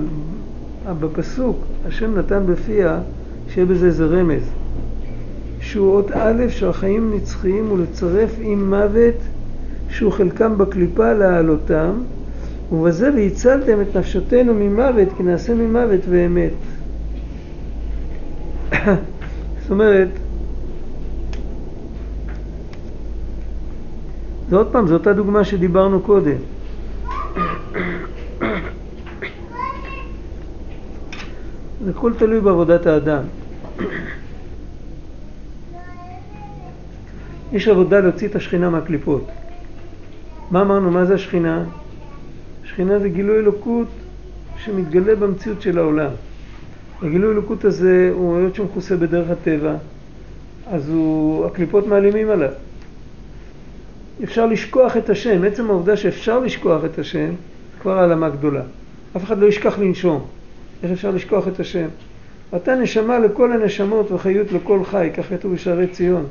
בפסוק 1.00 1.64
השם 1.86 2.18
נתן 2.18 2.42
בפיה 2.46 3.00
שיהיה 3.48 3.66
בזה 3.66 3.86
איזה 3.86 4.06
רמז. 4.06 4.42
שהוא 5.60 5.96
אות 5.96 6.10
א' 6.14 6.48
שהחיים 6.48 7.14
נצחיים 7.16 7.72
ולצרף 7.72 8.30
עם 8.40 8.70
מוות 8.70 9.14
שהוא 9.88 10.12
חלקם 10.12 10.58
בקליפה 10.58 11.12
להעלותם 11.12 11.90
ובזה 12.72 13.10
והצלתם 13.16 13.80
את 13.80 13.96
נפשותינו 13.96 14.54
ממוות 14.54 15.08
כי 15.16 15.22
נעשה 15.22 15.54
ממוות 15.54 16.00
ואמת. 16.08 16.52
זאת 19.62 19.70
אומרת, 19.70 20.08
זה 24.50 24.56
עוד 24.56 24.68
פעם, 24.72 24.86
זו 24.86 24.94
אותה 24.94 25.12
דוגמה 25.12 25.44
שדיברנו 25.44 26.00
קודם. 26.00 26.36
זה 31.84 31.90
הכל 31.90 32.12
תלוי 32.18 32.40
בעבודת 32.40 32.86
האדם. 32.86 33.22
יש 37.52 37.68
עבודה 37.68 38.00
להוציא 38.00 38.28
את 38.28 38.36
השכינה 38.36 38.70
מהקליפות. 38.70 39.26
מה 40.50 40.60
אמרנו? 40.60 40.90
מה 40.90 41.04
זה 41.04 41.14
השכינה? 41.14 41.64
השכינה 42.78 42.98
זה 42.98 43.08
גילוי 43.08 43.38
אלוקות 43.38 43.88
שמתגלה 44.64 45.14
במציאות 45.14 45.62
של 45.62 45.78
העולם. 45.78 46.10
הגילוי 47.02 47.32
אלוקות 47.32 47.64
הזה 47.64 48.10
הוא 48.14 48.38
היות 48.38 48.54
שהוא 48.54 48.66
מכוסה 48.66 48.96
בדרך 48.96 49.30
הטבע, 49.30 49.74
אז 50.70 50.88
הוא, 50.88 51.46
הקליפות 51.46 51.86
מעלימים 51.86 52.30
עליו. 52.30 52.50
אפשר 54.24 54.46
לשכוח 54.46 54.96
את 54.96 55.10
השם, 55.10 55.44
עצם 55.44 55.70
העובדה 55.70 55.96
שאפשר 55.96 56.38
לשכוח 56.38 56.84
את 56.84 56.98
השם, 56.98 57.30
כבר 57.80 57.98
העלמה 57.98 58.28
גדולה. 58.28 58.62
אף 59.16 59.24
אחד 59.24 59.38
לא 59.38 59.46
ישכח 59.46 59.78
לנשום. 59.78 60.26
איך 60.82 60.92
אפשר 60.92 61.10
לשכוח 61.10 61.48
את 61.48 61.60
השם? 61.60 61.88
אתה 62.56 62.74
נשמה 62.74 63.18
לכל 63.18 63.52
הנשמות 63.52 64.12
וחיות 64.12 64.52
לכל 64.52 64.84
חי, 64.84 65.10
כך 65.16 65.28
כתוב 65.28 65.54
בשערי 65.54 65.86
ציון. 65.86 66.26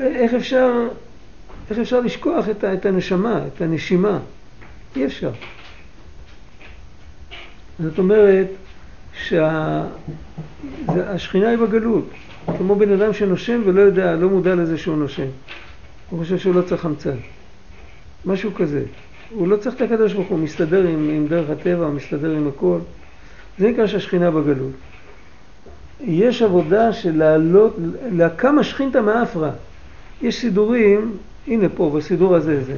איך 0.00 0.34
אפשר, 0.34 0.88
איך 1.70 1.78
אפשר 1.78 2.00
לשכוח 2.00 2.48
את, 2.48 2.64
את 2.64 2.86
הנשמה, 2.86 3.40
את 3.46 3.60
הנשימה? 3.60 4.18
אי 4.96 5.06
אפשר. 5.06 5.30
זאת 7.78 7.98
אומרת 7.98 8.46
שהשכינה 9.22 9.88
היא 11.48 11.58
בגלות, 11.58 12.08
כמו 12.58 12.74
בן 12.74 12.92
אדם 12.92 13.12
שנושם 13.12 13.62
ולא 13.64 13.80
יודע, 13.80 14.14
לא 14.14 14.28
מודע 14.28 14.54
לזה 14.54 14.78
שהוא 14.78 14.96
נושם. 14.96 15.26
הוא 16.10 16.18
חושב 16.18 16.38
שהוא 16.38 16.54
לא 16.54 16.62
צריך 16.62 16.82
חמצן. 16.82 17.16
משהו 18.24 18.54
כזה. 18.54 18.84
הוא 19.30 19.48
לא 19.48 19.56
צריך 19.56 19.76
את 19.76 19.80
הקדוש 19.80 20.12
ברוך 20.12 20.28
הוא, 20.28 20.38
מסתדר 20.38 20.86
עם, 20.86 21.10
עם 21.10 21.26
דרך 21.26 21.50
הטבע, 21.50 21.88
מסתדר 21.88 22.30
עם 22.30 22.48
הכל. 22.48 22.78
זה 23.58 23.70
נקרא 23.70 23.86
שהשכינה 23.86 24.30
בגלות. 24.30 24.72
יש 26.00 26.42
עבודה 26.42 26.92
של 26.92 27.18
לעלות, 27.18 27.76
להקמה 28.12 28.64
שכינתא 28.64 28.98
מאפרא. 28.98 29.50
יש 30.22 30.40
סידורים, 30.40 31.16
הנה 31.46 31.68
פה, 31.68 31.92
בסידור 31.96 32.34
הזה, 32.34 32.64
זה. 32.64 32.76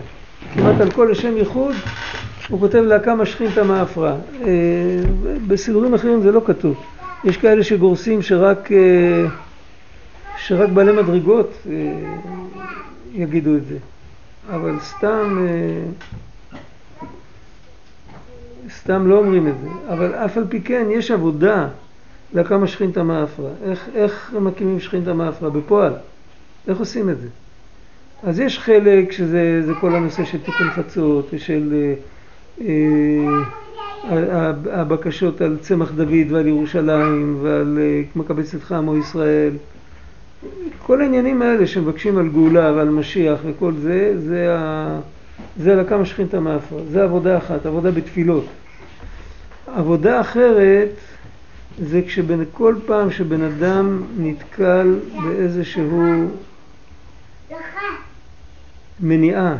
כמעט 0.55 0.81
על 0.81 0.91
כל 0.91 1.11
השם 1.11 1.37
ייחוד, 1.37 1.75
הוא 2.49 2.61
כותב 2.61 2.79
להקמה 2.79 3.27
שכינתא 3.27 3.61
מאפרא. 3.61 4.17
אה, 4.43 4.49
בסידורים 5.47 5.95
אחרים 5.95 6.23
זה 6.23 6.33
לא 6.33 6.43
כתוב. 6.47 6.75
יש 7.25 7.37
כאלה 7.37 7.65
שגורסים 7.65 8.23
שרק, 8.23 8.73
אה, 8.73 9.27
שרק 10.39 10.69
בעלי 10.69 10.93
מדרגות 10.93 11.51
אה, 11.71 11.73
יגידו 13.15 13.57
את 13.57 13.67
זה. 13.67 13.77
אבל 14.51 14.77
סתם, 14.81 15.47
סתם 18.79 19.07
לא 19.07 19.19
אומרים 19.19 19.49
את 19.49 19.55
זה. 19.63 19.93
אבל 19.93 20.15
אף 20.15 20.37
על 20.37 20.45
פי 20.49 20.61
כן 20.61 20.87
יש 20.91 21.11
עבודה 21.11 21.69
להקמה 22.33 22.67
שכינתא 22.67 23.01
מאפרא. 23.01 23.51
איך, 23.65 23.89
איך 23.95 24.35
מקימים 24.41 24.81
שכינתא 24.81 25.11
מאפרא? 25.11 25.49
בפועל. 25.49 25.93
איך 26.69 26.79
עושים 26.79 27.11
את 27.11 27.21
זה? 27.21 27.29
אז 28.23 28.41
יש 28.41 28.59
חלק 28.59 29.13
שזה 29.13 29.73
כל 29.81 29.95
הנושא 29.95 30.25
של 30.25 30.39
תיקון 30.39 30.71
חצות 30.71 31.29
ושל 31.33 31.95
אה, 32.61 32.67
אה, 34.11 34.53
הבקשות 34.73 35.41
על 35.41 35.57
צמח 35.61 35.91
דוד 35.91 36.31
ועל 36.31 36.47
ירושלים 36.47 37.39
ועל 37.43 37.79
אה, 37.81 38.03
מקבץ 38.17 38.55
את 38.55 38.73
עמו 38.73 38.97
ישראל. 38.97 39.53
כל 40.79 41.01
העניינים 41.01 41.43
האלה 41.43 41.67
שמבקשים 41.67 42.19
על 42.19 42.29
גאולה 42.29 42.73
ועל 42.73 42.89
משיח 42.89 43.41
וכל 43.47 43.73
זה, 43.83 44.15
זה, 44.19 44.57
ה... 44.59 45.01
זה 45.57 45.75
לקם 45.75 46.05
שכינתא 46.05 46.37
מאפרא. 46.37 46.79
זה 46.91 47.05
עבודה 47.05 47.39
אחת, 47.39 47.67
עבודה 47.67 47.91
בתפילות. 47.91 48.45
עבודה 49.67 50.21
אחרת 50.21 50.89
זה 51.79 52.01
כשכל 52.07 52.75
פעם 52.87 53.11
שבן 53.11 53.43
אדם 53.43 54.03
נתקל 54.19 54.95
באיזשהו 55.23 56.29
מניעה. 59.01 59.57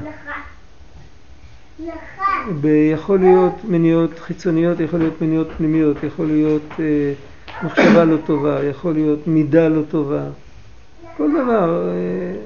יכול 2.65 3.19
להיות 3.19 3.55
מניעות 3.65 4.19
חיצוניות, 4.19 4.81
יכול 4.81 4.99
להיות 4.99 5.23
מניעות 5.23 5.49
פנימיות, 5.57 5.97
יכול 6.03 6.27
להיות 6.27 6.63
אה, 6.79 7.13
מחשבה 7.65 8.05
לא 8.05 8.17
טובה, 8.27 8.65
יכול 8.65 8.93
להיות 8.93 9.27
מידה 9.27 9.69
לא 9.69 9.83
טובה. 9.91 10.25
כל 11.17 11.31
דבר. 11.31 11.89
אה, 11.89 12.37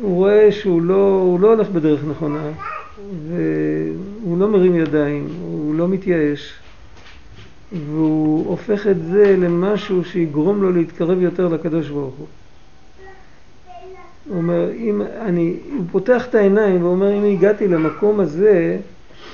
הוא 0.00 0.16
רואה 0.16 0.52
שהוא 0.52 0.82
לא, 0.82 1.36
לא 1.40 1.54
הולך 1.54 1.68
בדרך 1.68 2.00
נכונה, 2.10 2.50
והוא 3.28 4.38
לא 4.38 4.48
מרים 4.48 4.76
ידיים, 4.76 5.28
הוא 5.40 5.74
לא 5.74 5.88
מתייאש, 5.88 6.54
והוא 7.72 8.46
הופך 8.46 8.86
את 8.86 9.04
זה 9.04 9.36
למשהו 9.38 10.04
שיגרום 10.04 10.62
לו 10.62 10.72
להתקרב 10.72 11.22
יותר 11.22 11.48
לקדוש 11.48 11.88
ברוך 11.88 12.14
הוא. 12.14 12.26
הוא 14.28 14.36
אומר, 14.36 14.70
אם 14.72 15.02
אני, 15.20 15.56
הוא 15.76 15.84
פותח 15.92 16.26
את 16.26 16.34
העיניים 16.34 16.84
ואומר, 16.84 17.12
אם 17.12 17.24
הגעתי 17.24 17.68
למקום 17.68 18.20
הזה, 18.20 18.78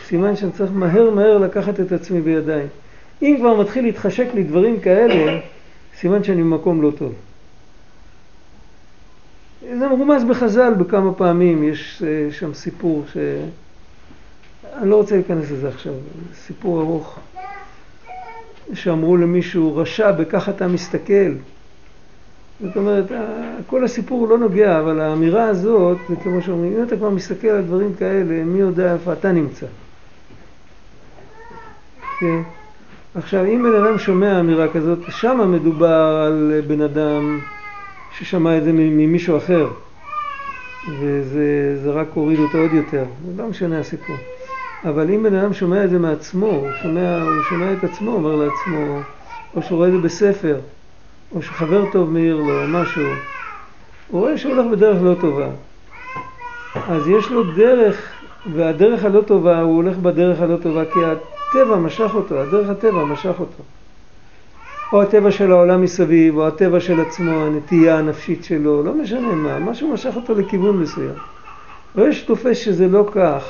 סימן 0.07 0.37
שאני 0.37 0.53
צריך 0.53 0.71
מהר 0.75 1.11
מהר 1.11 1.39
לקחת 1.39 1.81
את 1.81 1.93
עצמי 1.93 2.21
בידיים. 2.21 2.67
אם 3.23 3.37
כבר 3.39 3.61
מתחיל 3.61 3.85
להתחשק 3.85 4.27
לי 4.35 4.43
דברים 4.43 4.81
כאלה, 4.81 5.41
סימן 5.99 6.25
שאני 6.25 6.43
במקום 6.43 6.83
לא 6.83 6.91
טוב. 6.99 7.13
זה 9.79 9.89
מרומז 9.89 10.25
בחז"ל 10.25 10.75
בכמה 10.75 11.15
פעמים, 11.15 11.65
יש 11.65 12.03
אה, 12.07 12.33
שם 12.33 12.55
סיפור 12.55 13.05
ש... 13.13 13.17
אני 14.75 14.91
לא 14.91 14.97
רוצה 14.97 15.15
להיכנס 15.15 15.51
לזה 15.51 15.69
עכשיו, 15.69 15.93
סיפור 16.35 16.81
ארוך, 16.81 17.19
שאמרו 18.75 19.17
למישהו, 19.17 19.77
רשע, 19.77 20.13
בכך 20.13 20.49
אתה 20.49 20.69
מסתכל. 20.69 21.33
זאת 22.63 22.77
אומרת, 22.77 23.05
כל 23.67 23.85
הסיפור 23.85 24.29
לא 24.29 24.39
נוגע, 24.39 24.79
אבל 24.79 25.01
האמירה 25.01 25.45
הזאת, 25.45 25.99
זה 26.09 26.17
כמו 26.17 26.43
שאומרים, 26.43 26.77
אם 26.77 26.83
אתה 26.83 26.97
כבר 26.97 27.11
מסתכל 27.11 27.49
על 27.49 27.63
דברים 27.63 27.95
כאלה, 27.95 28.45
מי 28.45 28.59
יודע 28.59 28.93
איפה 28.93 29.13
אתה 29.13 29.33
נמצא. 29.33 29.67
כן? 32.21 32.41
עכשיו, 33.15 33.45
אם 33.45 33.63
בן 33.63 33.85
אדם 33.85 33.99
שומע 33.99 34.41
אמירה 34.41 34.69
כזאת, 34.69 34.99
שם 35.09 35.53
מדובר 35.53 36.23
על 36.27 36.63
בן 36.67 36.81
אדם 36.81 37.39
ששמע 38.19 38.59
את 38.59 38.65
זה 38.65 38.71
ממישהו 38.73 39.37
אחר. 39.37 39.69
וזה 41.01 41.79
זה 41.83 41.91
רק 41.91 42.07
הוריד 42.15 42.39
אותו 42.39 42.59
עוד 42.59 42.73
יותר, 42.73 43.05
זה 43.27 43.43
לא 43.43 43.49
משנה 43.49 43.79
הסיפור. 43.79 44.17
אבל 44.85 45.11
אם 45.11 45.23
בן 45.23 45.35
אדם 45.35 45.53
שומע 45.53 45.85
את 45.85 45.91
זה 45.91 45.99
מעצמו, 45.99 46.47
הוא 46.47 46.69
שומע, 46.83 47.23
הוא 47.23 47.43
שומע 47.49 47.73
את 47.73 47.85
עצמו, 47.85 48.13
אומר 48.13 48.37
לעצמו, 48.37 49.01
או 49.55 49.63
שהוא 49.63 49.77
רואה 49.77 49.89
את 49.89 49.93
זה 49.93 49.99
בספר, 49.99 50.57
או 51.35 51.43
שחבר 51.43 51.91
טוב 51.93 52.11
מעיר 52.11 52.37
לו, 52.37 52.63
או 52.63 52.69
משהו, 52.69 53.03
הוא 54.09 54.21
רואה 54.21 54.39
שהוא 54.39 54.55
הולך 54.55 54.67
בדרך 54.73 55.03
לא 55.03 55.15
טובה. 55.21 55.49
אז 56.89 57.09
יש 57.09 57.31
לו 57.31 57.43
דרך, 57.45 58.13
והדרך 58.53 59.05
הלא 59.05 59.21
טובה, 59.21 59.61
הוא 59.61 59.77
הולך 59.77 59.97
בדרך 59.97 60.41
הלא 60.41 60.57
טובה 60.57 60.85
כי 60.85 60.99
הטבע 61.05 61.77
משך 61.77 62.11
אותו, 62.15 62.41
הדרך 62.41 62.69
הטבע 62.69 63.05
משך 63.05 63.35
אותו. 63.41 63.63
או 64.93 65.03
הטבע 65.03 65.31
של 65.31 65.53
העולם 65.53 65.83
מסביב, 65.83 66.37
או 66.37 66.47
הטבע 66.47 66.81
של 66.81 67.01
עצמו, 67.01 67.47
הנטייה 67.47 67.99
הנפשית 67.99 68.45
שלו, 68.45 68.83
לא 68.83 68.95
משנה 68.95 69.35
מה, 69.35 69.59
משהו 69.59 69.93
משך 69.93 70.17
אותו 70.17 70.35
לכיוון 70.35 70.77
מסוים. 70.77 71.15
ויש 71.95 72.23
תופס 72.23 72.57
שזה 72.57 72.89
לא 72.89 73.09
כך, 73.15 73.45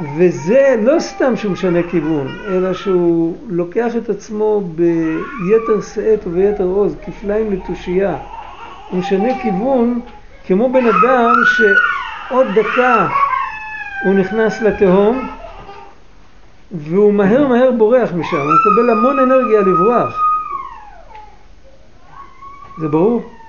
וזה 0.00 0.76
לא 0.82 1.00
סתם 1.00 1.36
שהוא 1.36 1.52
משנה 1.52 1.82
כיוון, 1.82 2.36
אלא 2.46 2.72
שהוא 2.72 3.36
לוקח 3.48 3.96
את 3.96 4.08
עצמו 4.08 4.62
ביתר 4.74 5.80
שאת 5.80 6.26
וביתר 6.26 6.64
עוז, 6.64 6.96
כפליים 7.02 7.52
לתושייה. 7.52 8.18
הוא 8.90 8.98
משנה 8.98 9.28
כיוון 9.38 10.00
כמו 10.46 10.72
בן 10.72 10.86
אדם 10.86 11.40
שעוד 11.44 12.58
דקה 12.58 13.08
הוא 13.98 14.14
נכנס 14.14 14.62
לתהום, 14.62 15.28
והוא 16.72 17.12
מהר 17.12 17.46
מהר 17.46 17.70
בורח 17.78 18.12
משם, 18.12 18.46
הוא 18.46 18.54
מקבל 18.54 18.90
המון 18.90 19.18
אנרגיה 19.18 19.60
לברוח. 19.60 20.24
זה 22.78 22.88
ברור? 22.88 23.39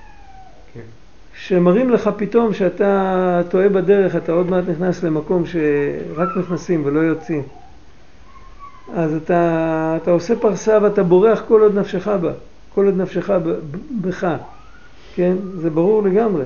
שמראים 1.46 1.90
לך 1.90 2.10
פתאום 2.16 2.54
שאתה 2.54 3.42
טועה 3.48 3.68
בדרך, 3.68 4.16
אתה 4.16 4.32
עוד 4.32 4.50
מעט 4.50 4.64
נכנס 4.68 5.02
למקום 5.02 5.42
שרק 5.46 6.28
נכנסים 6.36 6.82
ולא 6.84 7.00
יוצאים. 7.00 7.42
אז 8.94 9.14
אתה, 9.14 9.98
אתה 10.02 10.10
עושה 10.10 10.36
פרסה 10.36 10.78
ואתה 10.82 11.02
בורח 11.02 11.42
כל 11.48 11.60
עוד 11.62 11.78
נפשך 11.78 12.08
בה, 12.08 12.32
כל 12.74 12.86
עוד 12.86 12.96
נפשך 12.96 13.30
בך, 14.00 14.26
כן? 15.14 15.34
זה 15.56 15.70
ברור 15.70 16.02
לגמרי. 16.02 16.44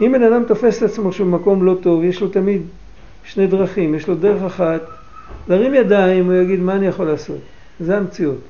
אם 0.00 0.12
בן 0.12 0.22
אדם 0.22 0.44
תופס 0.44 0.78
את 0.78 0.82
עצמו 0.82 1.12
שהוא 1.12 1.26
במקום 1.26 1.64
לא 1.64 1.76
טוב, 1.82 2.04
יש 2.04 2.20
לו 2.20 2.28
תמיד 2.28 2.62
שני 3.24 3.46
דרכים, 3.46 3.94
יש 3.94 4.08
לו 4.08 4.14
דרך 4.14 4.42
אחת, 4.42 4.80
להרים 5.48 5.74
ידיים, 5.74 6.24
הוא 6.24 6.34
יגיד 6.34 6.60
מה 6.60 6.76
אני 6.76 6.86
יכול 6.86 7.06
לעשות, 7.06 7.38
זה 7.80 7.96
המציאות. 7.96 8.40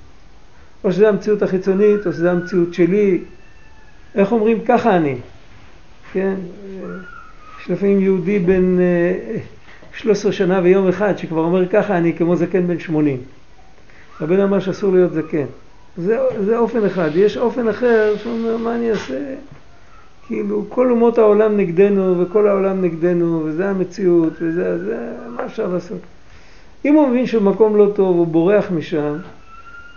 או 0.84 0.92
שזה 0.92 1.08
המציאות 1.08 1.42
החיצונית, 1.42 2.06
או 2.06 2.12
שזה 2.12 2.30
המציאות 2.30 2.74
שלי, 2.74 3.18
איך 4.14 4.32
אומרים 4.32 4.58
ככה 4.66 4.96
אני, 4.96 5.16
כן? 6.14 6.34
יש 7.60 7.70
לפעמים 7.70 8.00
יהודי 8.00 8.38
בן 8.38 8.76
13 9.92 10.30
אה, 10.30 10.36
שנה 10.36 10.60
ויום 10.62 10.88
אחד 10.88 11.18
שכבר 11.18 11.40
אומר 11.40 11.68
ככה 11.68 11.98
אני 11.98 12.12
כמו 12.12 12.36
זקן 12.36 12.66
בן 12.66 12.78
80. 12.78 13.18
הבן 14.20 14.40
אמר 14.40 14.60
שאסור 14.60 14.92
להיות 14.92 15.12
זקן. 15.12 15.44
זה, 15.96 16.18
זה 16.44 16.58
אופן 16.58 16.84
אחד. 16.84 17.10
יש 17.14 17.36
אופן 17.36 17.68
אחר 17.68 18.14
שאומר 18.22 18.56
מה 18.56 18.74
אני 18.74 18.90
אעשה? 18.90 19.34
כאילו 20.26 20.64
כל 20.68 20.90
אומות 20.90 21.18
העולם 21.18 21.56
נגדנו 21.56 22.20
וכל 22.20 22.48
העולם 22.48 22.84
נגדנו 22.84 23.42
וזה 23.44 23.70
המציאות 23.70 24.32
וזה, 24.40 24.78
זה, 24.78 25.12
מה 25.36 25.46
אפשר 25.46 25.66
לעשות? 25.66 26.00
אם 26.84 26.94
הוא 26.94 27.08
מבין 27.08 27.26
שהוא 27.26 27.42
במקום 27.42 27.76
לא 27.76 27.92
טוב, 27.94 28.16
הוא 28.16 28.26
בורח 28.26 28.70
משם 28.70 29.16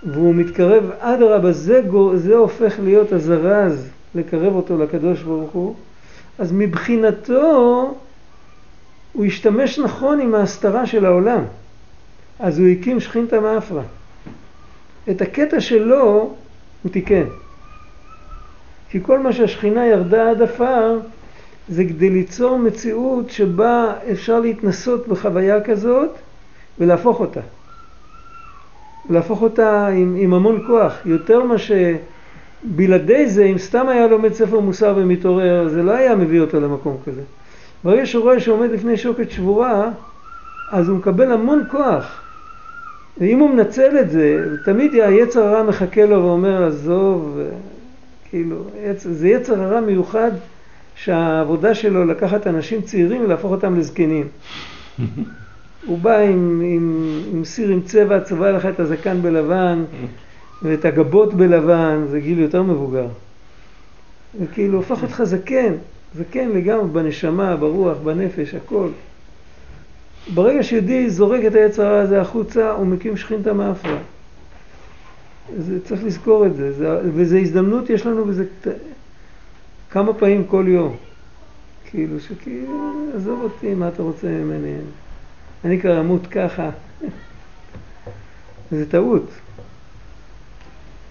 והוא 0.03 0.35
מתקרב, 0.35 0.91
אדרבה, 0.99 1.51
זה, 1.51 1.81
זה 2.15 2.35
הופך 2.35 2.79
להיות 2.83 3.11
הזרז 3.11 3.89
לקרב 4.15 4.55
אותו 4.55 4.77
לקדוש 4.77 5.21
ברוך 5.21 5.51
הוא, 5.51 5.75
אז 6.37 6.51
מבחינתו 6.51 7.95
הוא 9.13 9.25
השתמש 9.25 9.79
נכון 9.79 10.19
עם 10.19 10.35
ההסתרה 10.35 10.85
של 10.85 11.05
העולם. 11.05 11.43
אז 12.39 12.59
הוא 12.59 12.67
הקים 12.67 12.99
שכינתא 12.99 13.35
מאפרא. 13.35 13.81
את 15.09 15.21
הקטע 15.21 15.61
שלו 15.61 16.35
הוא 16.83 16.91
תיקן. 16.91 17.25
כי 18.89 18.99
כל 19.03 19.19
מה 19.19 19.33
שהשכינה 19.33 19.85
ירדה 19.85 20.29
עד 20.29 20.41
עפר 20.41 20.99
זה 21.69 21.83
כדי 21.83 22.09
ליצור 22.09 22.57
מציאות 22.57 23.29
שבה 23.29 23.93
אפשר 24.11 24.39
להתנסות 24.39 25.07
בחוויה 25.07 25.61
כזאת 25.61 26.11
ולהפוך 26.79 27.19
אותה. 27.19 27.41
להפוך 29.09 29.41
אותה 29.41 29.87
עם, 29.87 30.15
עם 30.19 30.33
המון 30.33 30.63
כוח, 30.67 30.93
יותר 31.05 31.43
מה 31.43 31.55
שבלעדי 32.63 33.29
זה, 33.29 33.45
אם 33.45 33.57
סתם 33.57 33.89
היה 33.89 34.07
לומד 34.07 34.33
ספר 34.33 34.59
מוסר 34.59 34.93
ומתעורר, 34.97 35.67
זה 35.69 35.83
לא 35.83 35.91
היה 35.91 36.15
מביא 36.15 36.41
אותו 36.41 36.59
למקום 36.59 36.97
כזה. 37.05 37.21
ברגע 37.83 38.05
שהוא 38.05 38.23
רואה 38.23 38.39
שהוא 38.39 38.57
עומד 38.57 38.71
לפני 38.71 38.97
שוקת 38.97 39.31
שבורה, 39.31 39.91
אז 40.67 40.89
הוא 40.89 40.97
מקבל 40.97 41.31
המון 41.31 41.63
כוח. 41.67 42.21
ואם 43.17 43.39
הוא 43.39 43.49
מנצל 43.49 43.99
את 43.99 44.09
זה, 44.09 44.45
תמיד 44.61 44.93
היצר 44.93 45.43
הרע 45.43 45.63
מחכה 45.63 46.05
לו 46.05 46.23
ואומר, 46.23 46.63
עזוב, 46.63 47.39
כאילו, 48.29 48.63
זה 48.97 49.27
יצר 49.27 49.61
הרע 49.61 49.81
מיוחד 49.81 50.31
שהעבודה 50.95 51.75
שלו 51.75 52.05
לקחת 52.05 52.47
אנשים 52.47 52.81
צעירים 52.81 53.21
ולהפוך 53.21 53.51
אותם 53.51 53.79
לזקנים. 53.79 54.27
הוא 55.87 55.97
בא 55.97 56.17
עם, 56.17 56.61
עם, 56.65 57.21
עם 57.33 57.45
סיר 57.45 57.69
עם 57.69 57.81
צבע, 57.81 58.19
צבע 58.19 58.51
לך 58.51 58.65
את 58.65 58.79
הזקן 58.79 59.21
בלבן 59.21 59.83
ואת 60.61 60.85
הגבות 60.85 61.33
בלבן, 61.33 62.05
זה 62.09 62.19
גיל 62.19 62.39
יותר 62.39 62.63
מבוגר. 62.63 63.07
וכאילו 64.41 64.77
הופך 64.77 65.03
אותך 65.03 65.23
זקן, 65.23 65.73
זקן 66.15 66.49
לגמרי 66.49 66.87
בנשמה, 66.87 67.55
ברוח, 67.55 67.97
בנפש, 67.97 68.53
הכל. 68.53 68.87
ברגע 70.33 70.63
שיהודי 70.63 71.09
זורק 71.09 71.41
את 71.47 71.55
היצר 71.55 71.93
הזה 71.93 72.21
החוצה, 72.21 72.71
הוא 72.71 72.87
מקים 72.87 73.17
שכינתא. 73.17 73.53
זה, 75.57 75.85
צריך 75.85 76.03
לזכור 76.03 76.45
את 76.45 76.55
זה, 76.55 76.73
זה 76.73 76.99
וזו 77.13 77.37
הזדמנות 77.37 77.89
יש 77.89 78.05
לנו 78.05 78.25
בזה 78.25 78.45
כמה 79.89 80.13
פעמים 80.13 80.43
כל 80.43 80.65
יום. 80.67 80.95
כאילו 81.85 82.19
שכאילו, 82.19 82.93
עזוב 83.15 83.39
אותי, 83.43 83.73
מה 83.73 83.87
אתה 83.87 84.03
רוצה 84.03 84.27
ממני? 84.27 84.73
אני 85.65 85.81
כבר 85.81 85.99
אמות 85.99 86.27
ככה. 86.27 86.69
זה 88.71 88.89
טעות. 88.89 89.29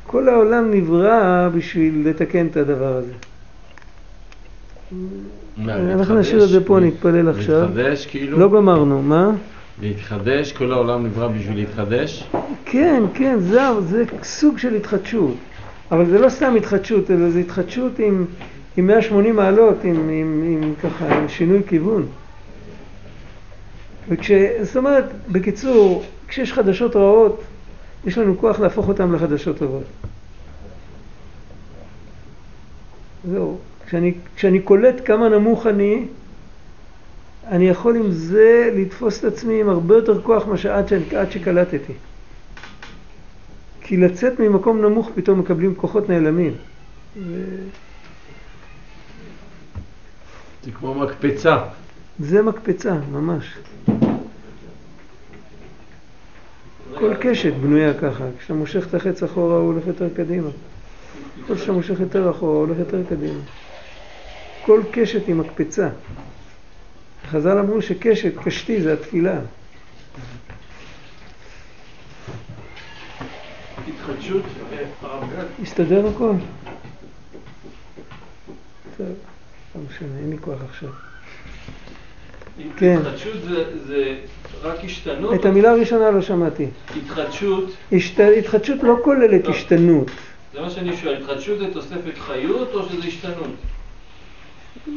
כל 0.07 0.29
העולם 0.29 0.71
נברא 0.71 1.49
בשביל 1.55 2.09
לתקן 2.09 2.47
את 2.47 2.57
הדבר 2.57 2.97
הזה. 2.97 3.13
אנחנו 5.69 6.19
נשאיר 6.19 6.45
את 6.45 6.49
זה 6.49 6.65
פה, 6.65 6.81
נתפלל 6.81 7.29
עכשיו. 7.29 7.61
להתחדש 7.61 8.07
כאילו? 8.07 8.39
לא 8.39 8.49
גמרנו, 8.49 9.03
מה? 9.03 9.31
להתחדש? 9.83 10.53
כל 10.53 10.73
העולם 10.73 11.07
נברא 11.07 11.29
בשביל 11.29 11.57
להתחדש? 11.57 12.31
כן, 12.65 13.03
כן, 13.15 13.37
זהו, 13.41 13.81
זה 13.81 14.05
סוג 14.23 14.59
של 14.59 14.75
התחדשות. 14.75 15.35
אבל 15.91 16.07
זה 16.07 16.19
לא 16.19 16.29
סתם 16.29 16.55
התחדשות, 16.57 17.11
אלא 17.11 17.31
זה 17.31 17.39
התחדשות 17.39 17.99
עם, 17.99 18.25
עם 18.77 18.87
180 18.87 19.37
מעלות, 19.37 19.85
עם, 19.85 20.09
עם, 20.09 20.43
עם 20.45 20.75
ככה, 20.83 21.17
עם 21.19 21.29
שינוי 21.29 21.63
כיוון. 21.67 22.07
וכש... 24.09 24.31
זאת 24.63 24.77
אומרת, 24.77 25.05
בקיצור, 25.29 26.05
כשיש 26.29 26.53
חדשות 26.53 26.97
רעות, 26.97 27.43
יש 28.05 28.19
לנו 28.19 28.39
כוח 28.39 28.61
להפוך 28.61 28.89
אותן 28.89 29.13
לחדשות 29.13 29.59
טובות. 29.59 29.85
זהו. 33.31 33.59
כשאני, 33.87 34.15
כשאני 34.37 34.61
קולט 34.61 34.95
כמה 35.05 35.29
נמוך 35.29 35.67
אני, 35.67 36.07
אני 37.49 37.69
יכול 37.69 37.97
עם 37.97 38.11
זה 38.11 38.71
לתפוס 38.77 39.19
את 39.19 39.25
עצמי 39.25 39.61
עם 39.61 39.69
הרבה 39.69 39.95
יותר 39.95 40.23
כוח 40.23 40.47
מאשר 40.47 40.73
עד, 40.73 40.93
עד 41.17 41.31
שקלטתי. 41.31 41.93
כי 43.81 43.97
לצאת 43.97 44.41
ממקום 44.41 44.81
נמוך 44.81 45.11
פתאום 45.15 45.39
מקבלים 45.39 45.75
כוחות 45.75 46.09
נעלמים. 46.09 46.53
ו... 47.17 47.45
זה 50.65 50.71
כמו 50.73 50.95
מקפצה. 50.95 51.59
זה 52.19 52.43
מקפצה, 52.43 52.95
ממש. 53.13 53.59
כל 56.95 57.15
קשת 57.21 57.53
בנויה 57.53 57.95
ככה, 57.95 58.25
כשאתה 58.39 58.55
מושך 58.55 58.87
את 58.87 58.95
החץ 58.95 59.23
אחורה 59.23 59.57
הוא 59.57 59.73
הולך 59.73 59.87
יותר 59.87 60.09
קדימה. 60.17 60.49
כל 61.47 61.57
שאתה 61.57 61.73
מושך 61.73 62.01
יותר 62.01 62.31
אחורה 62.31 62.53
הוא 62.53 62.67
הולך 62.67 62.79
יותר 62.79 63.03
קדימה. 63.09 63.41
כל 64.63 64.83
קשת 64.93 65.27
היא 65.27 65.35
מקפצה. 65.35 65.89
חז"ל 67.31 67.59
אמרו 67.59 67.83
שקשת, 67.83 68.33
קשתי 68.45 68.83
זה 68.83 68.93
התפילה. 68.93 69.41
התחדשות, 73.89 74.43
הסתדר 75.63 76.07
הכל? 76.09 76.33
טוב, 78.97 79.07
לא 79.75 79.83
משנה, 79.91 80.19
אין 80.19 80.31
לי 80.31 80.39
כוח 80.39 80.63
עכשיו. 80.69 80.91
כן. 82.77 82.99
התחדשות 82.99 83.37
זה 83.87 84.17
רק 84.63 84.85
השתנות? 84.85 85.35
את 85.35 85.45
המילה 85.45 85.71
הראשונה 85.71 86.11
לא 86.11 86.23
שמעתי. 86.23 86.67
התחדשות? 86.97 87.71
התחדשות 88.39 88.83
לא 88.83 88.97
כוללת 89.05 89.45
לא. 89.45 89.51
השתנות. 89.51 90.11
זה 90.55 90.61
מה 90.61 90.71
שאני 90.71 90.97
שואל, 90.97 91.17
התחדשות 91.17 91.59
זה 91.59 91.73
תוספת 91.73 92.19
חיות 92.19 92.75
או 92.75 92.89
שזה 92.89 93.09
השתנות? 93.09 93.55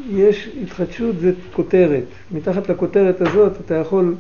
יש 0.10 0.49
התחדשות 0.64 1.20
זה 1.20 1.32
כותרת. 1.53 2.03
מתחת 2.32 2.70
לכותרת 2.70 3.22
הזאת 3.22 3.53
אתה 3.66 3.76
יכול 3.76 4.16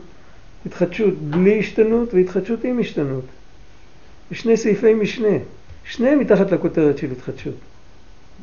התחדשות 0.65 1.13
בלי 1.13 1.59
השתנות 1.59 2.13
והתחדשות 2.13 2.63
עם 2.63 2.79
השתנות. 2.79 3.23
יש 4.31 4.39
שני 4.39 4.57
סעיפי 4.57 4.93
משנה, 4.93 5.37
שניהם 5.85 6.19
מתחת 6.19 6.51
לכותרת 6.51 6.97
של 6.97 7.11
התחדשות. 7.11 7.55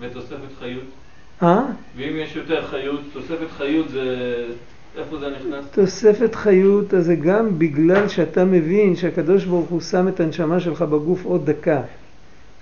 ותוספת 0.01 0.59
חיות? 0.59 0.85
אה? 1.43 1.63
ואם 1.97 2.17
יש 2.17 2.37
יותר 2.37 2.67
חיות, 2.67 3.01
תוספת 3.13 3.51
חיות 3.57 3.89
זה... 3.89 4.47
נכנס? 4.97 5.65
תוספת 5.71 6.35
חיות, 6.35 6.95
אז 6.95 7.05
זה 7.05 7.15
גם 7.15 7.59
בגלל 7.59 8.09
שאתה 8.09 8.45
מבין 8.45 8.97
שהקדוש 8.97 9.45
ברוך 9.45 9.69
הוא 9.69 9.81
שם 9.81 10.09
את 10.09 10.21
הנשמה 10.21 10.61
שלך 10.61 10.83
בגוף 10.83 11.25
עוד 11.25 11.51
דקה. 11.51 11.81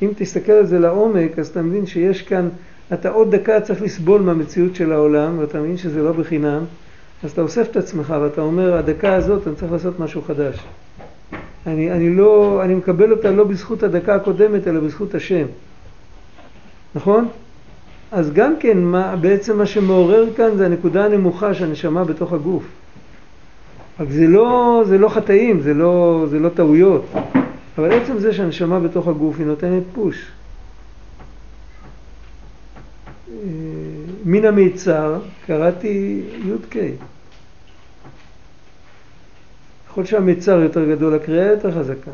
אם 0.02 0.10
תסתכל 0.16 0.52
על 0.52 0.66
זה 0.66 0.78
לעומק, 0.78 1.38
אז 1.38 1.48
אתה 1.48 1.62
מבין 1.62 1.86
שיש 1.86 2.22
כאן, 2.22 2.48
אתה 2.92 3.08
עוד 3.08 3.34
דקה 3.34 3.60
צריך 3.60 3.82
לסבול 3.82 4.20
מהמציאות 4.20 4.74
של 4.74 4.92
העולם, 4.92 5.38
ואתה 5.38 5.60
מבין 5.60 5.76
שזה 5.76 6.02
לא 6.02 6.12
בחינם, 6.12 6.64
אז 7.22 7.30
אתה 7.30 7.40
אוסף 7.40 7.70
את 7.70 7.76
עצמך 7.76 8.14
ואתה 8.22 8.40
אומר, 8.40 8.74
הדקה 8.74 9.14
הזאת 9.14 9.46
אני 9.46 9.56
צריך 9.56 9.72
לעשות 9.72 10.00
משהו 10.00 10.22
חדש. 10.22 10.58
אני, 11.66 11.92
אני 11.92 12.14
לא, 12.14 12.60
אני 12.64 12.74
מקבל 12.74 13.12
אותה 13.12 13.30
לא 13.30 13.44
בזכות 13.44 13.82
הדקה 13.82 14.14
הקודמת, 14.14 14.68
אלא 14.68 14.80
בזכות 14.80 15.14
השם. 15.14 15.46
נכון? 16.94 17.28
אז 18.14 18.32
גם 18.32 18.54
כן, 18.60 18.78
מה, 18.78 19.16
בעצם 19.16 19.58
מה 19.58 19.66
שמעורר 19.66 20.34
כאן 20.36 20.56
זה 20.56 20.66
הנקודה 20.66 21.04
הנמוכה 21.04 21.54
שהנשמה 21.54 22.04
בתוך 22.04 22.32
הגוף. 22.32 22.64
רק 24.00 24.10
זה 24.10 24.26
לא, 24.26 24.82
זה 24.86 24.98
לא 24.98 25.08
חטאים, 25.08 25.60
זה 25.60 25.74
לא, 25.74 26.24
זה 26.30 26.38
לא 26.38 26.48
טעויות, 26.48 27.04
אבל 27.78 27.92
עצם 27.92 28.18
זה 28.18 28.34
שהנשמה 28.34 28.80
בתוך 28.80 29.08
הגוף 29.08 29.38
היא 29.38 29.46
נותנת 29.46 29.82
פוש. 29.94 30.30
אה, 33.28 33.34
מן 34.24 34.44
המיצר 34.44 35.18
קראתי 35.46 36.22
י"ק. 36.44 36.76
ככל 39.88 40.04
שהמיצר 40.04 40.60
יותר 40.60 40.90
גדול, 40.90 41.14
הקריאה 41.14 41.46
יותר 41.46 41.72
חזקה. 41.72 42.10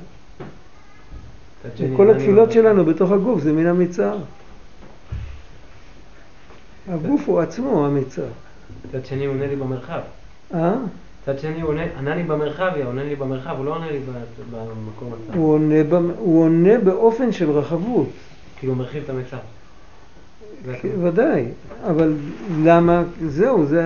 כל 1.97 2.11
התפילות 2.11 2.53
שלנו 2.53 2.85
בתוך 2.85 3.11
הגוף 3.11 3.41
זה 3.41 3.53
מן 3.53 3.67
המיצר. 3.67 4.17
הגוף 6.91 7.29
הוא 7.29 7.41
עצמו 7.41 7.87
המיצר. 7.87 8.27
מצד 8.89 9.07
שני 9.07 9.25
הוא 9.25 9.35
עונה 9.35 9.47
לי 9.47 9.57
במרחב. 9.57 10.01
אה? 10.55 10.75
מצד 11.23 11.39
שני 11.39 11.61
הוא 11.61 11.75
עונה 11.97 12.15
לי 12.15 12.23
במרחב, 12.23 12.71
הוא 12.77 12.85
עונה 12.85 13.05
לי 13.05 13.17
במרחב, 13.17 13.55
הוא 13.59 13.65
לא 13.65 13.75
עונה 13.75 13.91
לי 13.91 14.01
במקום 14.51 15.13
הצר. 15.13 15.39
הוא 16.19 16.43
עונה, 16.45 16.79
באופן 16.79 17.33
של 17.33 17.51
רחבות. 17.51 18.09
כאילו 18.59 18.73
הוא 18.73 18.79
מרחיב 18.79 19.03
את 19.05 19.11
המיצר. 19.11 19.37
כן, 20.83 21.05
ודאי, 21.05 21.45
אבל 21.87 22.15
למה? 22.65 23.03
זהו, 23.27 23.67
זה, 23.67 23.83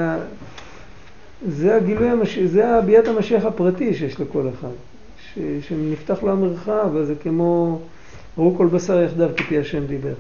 זה 1.49 1.77
הגילוי 1.77 2.09
המשיח, 2.09 2.47
זה 2.47 2.77
הביאת 2.77 3.09
המשיח 3.09 3.45
הפרטי 3.45 3.95
שיש 3.95 4.21
לכל 4.21 4.49
אחד. 4.59 4.69
ש, 5.35 5.39
שנפתח 5.61 6.23
לו 6.23 6.33
המרחב, 6.33 6.97
אז 6.97 7.07
זה 7.07 7.15
כמו, 7.23 7.79
ראו 8.39 8.55
כל 8.57 8.67
בשר 8.67 9.03
יחדיו 9.03 9.29
כפי 9.37 9.59
השם 9.59 9.87
דיבר. 9.87 10.15